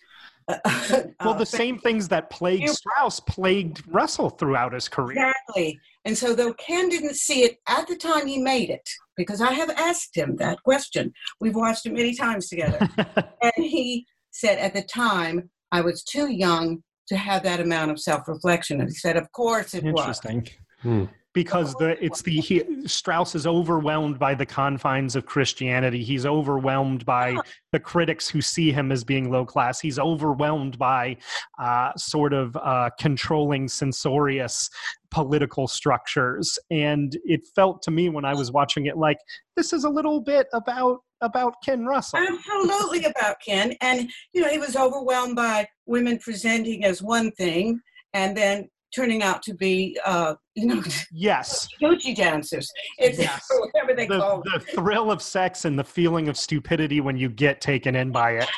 Well, 1.20 1.34
uh, 1.34 1.38
the 1.38 1.46
same 1.46 1.78
things 1.78 2.08
that 2.08 2.30
plagued 2.30 2.68
Strauss 2.68 3.18
plagued 3.20 3.82
Russell 3.88 4.30
throughout 4.30 4.74
his 4.74 4.88
career. 4.88 5.18
Exactly. 5.18 5.80
And 6.04 6.16
so, 6.16 6.34
though 6.34 6.52
Ken 6.54 6.88
didn't 6.88 7.16
see 7.16 7.42
it 7.42 7.58
at 7.68 7.88
the 7.88 7.96
time 7.96 8.26
he 8.26 8.38
made 8.38 8.70
it, 8.70 8.88
because 9.16 9.40
I 9.40 9.52
have 9.52 9.70
asked 9.70 10.16
him 10.16 10.36
that 10.36 10.62
question, 10.62 11.12
we've 11.40 11.56
watched 11.56 11.86
it 11.86 11.94
many 11.94 12.14
times 12.14 12.48
together, 12.48 12.78
and 13.42 13.52
he 13.56 14.06
said 14.30 14.58
at 14.58 14.74
the 14.74 14.82
time 14.82 15.50
I 15.72 15.80
was 15.80 16.04
too 16.04 16.30
young 16.30 16.82
to 17.08 17.16
have 17.16 17.42
that 17.42 17.60
amount 17.60 17.90
of 17.90 17.98
self-reflection. 17.98 18.80
And 18.80 18.88
he 18.88 18.94
said, 18.94 19.16
"Of 19.16 19.32
course 19.32 19.74
it 19.74 19.82
was." 19.82 19.98
Interesting. 19.98 20.48
Hmm. 20.82 21.04
Because 21.36 21.74
the 21.74 22.02
it's 22.02 22.22
the 22.22 22.40
he, 22.40 22.64
Strauss 22.86 23.34
is 23.34 23.46
overwhelmed 23.46 24.18
by 24.18 24.34
the 24.34 24.46
confines 24.46 25.14
of 25.14 25.26
Christianity. 25.26 26.02
He's 26.02 26.24
overwhelmed 26.24 27.04
by 27.04 27.36
the 27.72 27.78
critics 27.78 28.26
who 28.26 28.40
see 28.40 28.72
him 28.72 28.90
as 28.90 29.04
being 29.04 29.30
low 29.30 29.44
class. 29.44 29.78
He's 29.78 29.98
overwhelmed 29.98 30.78
by 30.78 31.18
uh, 31.58 31.92
sort 31.98 32.32
of 32.32 32.56
uh, 32.56 32.88
controlling, 32.98 33.68
censorious 33.68 34.70
political 35.10 35.68
structures. 35.68 36.58
And 36.70 37.14
it 37.26 37.46
felt 37.54 37.82
to 37.82 37.90
me 37.90 38.08
when 38.08 38.24
I 38.24 38.32
was 38.32 38.50
watching 38.50 38.86
it 38.86 38.96
like 38.96 39.18
this 39.56 39.74
is 39.74 39.84
a 39.84 39.90
little 39.90 40.22
bit 40.22 40.46
about 40.54 41.00
about 41.20 41.56
Ken 41.62 41.84
Russell. 41.84 42.18
Absolutely 42.18 43.04
about 43.04 43.36
Ken. 43.46 43.74
And, 43.82 44.10
you 44.32 44.40
know, 44.40 44.48
he 44.48 44.56
was 44.56 44.74
overwhelmed 44.74 45.36
by 45.36 45.68
women 45.84 46.18
presenting 46.18 46.82
as 46.86 47.02
one 47.02 47.30
thing 47.32 47.78
and 48.14 48.34
then 48.34 48.70
turning 48.94 49.22
out 49.22 49.42
to 49.42 49.54
be, 49.54 49.98
uh, 50.04 50.34
you 50.54 50.66
know, 50.66 50.82
Yes. 51.12 51.68
Gucci 51.82 52.14
dancers. 52.14 52.70
It's 52.98 53.18
Yes. 53.18 53.46
whatever 53.58 53.94
they 53.94 54.06
The, 54.06 54.18
call 54.18 54.42
the 54.42 54.60
thrill 54.60 55.10
of 55.10 55.20
sex 55.22 55.64
and 55.64 55.78
the 55.78 55.84
feeling 55.84 56.28
of 56.28 56.36
stupidity 56.36 57.00
when 57.00 57.16
you 57.16 57.28
get 57.28 57.60
taken 57.60 57.94
in 57.96 58.10
by 58.12 58.32
it. 58.32 58.48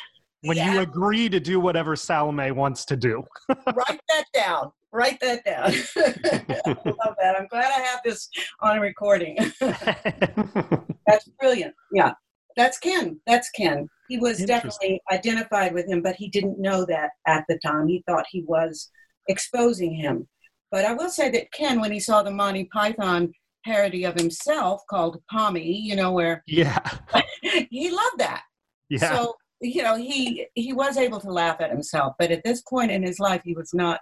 When 0.43 0.57
you 0.57 0.79
agree 0.81 1.29
to 1.31 1.41
do 1.41 1.59
whatever 1.59 1.97
Salome 1.97 2.53
wants 2.53 2.85
to 2.87 2.97
do. 2.97 3.25
Write 3.49 4.01
that 4.09 4.25
down. 4.33 4.71
Write 4.93 5.19
that 5.21 5.45
down. 5.45 5.65
I 5.97 6.77
love 6.85 7.17
that. 7.21 7.35
I'm 7.37 7.49
glad 7.49 7.65
I 7.77 7.81
have 7.83 8.01
this 8.05 8.29
on 8.61 8.79
a 8.79 8.81
recording. 8.81 9.37
That's 9.61 11.29
brilliant. 11.41 11.75
Yeah. 11.93 12.13
That's 12.57 12.79
Ken. 12.79 13.21
That's 13.27 13.51
Ken. 13.51 13.89
He 14.09 14.19
was 14.19 14.39
definitely 14.45 15.01
identified 15.13 15.75
with 15.75 15.87
him, 15.89 16.03
but 16.03 16.17
he 16.17 16.29
didn't 16.29 16.59
know 16.61 16.85
that 16.87 17.11
at 17.27 17.45
the 17.49 17.59
time. 17.59 17.89
He 17.89 18.03
thought 18.07 18.25
he 18.31 18.43
was 18.47 18.91
exposing 19.29 19.95
him. 19.95 20.27
But 20.71 20.85
I 20.85 20.93
will 20.93 21.11
say 21.11 21.31
that 21.31 21.51
Ken, 21.53 21.81
when 21.81 21.93
he 21.93 22.01
saw 22.01 22.23
the 22.23 22.31
Monty 22.31 22.65
Python 22.65 23.33
parody 23.65 24.05
of 24.05 24.15
himself 24.15 24.83
called 24.89 25.21
Pommy, 25.31 25.79
you 25.81 25.97
know, 25.97 26.13
where 26.13 26.43
yeah. 26.47 26.79
he 27.71 27.91
loved 27.91 28.19
that. 28.19 28.43
Yeah. 28.89 29.15
So, 29.17 29.35
you 29.61 29.83
know, 29.83 29.97
he 29.97 30.47
he 30.55 30.73
was 30.73 30.97
able 30.97 31.21
to 31.21 31.31
laugh 31.31 31.61
at 31.61 31.71
himself, 31.71 32.15
but 32.19 32.31
at 32.31 32.45
this 32.45 32.63
point 32.63 32.91
in 32.91 33.03
his 33.03 33.19
life, 33.19 33.43
he 33.45 33.55
was 33.55 33.73
not 33.75 34.01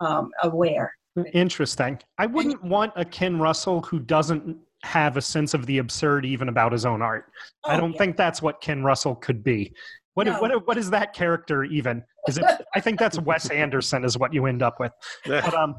um, 0.00 0.30
aware. 0.42 0.94
Interesting. 1.32 1.98
I 2.18 2.26
wouldn't 2.26 2.62
want 2.62 2.92
a 2.96 3.04
Ken 3.04 3.38
Russell 3.38 3.80
who 3.82 3.98
doesn't 3.98 4.56
have 4.84 5.16
a 5.16 5.20
sense 5.20 5.54
of 5.54 5.66
the 5.66 5.78
absurd 5.78 6.24
even 6.24 6.48
about 6.48 6.70
his 6.70 6.86
own 6.86 7.02
art. 7.02 7.26
I 7.64 7.76
Oh, 7.76 7.80
don't 7.80 7.92
yeah. 7.92 7.98
think 7.98 8.16
that's 8.16 8.40
what 8.40 8.60
Ken 8.60 8.84
Russell 8.84 9.16
could 9.16 9.42
be. 9.42 9.74
What, 10.18 10.26
No. 10.26 10.40
what, 10.40 10.66
what 10.66 10.76
is 10.76 10.90
that 10.90 11.12
character 11.12 11.62
even? 11.62 12.02
Is 12.26 12.38
it? 12.38 12.44
I 12.74 12.80
think 12.80 12.98
that's 12.98 13.20
Wes 13.20 13.50
Anderson 13.50 14.04
is 14.04 14.18
what 14.18 14.34
you 14.34 14.46
end 14.46 14.64
up 14.64 14.80
with. 14.80 14.90
But 15.24 15.54
um, 15.54 15.76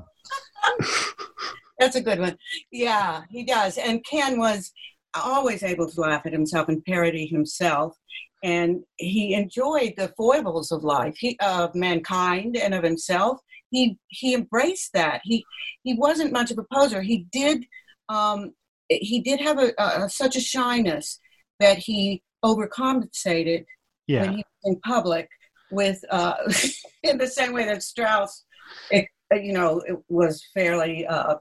That's 1.78 1.98
a 1.98 2.02
good 2.02 2.20
one. 2.22 2.38
Yeah, 2.72 3.24
he 3.30 3.44
does. 3.44 3.78
And 3.78 4.02
Ken 4.06 4.40
was 4.40 4.72
always 5.14 5.62
able 5.62 5.90
to 5.90 6.00
laugh 6.00 6.26
at 6.26 6.32
himself 6.32 6.70
and 6.70 6.82
parody 6.86 7.26
himself. 7.26 7.98
And 8.42 8.82
he 8.96 9.34
enjoyed 9.34 9.96
the 9.98 10.14
foibles 10.16 10.72
of 10.72 10.86
life, 10.86 11.18
he, 11.18 11.38
of 11.42 11.76
mankind 11.76 12.56
and 12.56 12.74
of 12.74 12.82
himself. 12.82 13.42
He 13.72 13.98
he 14.08 14.34
embraced 14.34 14.94
that. 14.94 15.20
He 15.26 15.44
he 15.84 15.96
wasn't 15.96 16.32
much 16.32 16.50
of 16.50 16.58
a 16.58 16.66
poser. 16.74 17.02
He 17.02 17.28
did 17.34 17.66
um, 18.08 18.54
he 18.88 19.20
did 19.20 19.42
have 19.42 19.60
a, 19.60 19.74
a 19.78 20.10
such 20.10 20.38
a 20.38 20.42
shyness 20.42 21.20
that 21.60 21.78
he 21.78 22.24
overcompensated 22.46 23.66
yeah, 24.10 24.22
when 24.22 24.32
he 24.32 24.38
was 24.38 24.74
in 24.74 24.80
public 24.82 25.30
with 25.70 26.04
uh, 26.10 26.36
in 27.04 27.18
the 27.18 27.28
same 27.28 27.54
way 27.54 27.66
that 27.66 27.84
Strauss, 27.84 28.46
it, 28.90 29.08
you 29.32 29.54
know, 29.54 29.80
it 29.88 29.98
was 30.10 30.44
fairly 30.54 31.06
uh, 31.06 31.36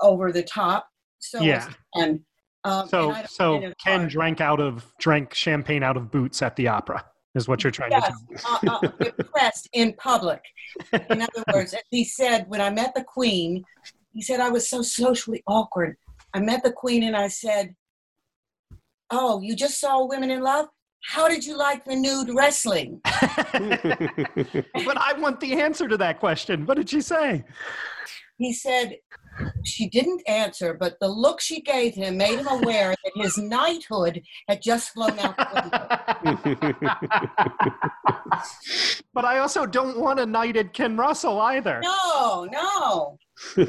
over 0.00 0.32
the 0.32 0.42
top. 0.42 0.88
So 1.18 1.44
Yeah. 1.44 1.68
and 1.94 2.20
Um, 2.64 2.88
so 2.88 3.12
and 3.12 3.28
so 3.28 3.62
Ken 3.84 4.08
drank 4.08 4.40
out 4.40 4.60
of 4.60 4.92
drank 4.98 5.34
champagne 5.34 5.82
out 5.82 5.96
of 5.96 6.10
boots 6.10 6.42
at 6.42 6.56
the 6.56 6.68
opera 6.68 7.04
is 7.34 7.48
what 7.48 7.62
you're 7.62 7.70
trying 7.70 7.90
to 7.90 7.96
Yes, 7.96 8.08
tell 8.08 8.58
me. 8.58 8.68
uh, 8.68 8.72
uh, 8.74 8.88
depressed 9.00 9.68
in 9.72 9.94
public. 9.94 10.42
In 11.10 11.22
other 11.22 11.44
words, 11.52 11.74
he 11.90 12.04
said, 12.04 12.44
when 12.48 12.60
I 12.60 12.70
met 12.70 12.94
the 12.94 13.04
Queen, 13.04 13.64
he 14.12 14.22
said 14.22 14.40
I 14.40 14.50
was 14.50 14.68
so 14.68 14.82
socially 14.82 15.42
awkward. 15.46 15.96
I 16.34 16.40
met 16.40 16.62
the 16.62 16.72
Queen 16.72 17.02
and 17.02 17.16
I 17.16 17.28
said, 17.28 17.74
"Oh, 19.10 19.40
you 19.40 19.54
just 19.56 19.80
saw 19.80 20.06
Women 20.06 20.30
in 20.30 20.40
Love? 20.42 20.66
How 21.02 21.28
did 21.28 21.44
you 21.44 21.56
like 21.56 21.84
the 21.84 21.96
nude 21.96 22.30
wrestling?" 22.34 23.00
but 23.04 24.96
I 24.96 25.14
want 25.18 25.40
the 25.40 25.60
answer 25.60 25.88
to 25.88 25.96
that 25.96 26.20
question. 26.20 26.66
What 26.66 26.76
did 26.76 26.90
she 26.90 27.00
say? 27.00 27.44
he 28.40 28.54
said 28.54 28.96
she 29.64 29.88
didn't 29.88 30.22
answer, 30.26 30.74
but 30.74 30.98
the 31.00 31.08
look 31.08 31.40
she 31.40 31.60
gave 31.60 31.94
him 31.94 32.16
made 32.16 32.38
him 32.38 32.48
aware 32.48 32.94
that 33.04 33.12
his 33.14 33.38
knighthood 33.38 34.22
had 34.48 34.62
just 34.62 34.90
flown 34.90 35.18
out 35.18 35.36
but 39.14 39.24
I 39.24 39.38
also 39.38 39.66
don't 39.66 39.98
want 39.98 40.20
a 40.20 40.26
knighted 40.26 40.72
Ken 40.72 40.96
Russell 40.96 41.40
either. 41.40 41.80
No, 41.82 42.48
no. 42.50 43.18
He 43.56 43.64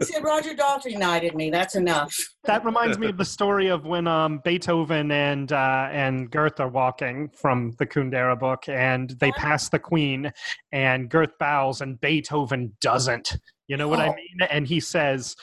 said 0.00 0.24
Roger 0.24 0.54
Daltrey 0.54 0.96
knighted 0.96 1.34
me. 1.34 1.50
That's 1.50 1.74
enough. 1.74 2.16
That 2.44 2.64
reminds 2.64 2.98
me 2.98 3.08
of 3.08 3.18
the 3.18 3.24
story 3.24 3.68
of 3.68 3.84
when 3.84 4.06
um, 4.06 4.40
Beethoven 4.42 5.10
and 5.10 5.52
uh, 5.52 5.88
and 5.90 6.30
Goethe 6.30 6.60
are 6.60 6.68
walking 6.68 7.28
from 7.28 7.72
the 7.78 7.86
Kundera 7.86 8.38
book, 8.38 8.68
and 8.68 9.10
they 9.20 9.30
pass 9.32 9.68
the 9.68 9.78
Queen, 9.78 10.32
and 10.72 11.10
Goethe 11.10 11.38
bows, 11.38 11.82
and 11.82 12.00
Beethoven 12.00 12.74
doesn't. 12.80 13.36
You 13.68 13.76
know 13.76 13.88
what 13.88 14.00
I 14.00 14.08
Oh. 14.08 14.14
mean? 14.14 14.48
And 14.50 14.66
he 14.66 14.80
says, 14.80 15.36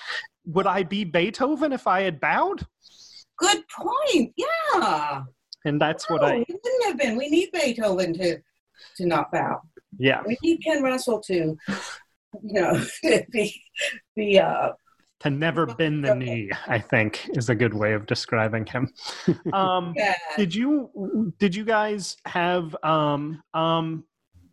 "Would 0.46 0.68
I 0.68 0.84
be 0.84 1.04
Beethoven 1.04 1.72
if 1.74 1.88
I 1.88 2.02
had 2.02 2.20
bowed?" 2.20 2.66
Good 3.38 3.64
point. 3.70 4.34
Yeah. 4.36 5.24
And 5.66 5.80
that's 5.82 6.10
what 6.10 6.22
no, 6.22 6.28
I. 6.28 6.36
he 6.48 6.54
wouldn't 6.54 6.86
have 6.86 6.98
been. 6.98 7.18
We 7.18 7.30
need 7.30 7.50
Beethoven 7.54 8.14
to 8.16 8.38
to 8.98 9.06
not 9.06 9.32
bow. 9.32 9.62
Yeah, 9.98 10.22
We 10.26 10.38
need 10.44 10.64
Ken 10.64 10.82
Russell 10.84 11.20
to, 11.22 11.34
you 11.34 11.58
know, 12.44 12.86
be 13.32 13.62
be 14.16 14.40
uh 14.40 14.70
to 15.22 15.30
never 15.30 15.66
bend 15.66 16.06
the 16.06 16.16
knee. 16.16 16.50
I 16.68 16.80
think 16.80 17.30
is 17.34 17.50
a 17.50 17.56
good 17.56 17.74
way 17.74 17.92
of 17.94 18.06
describing 18.06 18.66
him. 18.66 18.94
Um, 19.54 19.94
yeah. 19.98 20.14
did 20.38 20.54
you 20.56 21.34
did 21.40 21.56
you 21.56 21.66
guys 21.66 22.16
have 22.26 22.76
um 22.84 23.42
um 23.54 24.06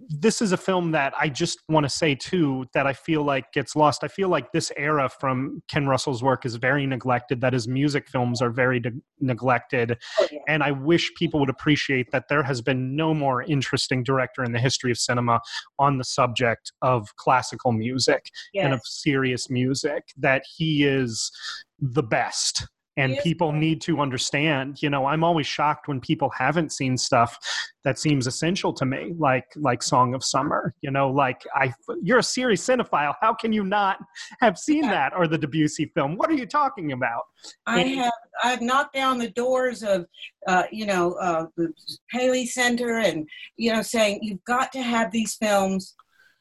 this 0.09 0.41
is 0.41 0.53
a 0.53 0.57
film 0.57 0.93
that 0.93 1.13
I 1.19 1.29
just 1.29 1.59
want 1.69 1.85
to 1.85 1.91
say 1.91 2.15
too 2.15 2.67
that 2.75 2.87
I 2.87 2.93
feel 2.93 3.23
like 3.25 3.53
gets 3.53 3.75
lost. 3.75 4.05
I 4.05 4.09
feel 4.09 4.29
like 4.29 4.53
this 4.53 4.71
era 4.77 5.09
from 5.09 5.63
Ken 5.69 5.87
Russell's 5.87 6.23
work 6.23 6.45
is 6.47 6.57
very 6.57 6.87
neglected. 6.87 7.41
That 7.41 7.53
his 7.53 7.67
music 7.67 8.09
films 8.09 8.41
are 8.41 8.51
very 8.51 8.81
de- 8.81 8.93
neglected, 9.21 9.97
Oh, 10.21 10.27
yeah. 10.31 10.39
and 10.49 10.63
I 10.63 10.71
wish 10.71 11.13
people 11.15 11.41
would 11.41 11.51
appreciate 11.51 12.11
that 12.13 12.29
there 12.29 12.43
has 12.43 12.63
been 12.63 12.95
no 12.95 13.15
more 13.15 13.43
interesting 13.43 14.03
director 14.05 14.45
in 14.45 14.53
the 14.53 14.61
history 14.61 14.91
of 14.91 14.99
cinema 14.99 15.41
on 15.79 15.99
the 15.99 16.05
subject 16.05 16.73
of 16.83 17.15
classical 17.17 17.73
music 17.73 18.31
and 18.55 18.73
of 18.73 18.81
serious 18.85 19.51
music. 19.51 20.05
That 20.17 20.43
he 20.57 20.85
is 20.85 21.31
the 21.79 22.03
best. 22.03 22.67
And 22.97 23.19
people 23.23 23.53
need 23.53 23.81
to 23.83 24.01
understand. 24.01 24.83
You 24.83 24.91
know, 24.91 25.07
I'm 25.07 25.23
always 25.23 25.47
shocked 25.47 25.87
when 25.89 26.01
people 26.01 26.31
haven't 26.31 26.73
seen 26.73 26.97
stuff 26.97 27.39
that 27.85 27.99
seems 27.99 28.27
essential 28.27 28.73
to 28.73 28.87
me, 28.87 29.15
like 29.19 29.47
like 29.57 29.83
Song 29.83 30.15
of 30.15 30.25
Summer. 30.25 30.75
You 30.81 30.91
know, 30.91 31.11
like 31.11 31.43
I, 31.55 31.73
you're 32.03 32.19
a 32.19 32.23
serious 32.23 32.67
cinephile. 32.67 33.15
How 33.21 33.35
can 33.35 33.53
you 33.53 33.65
not 33.65 33.99
have 34.41 34.59
seen 34.59 34.83
that 34.83 35.13
or 35.15 35.29
the 35.29 35.39
Debussy 35.39 35.91
film? 35.95 36.17
What 36.17 36.31
are 36.31 36.35
you 36.35 36.47
talking 36.47 36.93
about? 36.93 37.23
I 37.67 37.81
And- 37.81 37.95
have 37.97 38.13
I've 38.43 38.63
knocked 38.63 38.95
down 38.95 39.19
the 39.19 39.31
doors 39.31 39.83
of 39.83 40.07
uh, 40.47 40.65
you 40.73 40.87
know 40.87 41.13
uh, 41.15 41.47
the 41.57 41.73
Paley 42.11 42.47
Center 42.47 42.99
and 42.99 43.29
you 43.57 43.73
know 43.73 43.83
saying 43.83 44.21
you've 44.23 44.45
got 44.45 44.73
to 44.73 44.83
have 44.83 45.11
these 45.11 45.35
films 45.35 45.95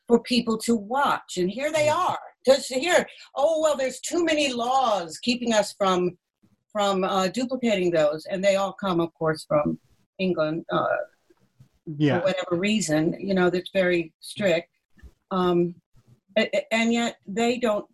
for 0.07 0.19
people 0.21 0.57
to 0.59 0.75
watch 0.75 1.37
and 1.37 1.49
here 1.49 1.71
they 1.71 1.89
are 1.89 2.19
just 2.45 2.71
here 2.71 3.07
oh 3.35 3.59
well 3.59 3.75
there's 3.75 3.99
too 4.01 4.23
many 4.23 4.53
laws 4.53 5.17
keeping 5.23 5.51
us 5.51 5.73
from 5.79 6.15
from 6.75 7.05
uh, 7.05 7.29
duplicating 7.29 7.89
those 7.89 8.25
and 8.25 8.43
they 8.43 8.57
all 8.57 8.73
come 8.73 8.99
of 8.99 9.13
course 9.13 9.45
from 9.47 9.79
England 10.19 10.65
uh, 10.69 10.87
Yeah, 11.97 12.19
for 12.19 12.25
whatever 12.25 12.55
reason, 12.57 13.15
you 13.17 13.33
know, 13.33 13.49
that's 13.49 13.69
very 13.73 14.11
strict. 14.19 14.69
Um, 15.31 15.75
and 16.71 16.91
yet 16.91 17.15
they 17.25 17.57
don't 17.59 17.85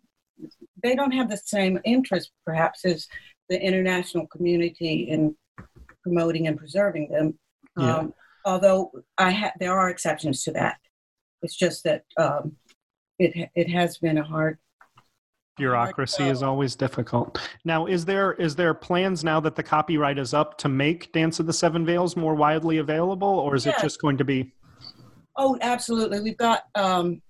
they 0.82 0.96
don't 0.96 1.12
have 1.12 1.30
the 1.30 1.36
same 1.36 1.78
interest 1.84 2.32
perhaps 2.44 2.84
as 2.84 3.06
the 3.48 3.60
international 3.60 4.26
community 4.26 5.08
in 5.08 5.36
promoting 6.02 6.48
and 6.48 6.58
preserving 6.58 7.08
them. 7.08 7.38
Yeah. 7.78 7.98
Um, 7.98 8.14
although 8.44 8.90
I 9.16 9.30
ha- 9.30 9.56
there 9.60 9.78
are 9.78 9.90
exceptions 9.90 10.42
to 10.44 10.52
that. 10.52 10.78
It's 11.42 11.56
just 11.56 11.84
that 11.84 12.02
um, 12.16 12.56
it 13.20 13.50
it 13.54 13.68
has 13.70 13.98
been 13.98 14.18
a 14.18 14.24
hard 14.24 14.58
bureaucracy 15.62 16.24
is 16.24 16.42
always 16.42 16.74
difficult. 16.74 17.38
Now, 17.64 17.86
is 17.86 18.04
there 18.04 18.32
is 18.32 18.56
there 18.56 18.74
plans 18.74 19.22
now 19.22 19.38
that 19.40 19.54
the 19.54 19.62
copyright 19.62 20.18
is 20.18 20.34
up 20.34 20.58
to 20.58 20.68
make 20.68 21.12
Dance 21.12 21.38
of 21.38 21.46
the 21.46 21.52
Seven 21.52 21.86
Veils 21.86 22.16
more 22.16 22.34
widely 22.34 22.78
available, 22.78 23.28
or 23.28 23.54
is 23.54 23.64
it 23.64 23.76
just 23.80 24.00
going 24.00 24.18
to 24.18 24.24
be? 24.24 24.52
Oh, 25.36 25.56
absolutely. 25.60 26.20
We've 26.20 26.36
got. 26.36 26.64
Um, 26.74 27.22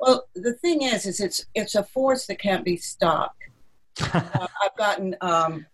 well, 0.00 0.26
the 0.34 0.54
thing 0.54 0.82
is, 0.82 1.06
is 1.06 1.20
it's 1.20 1.46
it's 1.54 1.76
a 1.76 1.84
force 1.84 2.26
that 2.26 2.40
can't 2.40 2.64
be 2.64 2.76
stopped. 2.76 3.40
uh, 4.14 4.46
I've 4.62 4.76
gotten 4.76 5.14
um, 5.20 5.64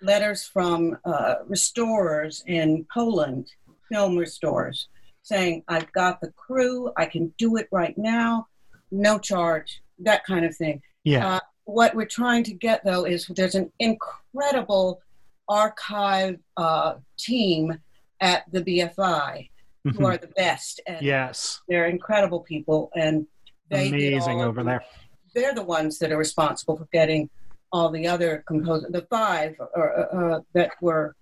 letters 0.00 0.44
from 0.44 0.96
uh, 1.04 1.34
restorers 1.46 2.44
in 2.46 2.86
Poland, 2.92 3.50
film 3.92 4.16
restorers, 4.16 4.88
saying, 5.22 5.64
"I've 5.68 5.92
got 5.92 6.22
the 6.22 6.32
crew. 6.32 6.92
I 6.96 7.04
can 7.04 7.34
do 7.36 7.56
it 7.56 7.68
right 7.70 7.96
now, 7.98 8.46
no 8.90 9.18
charge." 9.18 9.82
That 9.98 10.24
kind 10.24 10.46
of 10.46 10.56
thing. 10.56 10.80
Yeah, 11.06 11.36
Uh, 11.36 11.40
what 11.64 11.94
we're 11.94 12.04
trying 12.04 12.42
to 12.44 12.52
get 12.52 12.84
though 12.84 13.04
is 13.04 13.26
there's 13.28 13.54
an 13.54 13.70
incredible 13.78 15.00
archive 15.48 16.38
uh, 16.56 16.96
team 17.16 17.78
at 18.20 18.42
the 18.50 18.60
BFI 18.60 19.48
who 19.84 19.92
Mhm. 20.00 20.04
are 20.04 20.16
the 20.16 20.26
best, 20.36 20.80
and 20.88 21.00
yes, 21.06 21.60
they're 21.68 21.86
incredible 21.86 22.40
people, 22.40 22.90
and 22.96 23.24
they 23.70 23.88
amazing 23.88 24.42
over 24.42 24.64
the, 24.64 24.70
there. 24.70 24.84
They're 25.32 25.54
the 25.54 25.62
ones 25.62 26.00
that 26.00 26.10
are 26.10 26.16
responsible 26.18 26.76
for 26.76 26.88
getting 26.92 27.30
all 27.70 27.90
the 27.90 28.08
other 28.08 28.42
composers, 28.48 28.90
the 28.90 29.02
five 29.02 29.54
or, 29.76 29.86
uh, 30.12 30.40
that 30.54 30.70
were 30.80 31.14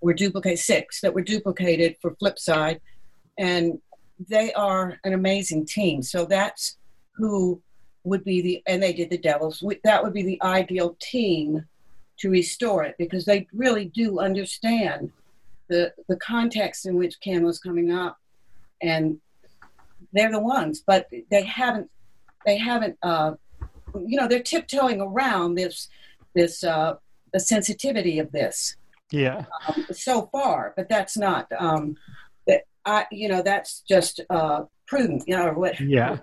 were 0.00 0.14
duplicated, 0.14 0.60
six 0.60 1.00
that 1.00 1.12
were 1.12 1.22
duplicated 1.22 1.96
for 2.00 2.14
Flipside, 2.16 2.78
and 3.38 3.80
they 4.28 4.52
are 4.52 5.00
an 5.02 5.12
amazing 5.12 5.66
team. 5.66 6.02
So 6.02 6.24
that's 6.24 6.76
who 7.16 7.60
would 8.04 8.22
be 8.24 8.40
the, 8.42 8.62
and 8.66 8.82
they 8.82 8.92
did 8.92 9.10
the 9.10 9.18
Devils. 9.18 9.64
That 9.82 10.02
would 10.02 10.12
be 10.12 10.22
the 10.22 10.42
ideal 10.42 10.96
team 11.00 11.64
to 12.18 12.30
restore 12.30 12.84
it 12.84 12.94
because 12.98 13.24
they 13.24 13.46
really 13.52 13.86
do 13.86 14.20
understand 14.20 15.10
the 15.68 15.92
the 16.08 16.16
context 16.16 16.86
in 16.86 16.96
which 16.96 17.18
Ken 17.20 17.42
was 17.42 17.58
coming 17.58 17.90
up, 17.90 18.18
and 18.82 19.18
they're 20.12 20.30
the 20.30 20.38
ones. 20.38 20.82
But 20.86 21.08
they 21.30 21.42
haven't, 21.42 21.90
they 22.44 22.58
haven't, 22.58 22.98
uh, 23.02 23.32
you 23.94 24.18
know, 24.20 24.28
they're 24.28 24.42
tiptoeing 24.42 25.00
around 25.00 25.54
this 25.54 25.88
this 26.34 26.62
uh, 26.62 26.96
the 27.32 27.40
sensitivity 27.40 28.18
of 28.18 28.30
this 28.32 28.76
Yeah. 29.10 29.46
um, 29.66 29.86
so 29.92 30.28
far, 30.30 30.74
but 30.76 30.88
that's 30.88 31.16
not 31.16 31.50
um, 31.58 31.96
that 32.46 32.64
I 32.84 33.06
you 33.10 33.28
know 33.28 33.40
that's 33.42 33.80
just 33.88 34.20
uh, 34.28 34.64
prudent, 34.86 35.24
you 35.26 35.36
know, 35.36 35.46
or 35.48 35.54
what 35.54 35.80
Yeah. 35.80 36.18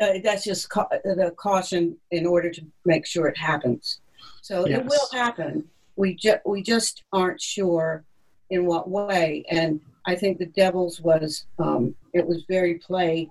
Uh, 0.00 0.18
that's 0.22 0.44
just 0.44 0.68
ca- 0.70 0.88
the 1.04 1.32
caution 1.36 1.96
in 2.10 2.26
order 2.26 2.50
to 2.50 2.62
make 2.84 3.06
sure 3.06 3.26
it 3.26 3.36
happens. 3.36 4.00
So 4.42 4.64
it 4.66 4.84
will 4.84 5.08
happen. 5.12 5.64
We 5.96 6.14
just 6.14 6.38
we 6.46 6.62
just 6.62 7.02
aren't 7.12 7.40
sure 7.40 8.04
in 8.50 8.66
what 8.66 8.88
way. 8.88 9.44
And 9.50 9.80
I 10.06 10.14
think 10.14 10.38
the 10.38 10.46
Devils 10.46 11.00
was 11.00 11.44
um, 11.58 11.94
it 12.14 12.26
was 12.26 12.44
very 12.48 12.74
played 12.74 13.30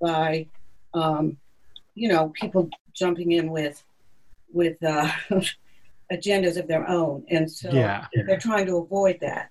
by 0.00 0.46
um, 0.94 1.36
you 1.94 2.08
know 2.08 2.32
people 2.40 2.68
jumping 2.94 3.32
in 3.32 3.50
with 3.50 3.82
with 4.52 4.82
uh, 4.82 5.08
agendas 6.12 6.56
of 6.58 6.66
their 6.68 6.88
own, 6.88 7.24
and 7.30 7.50
so 7.50 7.70
Yeah. 7.72 8.06
they're 8.26 8.38
trying 8.38 8.66
to 8.66 8.78
avoid 8.78 9.18
that. 9.20 9.50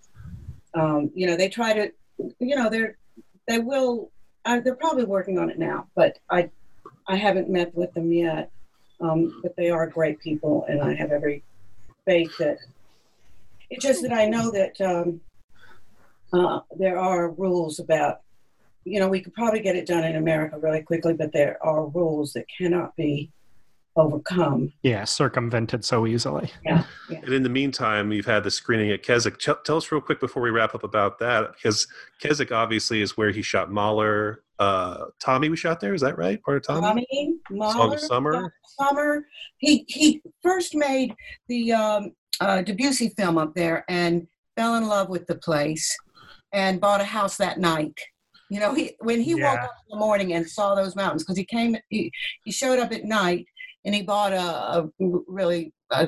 Um, 0.73 1.11
you 1.15 1.25
know, 1.27 1.35
they 1.37 1.49
try 1.49 1.73
to, 1.73 1.91
you 2.39 2.55
know, 2.55 2.69
they're 2.69 2.97
they 3.47 3.59
will. 3.59 4.11
Uh, 4.47 4.61
they're 4.61 4.75
probably 4.75 5.03
working 5.03 5.37
on 5.37 5.49
it 5.49 5.59
now, 5.59 5.87
but 5.93 6.19
I 6.29 6.49
I 7.05 7.17
haven't 7.17 7.49
met 7.49 7.75
with 7.75 7.93
them 7.93 8.11
yet. 8.13 8.49
Um, 8.99 9.39
but 9.43 9.55
they 9.55 9.69
are 9.69 9.85
great 9.85 10.19
people, 10.19 10.65
and 10.67 10.81
I 10.81 10.95
have 10.95 11.11
every 11.11 11.43
faith 12.05 12.35
that. 12.39 12.57
It's 13.69 13.83
just 13.83 14.01
that 14.01 14.13
I 14.13 14.25
know 14.25 14.49
that 14.51 14.79
um, 14.79 15.19
uh, 16.31 16.61
there 16.77 16.97
are 16.97 17.29
rules 17.31 17.79
about. 17.79 18.21
You 18.85 19.01
know, 19.01 19.09
we 19.09 19.19
could 19.19 19.33
probably 19.33 19.59
get 19.59 19.75
it 19.75 19.85
done 19.85 20.05
in 20.05 20.15
America 20.15 20.57
really 20.57 20.81
quickly, 20.81 21.13
but 21.13 21.33
there 21.33 21.57
are 21.61 21.85
rules 21.87 22.31
that 22.33 22.45
cannot 22.57 22.95
be 22.95 23.29
overcome. 23.97 24.71
Yeah. 24.83 25.03
Circumvented 25.03 25.83
so 25.83 26.07
easily. 26.07 26.51
Yeah, 26.63 26.83
And 27.09 27.33
in 27.33 27.43
the 27.43 27.49
meantime, 27.49 28.11
you've 28.11 28.25
had 28.25 28.43
the 28.43 28.51
screening 28.51 28.91
at 28.91 29.03
Keswick. 29.03 29.37
Ch- 29.39 29.49
tell 29.65 29.77
us 29.77 29.91
real 29.91 30.01
quick 30.01 30.19
before 30.19 30.41
we 30.41 30.49
wrap 30.49 30.75
up 30.75 30.83
about 30.83 31.19
that, 31.19 31.53
because 31.53 31.87
Keswick 32.21 32.51
obviously 32.51 33.01
is 33.01 33.17
where 33.17 33.31
he 33.31 33.41
shot 33.41 33.71
Mahler. 33.71 34.43
Uh, 34.59 35.05
Tommy, 35.19 35.49
we 35.49 35.57
shot 35.57 35.79
there. 35.79 35.93
Is 35.93 36.01
that 36.01 36.17
right? 36.17 36.41
Part 36.41 36.57
of 36.57 36.63
Tommy? 36.63 36.81
Tommy, 36.81 37.07
Song 37.49 37.57
Mahler, 37.57 37.95
of 37.95 37.99
Summer. 37.99 38.53
Summer. 38.79 39.25
He 39.57 39.85
he 39.87 40.21
first 40.41 40.75
made 40.75 41.13
the 41.47 41.73
um, 41.73 42.11
uh, 42.39 42.61
Debussy 42.61 43.09
film 43.09 43.37
up 43.37 43.53
there 43.55 43.85
and 43.87 44.27
fell 44.55 44.75
in 44.75 44.87
love 44.87 45.09
with 45.09 45.27
the 45.27 45.35
place 45.35 45.95
and 46.53 46.81
bought 46.81 47.01
a 47.01 47.05
house 47.05 47.37
that 47.37 47.59
night. 47.59 47.97
You 48.49 48.59
know, 48.59 48.73
he 48.73 48.95
when 48.99 49.21
he 49.21 49.35
woke 49.35 49.59
up 49.59 49.71
in 49.89 49.89
the 49.91 49.97
morning 49.97 50.33
and 50.33 50.49
saw 50.49 50.73
those 50.73 50.95
mountains 50.95 51.23
because 51.23 51.37
he 51.37 51.43
came 51.45 51.75
he, 51.89 52.11
he 52.43 52.51
showed 52.51 52.79
up 52.79 52.91
at 52.93 53.03
night 53.03 53.45
and 53.85 53.95
he 53.95 54.01
bought 54.03 54.33
a, 54.33 54.39
a 54.39 54.89
really 55.27 55.73
a, 55.91 56.07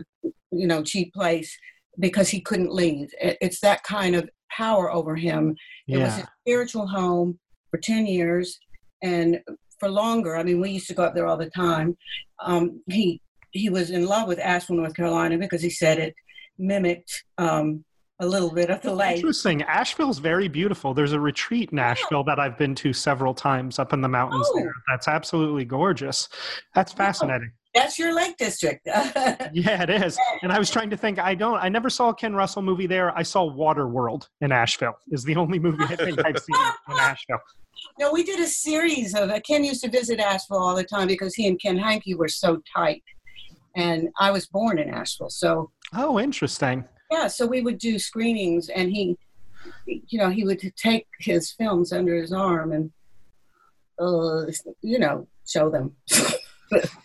you 0.51 0.67
know 0.67 0.83
cheap 0.83 1.13
place 1.13 1.55
because 1.99 2.29
he 2.29 2.41
couldn't 2.41 2.73
leave. 2.73 3.09
It's 3.21 3.59
that 3.61 3.83
kind 3.83 4.15
of 4.15 4.29
power 4.51 4.91
over 4.91 5.15
him 5.15 5.55
it 5.87 5.97
was 5.99 6.15
his 6.15 6.25
spiritual 6.41 6.87
home 6.87 7.37
for 7.69 7.77
10 7.77 8.05
years 8.07 8.57
and 9.03 9.39
for 9.79 9.89
longer. 9.89 10.35
I 10.35 10.43
mean, 10.43 10.59
we 10.59 10.71
used 10.71 10.87
to 10.87 10.93
go 10.93 11.03
up 11.03 11.13
there 11.15 11.27
all 11.27 11.37
the 11.37 11.49
time. 11.49 11.95
Um, 12.43 12.81
he 12.89 13.21
he 13.51 13.69
was 13.69 13.89
in 13.89 14.05
love 14.05 14.27
with 14.27 14.39
Asheville, 14.39 14.77
North 14.77 14.95
Carolina, 14.95 15.37
because 15.37 15.61
he 15.61 15.69
said 15.69 15.97
it 15.97 16.13
mimicked 16.59 17.23
um, 17.39 17.83
a 18.19 18.25
little 18.27 18.51
bit 18.53 18.69
of 18.69 18.81
the 18.81 18.93
lake. 18.93 19.17
Interesting. 19.17 19.63
Asheville's 19.63 20.19
very 20.19 20.47
beautiful. 20.47 20.93
There's 20.93 21.13
a 21.13 21.19
retreat 21.19 21.71
in 21.71 21.79
Asheville 21.79 22.23
that 22.25 22.39
I've 22.39 22.57
been 22.57 22.75
to 22.75 22.93
several 22.93 23.33
times 23.33 23.79
up 23.79 23.91
in 23.93 24.01
the 24.01 24.07
mountains 24.09 24.45
Oh. 24.51 24.59
there. 24.59 24.73
That's 24.89 25.07
absolutely 25.07 25.65
gorgeous. 25.65 26.29
That's 26.75 26.91
fascinating. 26.93 27.51
That's 27.79 27.97
your 27.97 28.13
lake 28.13 28.35
district. 28.37 28.87
Yeah, 29.53 29.83
it 29.83 29.89
is. 29.89 30.17
And 30.43 30.51
I 30.51 30.59
was 30.59 30.69
trying 30.69 30.89
to 30.91 30.97
think. 30.97 31.17
I 31.19 31.33
don't. 31.33 31.55
I 31.55 31.69
never 31.69 31.89
saw 31.89 32.09
a 32.09 32.13
Ken 32.15 32.33
Russell 32.35 32.61
movie 32.61 32.87
there. 32.87 33.17
I 33.17 33.23
saw 33.23 33.49
Waterworld 33.49 34.27
in 34.41 34.51
Asheville. 34.51 34.97
Is 35.11 35.23
the 35.23 35.35
only 35.35 35.59
movie 35.59 35.83
I 35.83 35.95
think 35.95 36.23
I've 36.25 36.37
seen 36.39 36.55
in 36.89 36.97
Asheville. 36.99 37.39
no, 37.99 38.11
we 38.11 38.23
did 38.23 38.39
a 38.39 38.47
series 38.47 39.15
of. 39.15 39.29
Uh, 39.29 39.39
Ken 39.41 39.63
used 39.63 39.81
to 39.83 39.89
visit 39.89 40.19
Asheville 40.19 40.59
all 40.59 40.75
the 40.75 40.83
time 40.83 41.07
because 41.07 41.33
he 41.35 41.47
and 41.47 41.59
Ken 41.59 41.77
Hankey 41.77 42.15
were 42.15 42.27
so 42.27 42.61
tight. 42.75 43.03
And 43.75 44.09
I 44.19 44.31
was 44.31 44.45
born 44.47 44.77
in 44.79 44.89
Asheville, 44.89 45.29
so 45.29 45.71
Oh, 45.93 46.19
interesting. 46.19 46.83
yeah 47.11 47.27
so 47.27 47.45
we 47.47 47.61
would 47.61 47.77
do 47.79 47.97
screenings 47.97 48.69
and 48.69 48.91
he 48.91 49.17
you 49.85 50.19
know 50.19 50.29
he 50.29 50.43
would 50.43 50.59
take 50.75 51.07
his 51.19 51.51
films 51.51 51.91
under 51.91 52.13
his 52.15 52.31
arm 52.31 52.71
and 52.71 52.91
uh, 53.99 54.45
you 54.81 54.99
know 54.99 55.27
show 55.47 55.69
them 55.69 55.91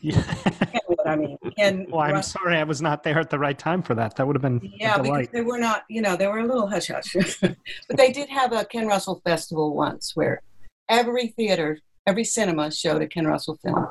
Yeah. 0.00 0.22
what 0.86 1.06
i 1.06 1.16
mean? 1.16 1.38
And 1.58 1.86
well, 1.90 2.00
I'm 2.00 2.22
sorry 2.22 2.56
I 2.56 2.64
was 2.64 2.82
not 2.82 3.02
there 3.02 3.18
at 3.18 3.30
the 3.30 3.38
right 3.38 3.58
time 3.58 3.82
for 3.82 3.94
that. 3.94 4.16
That 4.16 4.26
would 4.26 4.36
have 4.36 4.42
been 4.42 4.60
yeah 4.78 4.96
a 4.96 5.02
because 5.02 5.28
they 5.28 5.40
were 5.40 5.58
not 5.58 5.84
you 5.88 6.02
know 6.02 6.16
they 6.16 6.26
were 6.26 6.40
a 6.40 6.46
little 6.46 6.68
hush 6.68 6.88
hush. 6.88 7.16
But 7.40 7.96
they 7.96 8.12
did 8.12 8.28
have 8.28 8.52
a 8.52 8.64
ken 8.64 8.86
russell 8.86 9.20
festival 9.24 9.74
once 9.74 10.12
where 10.14 10.42
every 10.88 11.28
theater 11.28 11.78
every 12.06 12.24
cinema 12.24 12.70
showed 12.70 13.02
a 13.02 13.06
ken 13.06 13.26
russell 13.26 13.58
film. 13.62 13.86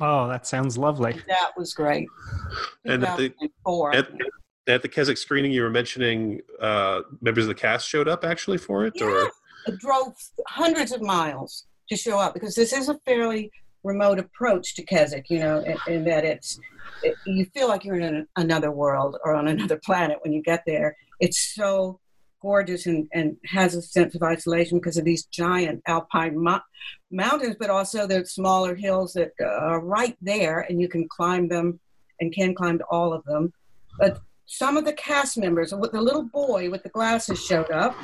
Oh, 0.00 0.28
that 0.28 0.46
sounds 0.46 0.78
lovely. 0.78 1.20
that 1.26 1.50
was 1.56 1.74
great. 1.74 2.08
And 2.84 3.04
at 3.04 3.16
the- 3.16 3.28
2004, 3.30 3.96
At, 3.96 4.08
at 4.68 4.82
the 4.82 4.88
Keswick 4.88 5.18
screening, 5.18 5.50
you 5.50 5.62
were 5.62 5.70
mentioning 5.70 6.40
uh, 6.60 7.00
members 7.20 7.44
of 7.44 7.48
the 7.48 7.54
cast 7.54 7.88
showed 7.88 8.06
up 8.06 8.24
actually 8.24 8.58
for 8.58 8.86
it, 8.86 9.00
or? 9.02 9.30
It 9.66 9.78
drove 9.80 10.14
hundreds 10.46 10.92
of 10.92 11.02
miles 11.02 11.66
to 11.88 11.96
show 11.96 12.18
up 12.18 12.34
because 12.34 12.54
this 12.54 12.72
is 12.72 12.88
a 12.88 12.98
fairly 13.04 13.50
remote 13.82 14.18
approach 14.18 14.74
to 14.74 14.82
Keswick, 14.82 15.26
you 15.30 15.38
know, 15.38 15.60
in, 15.60 15.76
in 15.86 16.04
that 16.04 16.24
it's, 16.24 16.58
it, 17.02 17.14
you 17.26 17.46
feel 17.54 17.68
like 17.68 17.84
you're 17.84 17.96
in 17.96 18.14
an, 18.14 18.28
another 18.36 18.70
world 18.70 19.16
or 19.24 19.34
on 19.34 19.48
another 19.48 19.80
planet 19.84 20.18
when 20.22 20.32
you 20.32 20.42
get 20.42 20.62
there. 20.66 20.96
It's 21.18 21.54
so 21.54 22.00
gorgeous 22.40 22.86
and, 22.86 23.08
and 23.12 23.36
has 23.46 23.74
a 23.74 23.82
sense 23.82 24.14
of 24.14 24.22
isolation 24.22 24.78
because 24.78 24.96
of 24.96 25.04
these 25.04 25.26
giant 25.26 25.82
alpine 25.86 26.38
mo- 26.38 26.60
mountains, 27.10 27.56
but 27.58 27.70
also 27.70 28.06
the 28.06 28.24
smaller 28.24 28.74
hills 28.74 29.12
that 29.12 29.32
uh, 29.40 29.44
are 29.44 29.80
right 29.80 30.16
there 30.22 30.60
and 30.60 30.80
you 30.80 30.88
can 30.88 31.06
climb 31.08 31.48
them 31.48 31.78
and 32.20 32.32
can 32.34 32.54
climb 32.54 32.80
all 32.90 33.12
of 33.12 33.24
them. 33.24 33.52
But 33.98 34.20
some 34.46 34.76
of 34.76 34.84
the 34.84 34.92
cast 34.94 35.38
members, 35.38 35.70
the 35.70 36.00
little 36.00 36.24
boy 36.24 36.70
with 36.70 36.82
the 36.82 36.88
glasses 36.88 37.40
showed 37.44 37.70
up, 37.70 37.94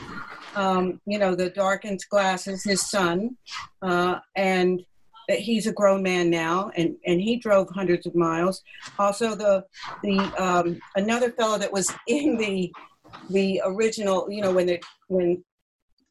um, 0.54 1.00
you 1.04 1.18
know, 1.18 1.34
the 1.34 1.50
darkened 1.50 2.00
glasses, 2.08 2.62
his 2.62 2.88
son, 2.88 3.36
uh, 3.82 4.20
and 4.36 4.80
he's 5.28 5.66
a 5.66 5.72
grown 5.72 6.02
man 6.02 6.30
now, 6.30 6.70
and, 6.76 6.96
and 7.06 7.20
he 7.20 7.36
drove 7.36 7.68
hundreds 7.70 8.06
of 8.06 8.14
miles. 8.14 8.62
Also, 8.98 9.34
the 9.34 9.64
the 10.02 10.18
um, 10.42 10.80
another 10.94 11.30
fellow 11.32 11.58
that 11.58 11.72
was 11.72 11.92
in 12.06 12.36
the 12.36 12.72
the 13.30 13.60
original, 13.64 14.30
you 14.30 14.42
know, 14.42 14.52
when 14.52 14.66
the 14.66 14.80
when 15.08 15.44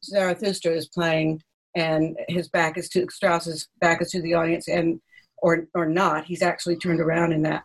Zarathustra 0.04 0.72
is 0.72 0.88
playing, 0.88 1.42
and 1.74 2.16
his 2.28 2.48
back 2.48 2.76
is 2.76 2.88
to 2.90 3.06
Strauss's 3.10 3.68
back 3.80 4.02
is 4.02 4.10
to 4.10 4.22
the 4.22 4.34
audience, 4.34 4.68
and 4.68 5.00
or 5.38 5.66
or 5.74 5.86
not, 5.86 6.24
he's 6.24 6.42
actually 6.42 6.76
turned 6.76 7.00
around 7.00 7.32
in 7.32 7.42
that. 7.42 7.62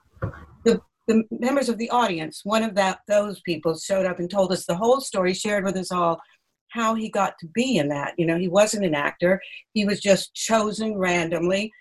The 0.64 0.82
the 1.08 1.24
members 1.32 1.68
of 1.68 1.78
the 1.78 1.90
audience, 1.90 2.42
one 2.44 2.64
of 2.64 2.76
that 2.76 3.00
those 3.08 3.42
people 3.42 3.78
showed 3.78 4.06
up 4.06 4.20
and 4.20 4.30
told 4.30 4.52
us 4.52 4.66
the 4.66 4.76
whole 4.76 5.02
story, 5.02 5.34
shared 5.34 5.66
with 5.66 5.76
us 5.76 5.92
all 5.92 6.22
how 6.72 6.96
he 6.96 7.10
got 7.10 7.38
to 7.40 7.48
be 7.48 7.78
in 7.78 7.90
that. 7.90 8.14
You 8.18 8.26
know, 8.26 8.38
he 8.38 8.48
wasn't 8.48 8.86
an 8.86 8.96
actor; 8.96 9.42
he 9.74 9.86
was 9.86 10.00
just 10.00 10.34
chosen 10.34 10.98
randomly 10.98 11.72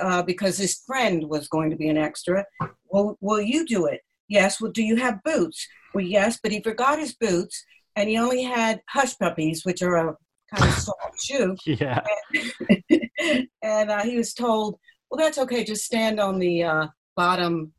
uh, 0.00 0.22
because 0.22 0.56
his 0.56 0.82
friend 0.86 1.28
was 1.28 1.48
going 1.48 1.70
to 1.70 1.76
be 1.76 1.88
an 1.88 1.98
extra. 1.98 2.44
Well, 2.86 3.16
will 3.20 3.40
you 3.40 3.66
do 3.66 3.86
it? 3.86 4.00
Yes. 4.28 4.60
Well, 4.60 4.72
do 4.72 4.82
you 4.82 4.96
have 4.96 5.22
boots? 5.24 5.66
Well, 5.94 6.04
yes, 6.04 6.38
but 6.42 6.52
he 6.52 6.62
forgot 6.62 6.98
his 6.98 7.14
boots, 7.14 7.64
and 7.96 8.08
he 8.08 8.18
only 8.18 8.42
had 8.42 8.80
hush 8.88 9.16
puppies, 9.18 9.64
which 9.64 9.82
are 9.82 9.96
a 9.96 10.16
kind 10.54 10.70
of 10.70 10.78
soft 10.78 10.98
shoe. 11.22 11.56
Yeah. 11.66 12.02
and 13.62 13.90
uh, 13.90 14.02
he 14.02 14.16
was 14.16 14.34
told, 14.34 14.78
"Well, 15.10 15.18
that's 15.18 15.38
okay. 15.38 15.64
Just 15.64 15.84
stand 15.84 16.20
on 16.20 16.38
the 16.38 16.62
uh, 16.62 16.86
bottom, 17.16 17.72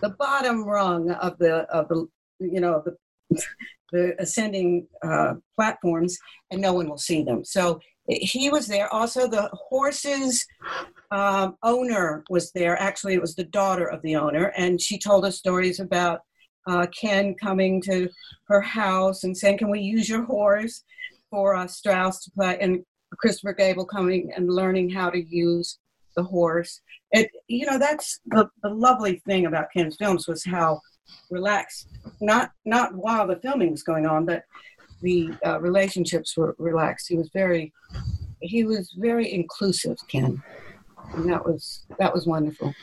the 0.00 0.14
bottom 0.18 0.64
rung 0.64 1.10
of 1.10 1.38
the 1.38 1.62
of 1.72 1.88
the 1.88 2.06
you 2.38 2.60
know 2.60 2.82
the 2.84 3.42
the 3.92 4.14
ascending 4.20 4.86
uh, 5.04 5.34
platforms, 5.54 6.18
and 6.50 6.60
no 6.60 6.72
one 6.72 6.88
will 6.88 6.98
see 6.98 7.22
them." 7.22 7.44
So 7.44 7.80
he 8.08 8.50
was 8.50 8.66
there. 8.66 8.92
Also, 8.92 9.26
the 9.26 9.48
horses 9.52 10.46
um, 11.10 11.56
owner 11.62 12.24
was 12.30 12.52
there. 12.52 12.80
Actually, 12.80 13.14
it 13.14 13.20
was 13.20 13.34
the 13.34 13.44
daughter 13.44 13.86
of 13.86 14.02
the 14.02 14.16
owner, 14.16 14.52
and 14.56 14.80
she 14.80 14.98
told 14.98 15.24
us 15.24 15.38
stories 15.38 15.80
about 15.80 16.20
uh, 16.66 16.86
Ken 16.98 17.34
coming 17.34 17.80
to 17.82 18.08
her 18.48 18.60
house 18.60 19.24
and 19.24 19.36
saying, 19.36 19.58
"Can 19.58 19.70
we 19.70 19.80
use 19.80 20.08
your 20.08 20.24
horse 20.24 20.84
for 21.30 21.54
uh, 21.54 21.66
Strauss 21.66 22.24
to 22.24 22.30
play?" 22.30 22.58
And 22.60 22.84
Christopher 23.18 23.52
Gable 23.52 23.86
coming 23.86 24.32
and 24.34 24.52
learning 24.52 24.90
how 24.90 25.10
to 25.10 25.22
use 25.22 25.78
the 26.16 26.22
horse. 26.22 26.80
It, 27.12 27.30
you 27.46 27.66
know, 27.66 27.78
that's 27.78 28.20
the, 28.26 28.48
the 28.62 28.70
lovely 28.70 29.22
thing 29.26 29.46
about 29.46 29.72
Ken's 29.72 29.96
films 29.96 30.26
was 30.26 30.44
how 30.44 30.80
relaxed, 31.30 31.88
not 32.20 32.52
not 32.64 32.94
while 32.94 33.26
the 33.26 33.36
filming 33.36 33.70
was 33.70 33.82
going 33.82 34.06
on, 34.06 34.24
but 34.26 34.44
the 35.02 35.30
uh, 35.44 35.60
relationships 35.60 36.36
were 36.36 36.54
relaxed. 36.58 37.08
He 37.08 37.16
was 37.16 37.30
very, 37.32 37.72
he 38.40 38.64
was 38.64 38.94
very 38.98 39.32
inclusive, 39.32 39.96
Ken, 40.08 40.42
and 41.14 41.30
that 41.30 41.44
was 41.44 41.86
that 41.98 42.12
was 42.12 42.26
wonderful. 42.26 42.74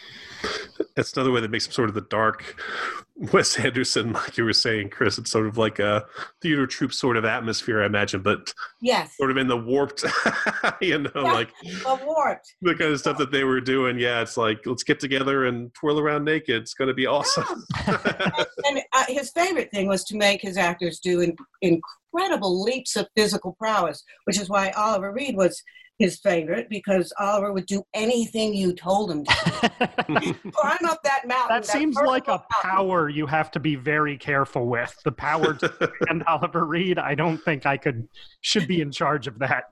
That's 0.95 1.13
another 1.13 1.31
way 1.31 1.39
that 1.41 1.51
makes 1.51 1.65
him 1.65 1.71
sort 1.71 1.89
of 1.89 1.95
the 1.95 2.01
dark 2.01 2.59
Wes 3.31 3.59
Anderson, 3.59 4.13
like 4.13 4.37
you 4.37 4.43
were 4.43 4.53
saying, 4.53 4.89
Chris. 4.89 5.17
It's 5.17 5.31
sort 5.31 5.45
of 5.45 5.57
like 5.57 5.79
a 5.79 6.05
theater 6.41 6.65
troupe 6.65 6.93
sort 6.93 7.15
of 7.15 7.25
atmosphere, 7.25 7.83
I 7.83 7.85
imagine, 7.85 8.21
but 8.21 8.53
yes, 8.81 9.15
sort 9.17 9.31
of 9.31 9.37
in 9.37 9.47
the 9.47 9.57
warped, 9.57 10.03
you 10.81 10.99
know, 10.99 11.11
yeah, 11.15 11.33
like 11.33 11.49
warped. 11.85 12.55
the 12.61 12.75
kind 12.75 12.91
of 12.91 12.99
stuff 12.99 13.17
that 13.19 13.31
they 13.31 13.43
were 13.43 13.61
doing. 13.61 13.99
Yeah, 13.99 14.21
it's 14.21 14.35
like 14.35 14.65
let's 14.65 14.83
get 14.83 14.99
together 14.99 15.45
and 15.45 15.73
twirl 15.75 15.99
around 15.99 16.25
naked. 16.25 16.63
It's 16.63 16.73
going 16.73 16.87
to 16.87 16.93
be 16.93 17.05
awesome. 17.05 17.65
and, 17.87 17.99
and 18.65 18.81
uh, 18.93 19.05
his 19.07 19.31
favorite 19.31 19.69
thing 19.71 19.87
was 19.87 20.03
to 20.05 20.17
make 20.17 20.41
his 20.41 20.57
actors 20.57 20.99
do 20.99 21.21
in, 21.21 21.35
incredible 21.61 22.63
leaps 22.63 22.95
of 22.95 23.07
physical 23.15 23.55
prowess, 23.59 24.03
which 24.25 24.39
is 24.39 24.49
why 24.49 24.71
Oliver 24.71 25.11
Reed 25.11 25.35
was 25.35 25.61
his 26.03 26.19
favorite 26.19 26.67
because 26.69 27.13
Oliver 27.17 27.53
would 27.53 27.65
do 27.65 27.81
anything 27.93 28.53
you 28.53 28.73
told 28.73 29.09
him 29.09 29.23
to. 29.23 29.33
Climb 30.51 30.85
up 30.85 31.01
that 31.03 31.25
mountain. 31.25 31.47
That 31.47 31.65
seems 31.65 31.95
like 31.95 32.27
a 32.27 32.31
mountain. 32.31 32.47
power 32.61 33.07
you 33.07 33.25
have 33.25 33.49
to 33.51 33.59
be 33.61 33.75
very 33.75 34.17
careful 34.17 34.67
with. 34.67 34.93
The 35.05 35.13
power 35.13 35.53
to 35.53 35.91
and 36.09 36.21
Oliver 36.23 36.65
Reed. 36.65 36.99
I 36.99 37.15
don't 37.15 37.37
think 37.37 37.65
I 37.65 37.77
could 37.77 38.09
should 38.41 38.67
be 38.67 38.81
in 38.81 38.91
charge 38.91 39.27
of 39.27 39.39
that. 39.39 39.63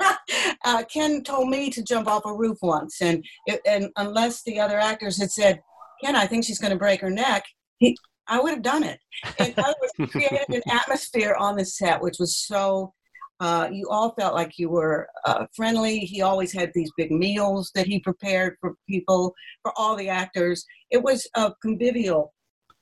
uh, 0.66 0.84
Ken 0.92 1.24
told 1.24 1.48
me 1.48 1.70
to 1.70 1.82
jump 1.82 2.06
off 2.06 2.26
a 2.26 2.34
roof 2.34 2.58
once, 2.60 3.00
and 3.00 3.24
it, 3.46 3.62
and 3.66 3.88
unless 3.96 4.42
the 4.42 4.60
other 4.60 4.78
actors 4.78 5.18
had 5.18 5.30
said, 5.30 5.62
"Ken, 6.04 6.14
I 6.14 6.26
think 6.26 6.44
she's 6.44 6.58
going 6.58 6.72
to 6.72 6.78
break 6.78 7.00
her 7.00 7.10
neck," 7.10 7.44
he. 7.78 7.96
I 8.28 8.40
would 8.40 8.50
have 8.50 8.62
done 8.62 8.82
it. 8.82 8.98
In 9.38 9.54
other 9.56 9.74
words, 9.80 9.92
he 9.96 10.06
created 10.06 10.46
an 10.48 10.62
atmosphere 10.68 11.36
on 11.38 11.54
the 11.54 11.64
set 11.64 12.02
which 12.02 12.16
was 12.18 12.36
so 12.36 12.92
uh, 13.40 13.68
you 13.70 13.88
all 13.90 14.14
felt 14.18 14.34
like 14.34 14.58
you 14.58 14.70
were 14.70 15.08
uh, 15.24 15.46
friendly. 15.54 15.98
He 15.98 16.22
always 16.22 16.52
had 16.52 16.72
these 16.74 16.90
big 16.96 17.10
meals 17.10 17.70
that 17.74 17.86
he 17.86 17.98
prepared 17.98 18.56
for 18.60 18.74
people, 18.88 19.34
for 19.62 19.72
all 19.76 19.94
the 19.94 20.08
actors. 20.08 20.64
It 20.90 21.02
was 21.02 21.26
a 21.34 21.52
convivial 21.60 22.32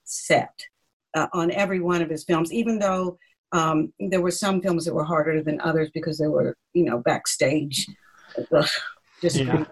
set 0.05 0.55
uh, 1.15 1.27
on 1.33 1.51
every 1.51 1.81
one 1.81 2.03
of 2.03 2.11
his 2.11 2.25
films, 2.25 2.53
even 2.53 2.79
though 2.79 3.19
um, 3.53 3.93
there 3.99 4.21
were 4.21 4.31
some 4.31 4.61
films 4.61 4.85
that 4.85 4.95
were 4.95 5.05
harder 5.05 5.43
than 5.43 5.61
others 5.61 5.91
because 5.93 6.19
they 6.19 6.29
were, 6.29 6.57
you 6.73 6.85
know, 6.85 6.99
backstage. 6.99 7.87
Just 9.23 9.37
yeah. 9.37 9.65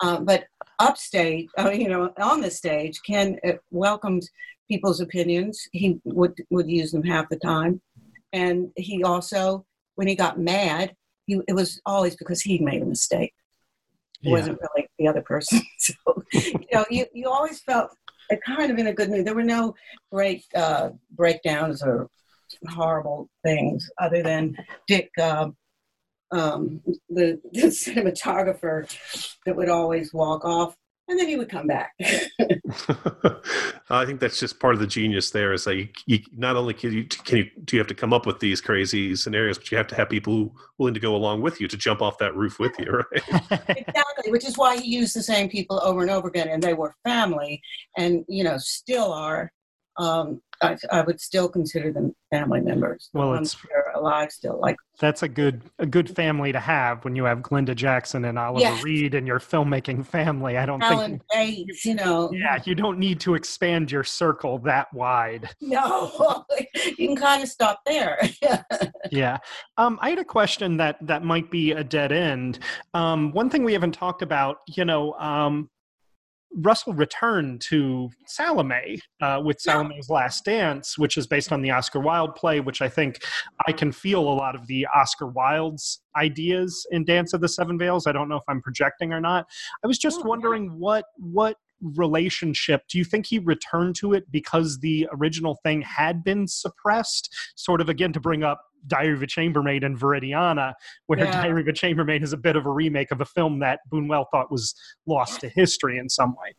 Uh, 0.00 0.18
but 0.18 0.44
upstage, 0.80 1.46
uh, 1.58 1.70
you 1.70 1.88
know, 1.88 2.12
on 2.20 2.40
the 2.40 2.50
stage, 2.50 3.00
Ken 3.06 3.38
uh, 3.46 3.52
welcomed 3.70 4.28
people's 4.68 5.00
opinions. 5.00 5.68
He 5.72 6.00
would 6.04 6.34
would 6.50 6.68
use 6.68 6.90
them 6.90 7.04
half 7.04 7.28
the 7.28 7.36
time, 7.36 7.80
and 8.32 8.70
he 8.76 9.04
also 9.04 9.64
when 9.94 10.08
he 10.08 10.14
got 10.14 10.38
mad, 10.38 10.94
he, 11.26 11.40
it 11.48 11.54
was 11.54 11.80
always 11.86 12.16
because 12.16 12.40
he 12.40 12.58
made 12.58 12.82
a 12.82 12.86
mistake. 12.86 13.32
It 14.22 14.28
yeah. 14.28 14.32
wasn't 14.32 14.58
really 14.60 14.88
the 14.98 15.08
other 15.08 15.22
person. 15.22 15.60
so, 15.78 15.94
you 16.32 16.66
know, 16.72 16.84
you, 16.90 17.06
you 17.12 17.28
always 17.28 17.60
felt 17.60 17.90
kind 18.46 18.70
of 18.70 18.78
in 18.78 18.86
a 18.86 18.94
good 18.94 19.10
mood. 19.10 19.26
There 19.26 19.34
were 19.34 19.42
no 19.42 19.74
great 20.10 20.44
uh, 20.54 20.90
breakdowns 21.10 21.82
or 21.82 22.08
horrible 22.68 23.28
things 23.44 23.88
other 23.98 24.22
than 24.22 24.56
Dick, 24.86 25.10
uh, 25.20 25.50
um, 26.30 26.80
the, 27.10 27.40
the 27.52 27.66
cinematographer 27.66 28.90
that 29.44 29.54
would 29.54 29.68
always 29.68 30.14
walk 30.14 30.44
off 30.44 30.74
and 31.08 31.18
then 31.18 31.28
he 31.28 31.36
would 31.36 31.48
come 31.48 31.66
back. 31.66 31.92
I 33.90 34.06
think 34.06 34.20
that's 34.20 34.38
just 34.38 34.60
part 34.60 34.74
of 34.74 34.80
the 34.80 34.86
genius 34.86 35.30
there. 35.30 35.52
Is 35.52 35.64
that 35.64 35.76
you, 35.76 35.88
you, 36.06 36.20
not 36.36 36.56
only 36.56 36.74
can 36.74 36.92
you 36.92 37.04
can 37.04 37.38
you 37.38 37.50
do 37.64 37.76
you 37.76 37.80
have 37.80 37.88
to 37.88 37.94
come 37.94 38.12
up 38.12 38.24
with 38.26 38.40
these 38.40 38.60
crazy 38.60 39.16
scenarios, 39.16 39.58
but 39.58 39.70
you 39.70 39.76
have 39.76 39.88
to 39.88 39.94
have 39.94 40.08
people 40.08 40.32
who 40.32 40.52
willing 40.78 40.94
to 40.94 41.00
go 41.00 41.14
along 41.14 41.42
with 41.42 41.60
you 41.60 41.68
to 41.68 41.76
jump 41.76 42.02
off 42.02 42.18
that 42.18 42.34
roof 42.36 42.58
with 42.58 42.72
you, 42.78 42.86
right? 43.12 43.22
exactly, 43.68 44.30
which 44.30 44.44
is 44.44 44.56
why 44.56 44.76
he 44.76 44.88
used 44.88 45.14
the 45.14 45.22
same 45.22 45.48
people 45.48 45.80
over 45.82 46.02
and 46.02 46.10
over 46.10 46.28
again, 46.28 46.48
and 46.48 46.62
they 46.62 46.74
were 46.74 46.94
family, 47.04 47.60
and 47.96 48.24
you 48.28 48.44
know 48.44 48.56
still 48.58 49.12
are. 49.12 49.52
Um, 49.98 50.40
I, 50.62 50.76
I, 50.90 51.02
would 51.02 51.20
still 51.20 51.48
consider 51.48 51.92
them 51.92 52.14
family 52.30 52.60
members. 52.60 53.10
Well, 53.12 53.34
it's 53.34 53.56
they're 53.68 53.92
alive 53.94 54.30
still. 54.30 54.60
Like 54.60 54.76
that's 55.00 55.22
a 55.22 55.28
good 55.28 55.62
a 55.78 55.86
good 55.86 56.08
family 56.08 56.52
to 56.52 56.60
have 56.60 57.04
when 57.04 57.16
you 57.16 57.24
have 57.24 57.38
Glenda 57.38 57.74
Jackson 57.74 58.24
and 58.24 58.38
Oliver 58.38 58.60
yes. 58.60 58.82
Reed 58.82 59.14
in 59.14 59.26
your 59.26 59.40
filmmaking 59.40 60.06
family. 60.06 60.56
I 60.56 60.64
don't 60.64 60.82
Alan 60.82 61.10
think 61.10 61.22
Bates, 61.32 61.84
you 61.84 61.94
know. 61.94 62.30
Yeah, 62.32 62.62
you 62.64 62.74
don't 62.74 62.98
need 62.98 63.20
to 63.20 63.34
expand 63.34 63.90
your 63.90 64.04
circle 64.04 64.58
that 64.60 64.92
wide. 64.94 65.50
No, 65.60 66.44
you 66.98 67.08
can 67.08 67.16
kind 67.16 67.42
of 67.42 67.48
stop 67.48 67.80
there. 67.84 68.20
yeah, 69.10 69.38
um, 69.76 69.98
I 70.00 70.10
had 70.10 70.18
a 70.18 70.24
question 70.24 70.76
that 70.76 70.96
that 71.06 71.24
might 71.24 71.50
be 71.50 71.72
a 71.72 71.82
dead 71.82 72.12
end. 72.12 72.60
Um, 72.94 73.32
one 73.32 73.50
thing 73.50 73.64
we 73.64 73.72
haven't 73.72 73.92
talked 73.92 74.22
about, 74.22 74.58
you 74.68 74.84
know, 74.84 75.14
um, 75.14 75.68
Russell 76.56 76.92
returned 76.92 77.60
to 77.62 78.10
Salome 78.26 79.00
uh, 79.20 79.40
with 79.44 79.60
Salome's 79.60 80.10
Last 80.10 80.44
Dance, 80.44 80.98
which 80.98 81.16
is 81.16 81.26
based 81.26 81.52
on 81.52 81.62
the 81.62 81.70
Oscar 81.70 82.00
Wilde 82.00 82.34
play, 82.34 82.60
which 82.60 82.82
I 82.82 82.88
think 82.88 83.24
I 83.66 83.72
can 83.72 83.92
feel 83.92 84.20
a 84.20 84.34
lot 84.34 84.54
of 84.54 84.66
the 84.66 84.86
Oscar 84.94 85.26
Wilde's 85.26 86.00
ideas 86.16 86.86
in 86.90 87.04
Dance 87.04 87.32
of 87.32 87.40
the 87.40 87.48
Seven 87.48 87.78
Veils. 87.78 88.06
I 88.06 88.12
don't 88.12 88.28
know 88.28 88.36
if 88.36 88.44
I'm 88.48 88.60
projecting 88.60 89.12
or 89.12 89.20
not. 89.20 89.46
I 89.82 89.86
was 89.86 89.98
just 89.98 90.20
oh, 90.24 90.28
wondering 90.28 90.78
what 90.78 91.04
what 91.18 91.56
relationship 91.82 92.82
do 92.88 92.98
you 92.98 93.04
think 93.04 93.26
he 93.26 93.38
returned 93.38 93.94
to 93.96 94.12
it 94.12 94.30
because 94.30 94.78
the 94.78 95.08
original 95.12 95.58
thing 95.62 95.82
had 95.82 96.22
been 96.22 96.46
suppressed 96.46 97.28
sort 97.56 97.80
of 97.80 97.88
again 97.88 98.12
to 98.12 98.20
bring 98.20 98.42
up 98.42 98.60
Diary 98.86 99.14
of 99.14 99.22
a 99.22 99.26
Chambermaid 99.26 99.84
and 99.84 99.98
Viridiana, 99.98 100.74
where 101.06 101.18
yeah. 101.18 101.30
Diary 101.30 101.62
of 101.62 101.68
a 101.68 101.72
Chambermaid 101.72 102.22
is 102.22 102.32
a 102.32 102.36
bit 102.36 102.56
of 102.56 102.66
a 102.66 102.70
remake 102.70 103.10
of 103.10 103.20
a 103.20 103.24
film 103.24 103.60
that 103.60 103.80
Buñuel 103.92 104.26
thought 104.30 104.50
was 104.50 104.74
lost 105.06 105.40
to 105.40 105.48
history 105.48 105.98
in 105.98 106.08
some 106.08 106.30
way. 106.30 106.54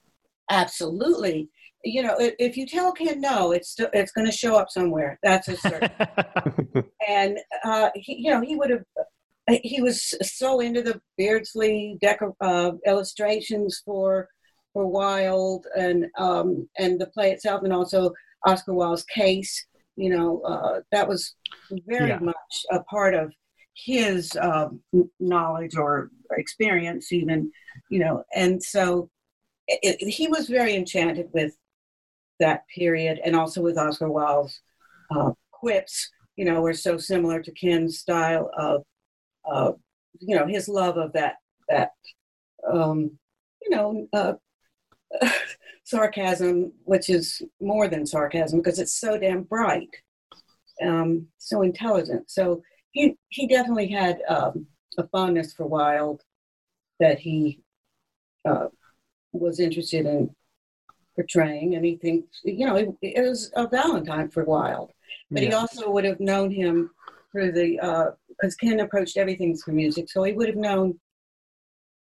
Absolutely. 0.50 1.50
You 1.84 2.04
know, 2.04 2.16
if 2.18 2.56
you 2.56 2.66
tell 2.66 2.94
Ken 2.94 3.20
no, 3.20 3.52
it's 3.52 3.76
it's 3.94 4.12
going 4.14 4.26
to 4.26 4.32
show 4.32 4.56
up 4.56 4.70
somewhere. 4.70 5.20
That's 5.22 5.50
a 5.50 5.58
certain. 5.58 5.90
and 7.08 7.38
uh, 7.66 7.90
he, 7.96 8.20
you 8.20 8.32
know, 8.32 8.42
he 8.42 8.56
would 8.56 8.70
have. 8.70 8.84
He 9.62 9.82
was 9.82 10.14
so 10.22 10.62
into 10.62 10.82
the 10.82 11.02
Beardsley 11.18 11.98
decor, 12.02 12.34
uh, 12.40 12.72
illustrations 12.88 13.82
for 13.84 14.30
for 14.74 14.88
Wilde 14.88 15.68
and 15.78 16.08
um, 16.18 16.68
and 16.78 17.00
the 17.00 17.08
play 17.08 17.32
itself, 17.32 17.64
and 17.64 17.74
also 17.74 18.12
Oscar 18.46 18.74
Wilde's 18.74 19.04
case 19.04 19.66
you 19.96 20.10
know, 20.10 20.42
uh, 20.42 20.82
that 20.92 21.08
was 21.08 21.36
very 21.88 22.10
yeah. 22.10 22.20
much 22.20 22.66
a 22.72 22.80
part 22.84 23.14
of 23.14 23.32
his 23.76 24.36
um, 24.42 24.82
knowledge 25.20 25.76
or 25.76 26.10
experience, 26.32 27.12
even, 27.12 27.52
you 27.90 28.00
know, 28.00 28.24
and 28.36 28.62
so 28.62 29.10
it, 29.68 29.98
it, 30.00 30.10
he 30.10 30.28
was 30.28 30.48
very 30.48 30.76
enchanted 30.76 31.30
with 31.34 31.56
that 32.40 32.64
period 32.74 33.20
and 33.24 33.36
also 33.36 33.62
with 33.62 33.78
Oscar 33.78 34.10
Wilde's 34.12 34.60
uh, 35.16 35.32
quips, 35.52 36.10
you 36.36 36.46
know, 36.46 36.62
were 36.62 36.74
so 36.74 36.98
similar 36.98 37.42
to 37.42 37.52
Ken's 37.52 38.00
style 38.00 38.50
of, 38.58 38.84
uh, 39.46 39.72
you 40.20 40.36
know, 40.36 40.48
his 40.48 40.68
love 40.68 40.98
of 40.98 41.14
that, 41.14 41.36
that, 41.70 41.92
um, 42.72 43.12
you 43.62 43.70
know, 43.70 44.08
uh, 44.14 44.34
sarcasm, 45.84 46.72
which 46.86 47.10
is 47.10 47.42
more 47.62 47.88
than 47.88 48.06
sarcasm 48.06 48.60
because 48.60 48.80
it's 48.80 49.00
so 49.00 49.18
damn 49.18 49.44
bright, 49.44 49.90
um, 50.82 51.28
so 51.38 51.62
intelligent. 51.62 52.30
So 52.30 52.62
he 52.92 53.16
he 53.30 53.48
definitely 53.48 53.88
had 53.88 54.22
um, 54.28 54.68
a 54.98 55.08
fondness 55.08 55.54
for 55.54 55.68
Wilde 55.68 56.22
that 57.00 57.20
he 57.20 57.62
uh, 58.48 58.68
was 59.32 59.60
interested 59.60 60.06
in 60.06 60.34
portraying, 61.16 61.76
and 61.76 61.86
he 61.86 61.98
thinks 61.98 62.40
you 62.44 62.66
know 62.66 62.76
it, 62.76 62.90
it 63.02 63.22
was 63.22 63.52
a 63.56 63.68
Valentine 63.68 64.30
for 64.30 64.44
Wilde, 64.44 64.92
but 65.30 65.44
yeah. 65.44 65.50
he 65.50 65.54
also 65.54 65.90
would 65.90 66.06
have 66.06 66.20
known 66.20 66.52
him 66.52 66.90
through 67.32 67.52
the 67.52 67.76
because 68.30 68.56
uh, 68.62 68.66
Ken 68.66 68.80
approached 68.80 69.18
everything 69.18 69.56
through 69.56 69.76
music, 69.76 70.10
so 70.10 70.24
he 70.24 70.34
would 70.34 70.48
have 70.48 70.58
known 70.58 71.00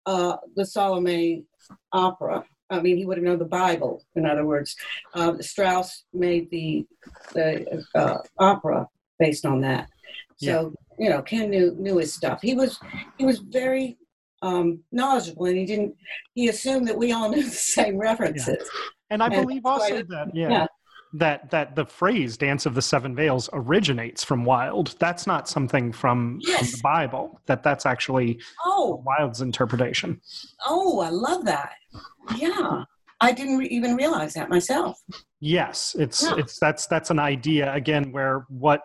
uh, 0.06 0.38
the 0.56 0.66
Salome 0.66 1.44
opera 1.92 2.44
I 2.70 2.80
mean, 2.80 2.98
he 2.98 3.06
would 3.06 3.18
have 3.18 3.24
known 3.24 3.40
the 3.40 3.46
Bible. 3.46 4.04
In 4.16 4.26
other 4.26 4.46
words, 4.46 4.76
uh, 5.14 5.38
Strauss 5.40 6.04
made 6.14 6.50
the 6.52 6.86
the 7.34 7.84
uh, 7.96 8.18
opera 8.38 8.88
based 9.18 9.46
on 9.46 9.62
that. 9.62 9.90
So 10.38 10.74
you 10.98 11.10
know, 11.10 11.22
Ken 11.22 11.50
knew 11.50 11.76
knew 11.78 11.98
his 11.98 12.14
stuff. 12.14 12.40
He 12.42 12.54
was 12.56 12.80
he 13.18 13.26
was 13.26 13.40
very 13.40 13.98
um, 14.42 14.84
knowledgeable, 14.92 15.46
and 15.46 15.58
he 15.58 15.66
didn't. 15.66 15.96
He 16.34 16.50
assumed 16.50 16.88
that 16.88 16.98
we 16.98 17.12
all 17.12 17.30
knew 17.30 17.44
the 17.50 17.50
same 17.50 17.98
references. 17.98 18.70
And 19.10 19.24
I 19.24 19.28
And 19.28 19.48
believe 19.48 19.66
also 19.66 20.04
that 20.04 20.28
yeah, 20.34 20.50
yeah. 20.50 20.68
That 21.14 21.50
that 21.52 21.76
the 21.76 21.86
phrase 21.86 22.38
"Dance 22.38 22.66
of 22.66 22.76
the 22.76 22.82
Seven 22.82 23.16
Veils" 23.16 23.50
originates 23.54 24.24
from 24.24 24.46
Wilde. 24.46 24.96
That's 25.00 25.26
not 25.26 25.50
something 25.50 25.92
from, 25.92 26.40
from 26.42 26.66
the 26.66 26.80
Bible. 26.84 27.40
That 27.48 27.64
that's 27.64 27.86
actually 27.86 28.40
Oh, 28.66 29.04
Wilde's 29.06 29.42
interpretation. 29.42 30.22
oh, 30.68 31.00
I 31.00 31.10
love 31.10 31.46
that. 31.46 31.72
Yeah, 32.38 32.84
I 33.22 33.32
didn't 33.32 33.58
re- 33.58 33.68
even 33.68 33.96
realize 33.96 34.34
that 34.36 34.50
myself. 34.50 34.98
Yes, 35.40 35.96
it's 35.98 36.22
Yeah. 36.24 36.36
it's 36.38 36.60
that's 36.60 36.86
that's 36.88 37.10
an 37.10 37.20
idea 37.20 37.74
again 37.74 38.12
where 38.12 38.46
what 38.50 38.82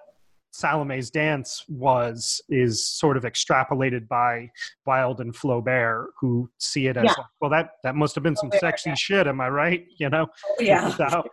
Salome's 0.54 1.10
dance 1.10 1.64
was 1.68 2.40
is 2.48 2.86
sort 2.86 3.16
of 3.16 3.24
extrapolated 3.24 4.06
by 4.06 4.48
Wilde 4.86 5.20
and 5.20 5.34
Flaubert, 5.34 6.10
who 6.20 6.48
see 6.58 6.86
it 6.86 6.96
as 6.96 7.04
Yeah. 7.04 7.10
like, 7.18 7.26
well, 7.40 7.50
that 7.50 7.70
that 7.82 7.96
must 7.96 8.14
have 8.14 8.22
been 8.22 8.36
some 8.36 8.52
sexy 8.60 8.90
yeah. 8.90 8.94
shit. 8.94 9.26
Am 9.26 9.40
I 9.40 9.48
right? 9.48 9.84
You 9.96 10.10
know. 10.10 10.28
Yeah, 10.60 10.90
So- 10.96 11.24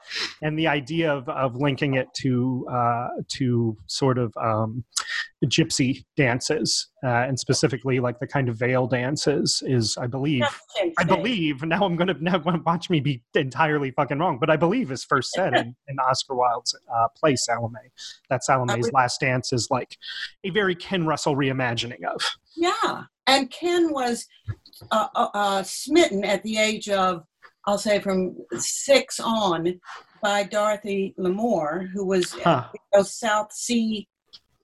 and 0.42 0.58
the 0.58 0.68
idea 0.68 1.14
of, 1.14 1.30
of 1.30 1.56
linking 1.56 1.94
it 1.94 2.12
to 2.16 2.68
uh, 2.72 3.10
to 3.38 3.78
sort 3.86 4.18
of 4.18 4.36
um, 4.38 4.84
gypsy 5.48 6.04
dances 6.16 6.90
uh, 7.04 7.08
and 7.08 7.40
specifically 7.40 8.00
like 8.00 8.20
the 8.20 8.28
kind 8.28 8.48
of 8.48 8.58
veil 8.58 8.86
dances 8.88 9.64
is 9.66 9.98
I 9.98 10.06
believe 10.08 10.44
I 11.00 11.04
believe 11.04 11.64
now 11.64 11.84
I'm 11.84 11.96
gonna 11.96 12.16
now 12.20 12.38
gonna 12.38 12.62
watch 12.66 12.90
me 12.90 13.00
be 13.00 13.24
entirely 13.34 13.92
fucking 13.92 14.20
wrong, 14.20 14.38
but 14.40 14.50
I 14.50 14.56
believe 14.56 14.92
is 14.92 15.04
first 15.04 15.32
said 15.32 15.54
in, 15.56 15.76
in 15.88 15.98
Oscar 16.00 16.36
Wilde's 16.36 16.76
uh, 16.94 17.08
play 17.18 17.36
Salome. 17.36 17.80
That 18.30 18.44
Salome's 18.44 18.76
would- 18.86 18.94
last 18.94 19.20
dance 19.20 19.52
is 19.52 19.68
like 19.72 19.98
a 20.44 20.52
very 20.52 20.76
Ken 20.76 21.06
Russell 21.06 21.36
reimagining 21.36 22.04
of. 22.06 22.22
Yeah, 22.56 23.04
and 23.28 23.50
Ken 23.50 23.92
was 23.92 24.28
uh, 24.92 25.08
uh, 25.16 25.28
uh, 25.34 25.64
smitten 25.64 26.24
at 26.26 26.44
the 26.44 26.58
age 26.58 26.90
of, 26.90 27.24
I'll 27.66 27.78
say, 27.78 28.00
from 28.00 28.36
six 28.58 29.20
on, 29.20 29.80
by 30.22 30.44
Dorothy 30.44 31.16
Lamour, 31.18 31.90
who 31.92 32.06
was 32.06 32.34
Huh. 32.34 32.68
those 32.94 33.16
South 33.18 33.52
Sea 33.54 34.08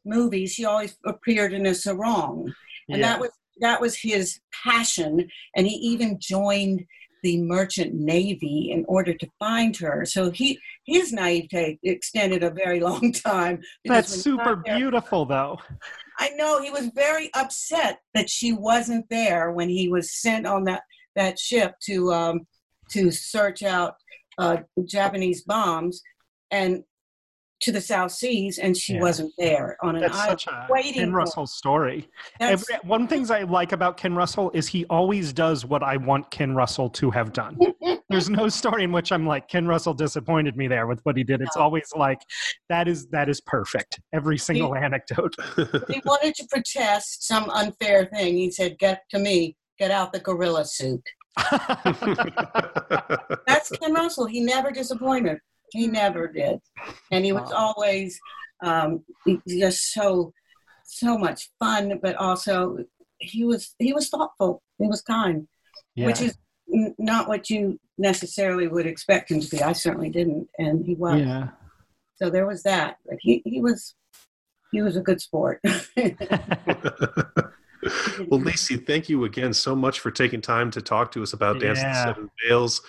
movies. 0.08 0.56
he 0.56 0.66
always 0.66 0.98
appeared 1.06 1.54
in 1.54 1.66
a 1.68 1.76
sarong, 1.76 2.54
and 2.90 3.00
Yeah. 3.00 3.08
that 3.14 3.20
was 3.20 3.32
that 3.60 3.82
was 3.82 3.98
his 3.98 4.40
passion. 4.64 5.28
And 5.56 5.66
he 5.68 5.76
even 5.78 6.20
joined 6.20 6.86
the 7.24 7.42
merchant 7.42 7.96
navy 7.96 8.70
in 8.72 8.86
order 8.88 9.14
to 9.16 9.28
find 9.40 9.76
her. 9.78 10.06
So 10.06 10.30
he 10.30 10.60
his 10.86 11.12
naivete 11.12 11.80
extended 11.84 12.44
a 12.44 12.52
very 12.52 12.80
long 12.90 13.12
time. 13.12 13.62
That's 13.86 14.10
super 14.14 14.62
there- 14.64 14.78
beautiful 14.78 15.26
though. 15.26 15.58
I 16.20 16.30
know 16.30 16.62
he 16.62 16.72
was 16.72 16.88
very 16.96 17.30
upset 17.36 18.00
that 18.16 18.30
she 18.30 18.54
wasn't 18.54 19.06
there 19.10 19.52
when 19.52 19.70
he 19.70 19.88
was 19.90 20.14
sent 20.22 20.46
on 20.48 20.64
that 20.66 20.84
that 21.16 21.40
ship 21.40 21.74
to 21.86 22.14
um, 22.14 22.48
to 22.92 23.10
search 23.12 23.64
out 23.64 23.96
uh, 24.38 24.58
Japanese 24.86 25.42
bombs 25.44 26.02
and 26.52 26.84
to 27.60 27.72
the 27.72 27.82
South 27.82 28.12
Seas, 28.12 28.60
and 28.60 28.78
she 28.78 28.94
Yeah. 28.94 29.02
wasn't 29.02 29.34
there 29.38 29.78
on 29.82 29.96
an 29.96 30.02
That's 30.02 30.16
island. 30.18 30.40
such 30.42 30.48
a 30.54 30.68
waiting 30.70 30.94
Ken 30.94 31.12
for- 31.12 31.18
Russell 31.18 31.48
story. 31.48 32.08
Every, 32.40 32.76
one 32.84 33.08
things 33.08 33.32
I 33.32 33.42
like 33.44 33.72
about 33.72 33.98
Ken 33.98 34.14
Russell 34.16 34.52
is 34.54 34.68
he 34.68 34.86
always 34.86 35.34
does 35.34 35.66
what 35.66 35.82
I 35.84 35.98
want 35.98 36.30
Ken 36.30 36.54
Russell 36.54 36.90
to 36.92 37.10
have 37.12 37.34
done. 37.34 37.58
There's 38.10 38.30
no 38.30 38.48
story 38.48 38.84
in 38.84 38.92
which 38.92 39.12
I'm 39.12 39.26
like 39.26 39.48
Ken 39.48 39.68
Russell 39.68 39.94
disappointed 39.94 40.56
me 40.56 40.68
there 40.68 40.86
with 40.88 41.00
what 41.04 41.18
he 41.18 41.24
did. 41.24 41.42
It's 41.42 41.56
No. 41.58 41.64
always 41.64 41.90
like 41.96 42.22
that 42.70 42.88
is 42.88 43.08
that 43.08 43.28
is 43.28 43.42
perfect. 43.42 44.00
Every 44.14 44.38
single 44.38 44.76
anecdote. 44.76 45.36
he 45.90 46.00
wanted 46.06 46.36
to 46.36 46.46
protest 46.50 47.28
some 47.28 47.50
unfair 47.50 48.06
thing. 48.06 48.38
He 48.38 48.52
said, 48.52 48.78
"Get 48.78 49.02
to 49.10 49.20
me, 49.20 49.58
get 49.80 49.92
out 49.92 50.14
the 50.14 50.20
gorilla 50.20 50.64
suit." 50.66 51.02
That's 53.48 53.70
Ken 53.72 53.94
Russell. 53.94 54.26
He 54.26 54.42
never 54.42 54.72
disappointed. 54.72 55.40
He 55.72 55.88
never 55.88 56.28
did, 56.28 56.60
and 57.12 57.26
he 57.26 57.32
was 57.32 57.50
Wow. 57.52 57.74
always 57.76 58.20
um, 58.64 59.04
just 59.48 59.92
so 59.94 60.34
so 60.86 61.18
much 61.18 61.50
fun. 61.60 62.00
But 62.02 62.16
also, 62.16 62.78
he 63.20 63.44
was 63.44 63.76
he 63.80 63.94
was 63.94 64.10
thoughtful. 64.10 64.62
He 64.80 64.88
was 64.88 65.02
kind, 65.02 65.48
yeah. 65.96 66.06
which 66.08 66.22
is 66.22 66.38
n- 66.74 66.96
not 66.98 67.28
what 67.28 67.50
you 67.50 67.80
necessarily 67.98 68.68
would 68.68 68.86
expect 68.86 69.32
him 69.32 69.40
to 69.42 69.50
be. 69.50 69.62
I 69.62 69.74
certainly 69.74 70.10
didn't, 70.10 70.48
and 70.58 70.86
he 70.86 70.96
was. 70.96 71.20
yeah. 71.20 71.50
So 72.22 72.30
there 72.30 72.48
was 72.48 72.64
that. 72.64 72.98
But 73.06 73.18
he 73.20 73.42
he 73.46 73.62
was 73.62 73.94
he 74.72 74.82
was 74.82 74.96
a 74.96 75.02
good 75.02 75.22
sport. 75.22 75.60
well, 78.28 78.40
Lisi, 78.40 78.86
thank 78.86 79.10
you 79.10 79.26
again 79.26 79.54
so 79.54 79.76
much 79.76 80.00
for 80.00 80.12
taking 80.12 80.42
time 80.42 80.72
to 80.72 80.82
talk 80.82 81.12
to 81.12 81.24
us 81.24 81.34
about 81.34 81.60
Dance 81.60 81.80
of 81.80 81.86
the 81.86 82.04
Seven 82.04 82.30
Veils. 82.46 82.82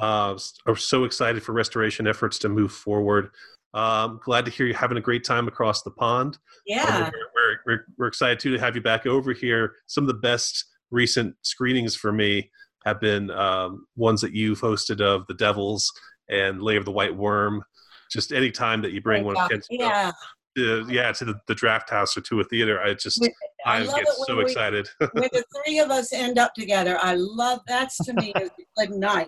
Uh, 0.00 0.38
are 0.66 0.76
so 0.76 1.04
excited 1.04 1.42
for 1.42 1.52
restoration 1.52 2.06
efforts 2.06 2.38
to 2.40 2.48
move 2.48 2.72
forward. 2.72 3.30
Um, 3.74 4.20
glad 4.24 4.44
to 4.46 4.50
hear 4.50 4.66
you're 4.66 4.76
having 4.76 4.96
a 4.96 5.02
great 5.02 5.24
time 5.24 5.48
across 5.48 5.82
the 5.82 5.90
pond. 5.90 6.38
yeah. 6.66 7.06
Um, 7.06 7.12
we're, 7.34 7.58
we're, 7.66 7.84
we're, 7.98 8.06
excited 8.06 8.40
too 8.40 8.52
to 8.52 8.58
have 8.58 8.74
you 8.74 8.80
back 8.80 9.06
over 9.06 9.32
here. 9.32 9.74
Some 9.86 10.04
of 10.04 10.08
the 10.08 10.14
best 10.14 10.64
recent 10.90 11.34
screenings 11.42 11.94
for 11.94 12.12
me 12.12 12.50
have 12.86 13.00
been 13.00 13.30
um, 13.30 13.86
ones 13.96 14.20
that 14.22 14.32
you've 14.32 14.60
hosted 14.60 15.00
of 15.00 15.26
The 15.26 15.34
Devils 15.34 15.92
and 16.30 16.62
Lair 16.62 16.78
of 16.78 16.84
the 16.84 16.92
White 16.92 17.14
Worm. 17.14 17.62
Just 18.10 18.32
any 18.32 18.50
time 18.50 18.80
that 18.82 18.92
you 18.92 19.02
bring 19.02 19.24
one 19.24 19.36
of 19.36 19.50
Ken's 19.50 19.66
yeah. 19.68 20.12
Uh, 20.56 20.86
yeah, 20.86 21.12
to 21.12 21.24
the, 21.24 21.40
the 21.46 21.54
draft 21.54 21.90
house 21.90 22.16
or 22.16 22.20
to 22.22 22.40
a 22.40 22.44
theater, 22.44 22.80
I 22.80 22.94
just 22.94 23.20
We- 23.20 23.34
I, 23.64 23.78
I 23.78 23.84
get 23.84 24.06
so 24.26 24.36
we- 24.36 24.42
excited. 24.42 24.88
when 24.98 25.28
the 25.32 25.44
three 25.64 25.78
of 25.80 25.90
us 25.90 26.12
end 26.12 26.38
up 26.38 26.54
together, 26.54 26.98
I 27.02 27.14
love 27.16 27.60
that's 27.66 27.96
to 28.04 28.12
me 28.14 28.32
is 28.40 28.50
a 28.50 28.80
good 28.86 28.96
night. 28.96 29.26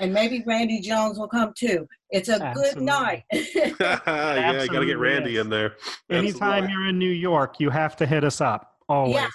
And 0.00 0.12
maybe 0.12 0.42
Randy 0.46 0.80
Jones 0.80 1.18
will 1.18 1.28
come 1.28 1.52
too. 1.56 1.86
It's 2.10 2.28
a 2.28 2.52
good 2.54 2.80
night. 2.82 3.22
yeah, 3.32 4.62
you 4.62 4.68
got 4.68 4.80
to 4.80 4.86
get 4.86 4.98
Randy 4.98 5.36
is. 5.36 5.40
in 5.44 5.50
there. 5.50 5.76
Anytime 6.10 6.64
Absolutely. 6.64 6.72
you're 6.72 6.86
in 6.88 6.98
New 6.98 7.10
York, 7.10 7.56
you 7.60 7.70
have 7.70 7.94
to 7.96 8.06
hit 8.06 8.24
us 8.24 8.40
up. 8.40 8.74
Always. 8.88 9.14
Yeah. 9.14 9.28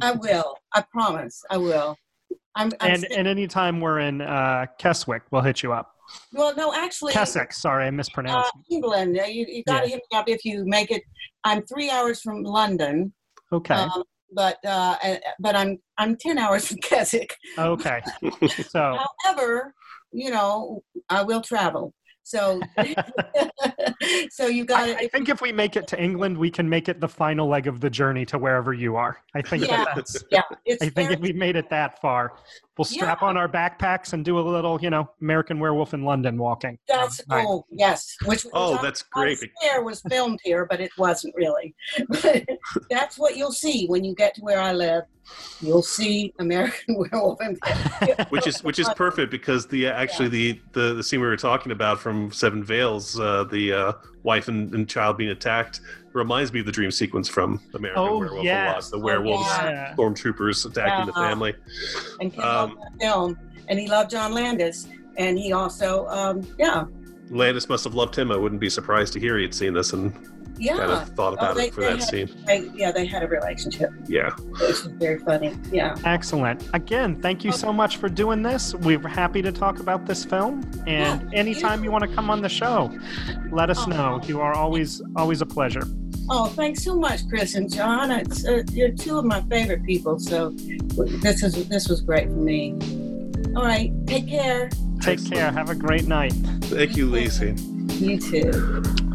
I 0.00 0.12
will. 0.12 0.54
I 0.74 0.82
promise. 0.92 1.42
I 1.50 1.56
will. 1.56 1.96
I'm, 2.54 2.70
I'm 2.80 2.90
and 2.90 3.04
and 3.12 3.28
anytime 3.28 3.80
we're 3.80 4.00
in 4.00 4.20
uh, 4.20 4.66
Keswick, 4.78 5.22
we'll 5.30 5.42
hit 5.42 5.62
you 5.62 5.72
up. 5.72 5.94
well, 6.32 6.54
no, 6.56 6.74
actually, 6.74 7.12
Keswick, 7.12 7.52
sorry, 7.52 7.84
I 7.84 7.88
uh, 7.88 7.92
mispronounced. 7.92 8.52
England. 8.70 9.18
uh, 9.18 9.24
You, 9.24 9.46
you 9.48 9.62
got 9.64 9.80
to 9.82 9.88
Yeah. 9.88 9.94
hit 9.96 10.02
me 10.10 10.18
up 10.18 10.28
if 10.28 10.44
you 10.44 10.64
make 10.66 10.90
it. 10.90 11.02
I'm 11.44 11.62
three 11.66 11.90
hours 11.90 12.20
from 12.20 12.42
London, 12.42 13.12
okay, 13.52 13.74
um, 13.74 14.02
but 14.32 14.56
uh, 14.64 14.96
uh, 15.02 15.16
but 15.38 15.54
I'm 15.54 15.78
I'm 15.98 16.16
ten 16.16 16.38
hours 16.38 16.68
from 16.68 16.78
Keswick. 16.82 17.34
okay. 17.58 18.00
So 18.68 18.98
However, 19.24 19.74
you 20.12 20.30
know, 20.30 20.82
I 21.08 21.22
will 21.22 21.40
travel. 21.42 21.94
So, 22.28 22.60
so 24.30 24.48
you 24.48 24.66
got 24.66 24.82
I, 24.82 24.88
it. 24.90 24.96
I 24.98 25.08
think 25.08 25.30
if 25.30 25.40
we 25.40 25.50
make 25.50 25.76
it 25.76 25.86
to 25.88 25.98
England, 26.02 26.36
we 26.36 26.50
can 26.50 26.68
make 26.68 26.90
it 26.90 27.00
the 27.00 27.08
final 27.08 27.48
leg 27.48 27.66
of 27.66 27.80
the 27.80 27.88
journey 27.88 28.26
to 28.26 28.36
wherever 28.36 28.74
you 28.74 28.96
are. 28.96 29.16
I 29.34 29.40
think 29.40 29.66
Yeah. 29.66 29.78
that 29.78 29.96
that's. 29.96 30.22
Yeah, 30.30 30.42
it's 30.66 30.82
I 30.82 30.90
think 30.90 31.10
if 31.10 31.20
we 31.20 31.32
made 31.32 31.56
it 31.56 31.70
that 31.70 32.02
far, 32.02 32.34
we'll 32.78 32.84
strap 32.84 33.22
on 33.22 33.36
our 33.36 33.48
backpacks 33.48 34.12
and 34.12 34.24
do 34.24 34.38
a 34.38 34.40
little, 34.40 34.80
you 34.80 34.88
know, 34.90 35.10
American 35.20 35.58
Werewolf 35.58 35.92
in 35.94 36.04
London 36.04 36.38
walking. 36.38 36.78
That's 36.88 37.20
Right. 37.28 37.44
oh 37.46 37.66
yes, 37.70 38.16
which 38.24 38.44
which 38.44 38.52
Oh, 38.54 38.80
that's 38.80 39.02
I 39.14 39.20
great. 39.20 39.38
swear 39.60 39.82
was 39.82 40.00
filmed 40.08 40.38
here, 40.44 40.66
but 40.70 40.80
it 40.80 40.90
wasn't 40.96 41.34
really. 41.36 41.74
But 42.08 42.44
that's 42.90 43.18
what 43.18 43.36
you'll 43.36 43.52
see 43.52 43.86
when 43.86 44.04
you 44.04 44.14
get 44.14 44.34
to 44.36 44.40
where 44.42 44.60
I 44.60 44.72
live. 44.72 45.04
You'll 45.60 45.82
see 45.82 46.32
American 46.38 46.96
Werewolf 47.12 47.40
in 47.42 47.58
which 48.30 48.46
is 48.46 48.62
which 48.64 48.78
is 48.78 48.88
perfect 48.96 49.30
because 49.30 49.66
the 49.66 49.86
actually 49.88 50.28
the, 50.28 50.60
the 50.72 50.94
the 50.94 51.02
scene 51.02 51.20
we 51.20 51.26
were 51.26 51.36
talking 51.36 51.72
about 51.72 51.98
from 52.00 52.32
Seven 52.32 52.64
Veils, 52.64 53.18
uh, 53.20 53.44
the 53.44 53.72
uh, 53.72 53.92
wife 54.22 54.48
and, 54.48 54.72
and 54.74 54.88
child 54.88 55.18
being 55.18 55.30
attacked, 55.30 55.80
reminds 56.12 56.52
me 56.52 56.60
of 56.60 56.66
the 56.66 56.72
dream 56.72 56.90
sequence 56.90 57.28
from 57.28 57.60
American 57.74 58.02
Oh, 58.02 58.18
Werewolf 58.18 58.44
yes. 58.44 58.72
a 58.72 58.74
lot. 58.74 58.90
The 58.90 58.96
Oh, 58.96 59.00
werewolves, 59.00 59.46
yeah. 59.48 59.94
stormtroopers 59.94 60.66
attacking 60.66 61.06
the 61.06 61.12
family. 61.12 61.54
and 62.20 62.32
Ken 62.32 62.44
Um, 62.44 62.70
loved 62.70 62.80
that 62.82 63.00
film, 63.00 63.38
and 63.68 63.78
he 63.78 63.88
loved 63.88 64.10
John 64.10 64.32
Landis, 64.32 64.88
and 65.16 65.38
he 65.38 65.52
also 65.52 66.06
um, 66.08 66.46
yeah 66.58 66.84
Landis 67.30 67.68
must 67.68 67.84
have 67.84 67.94
loved 67.94 68.16
him. 68.16 68.32
I 68.32 68.36
wouldn't 68.36 68.60
be 68.60 68.70
surprised 68.70 69.12
to 69.12 69.20
hear 69.20 69.36
he 69.36 69.42
had 69.42 69.54
seen 69.54 69.74
this 69.74 69.92
and 69.92 70.12
yeah 70.58 70.76
kind 70.76 70.90
of 70.92 71.08
thought 71.10 71.32
about 71.34 71.56
they- 71.56 71.66
it 71.68 71.74
for 71.74 71.80
that 71.82 71.98
had- 71.98 72.02
scene. 72.02 72.28
they, 72.46 72.70
yeah 72.74 72.90
they 72.92 73.06
had 73.06 73.22
a 73.22 73.28
relationship. 73.28 73.90
Yeah. 74.06 74.30
It 74.38 74.60
was 74.60 74.80
very 74.98 75.18
funny. 75.20 75.56
Yeah. 75.70 75.96
Excellent. 76.04 76.68
Again, 76.74 77.20
thank 77.20 77.44
you 77.44 77.52
so 77.52 77.72
much 77.72 77.96
for 77.98 78.08
doing 78.08 78.42
this. 78.42 78.74
We're 78.74 79.06
happy 79.06 79.42
to 79.42 79.52
talk 79.52 79.80
about 79.80 80.06
this 80.06 80.24
film. 80.24 80.62
And 80.86 81.22
Yeah, 81.32 81.38
anytime 81.38 81.84
you 81.84 81.90
want 81.92 82.04
to 82.04 82.14
come 82.14 82.30
on 82.30 82.42
the 82.42 82.48
show, 82.48 82.90
let 83.50 83.70
us 83.70 83.80
Oh. 83.86 83.90
know. 83.90 84.20
You 84.26 84.40
are 84.40 84.54
always 84.54 85.00
always 85.16 85.40
a 85.40 85.46
pleasure. 85.46 85.82
Oh, 86.30 86.46
thanks 86.46 86.82
so 86.84 86.94
much, 86.94 87.20
Chris 87.28 87.54
and 87.54 87.72
John. 87.72 88.10
It's 88.10 88.44
uh, 88.46 88.62
you're 88.72 88.90
two 88.90 89.18
of 89.18 89.24
my 89.24 89.40
favorite 89.42 89.82
people, 89.84 90.18
so 90.18 90.50
this 90.50 91.42
is 91.42 91.68
this 91.68 91.88
was 91.88 92.00
great 92.02 92.28
for 92.28 92.34
me. 92.36 92.74
All 93.56 93.64
right, 93.64 93.90
take 94.06 94.28
care. 94.28 94.68
Take 95.00 95.20
Excellent. 95.20 95.34
care. 95.34 95.52
Have 95.52 95.70
a 95.70 95.74
great 95.74 96.06
night. 96.06 96.32
Thank 96.64 96.96
you, 96.96 97.08
Lisi. 97.10 97.56
You 98.00 98.18
too. 98.20 99.07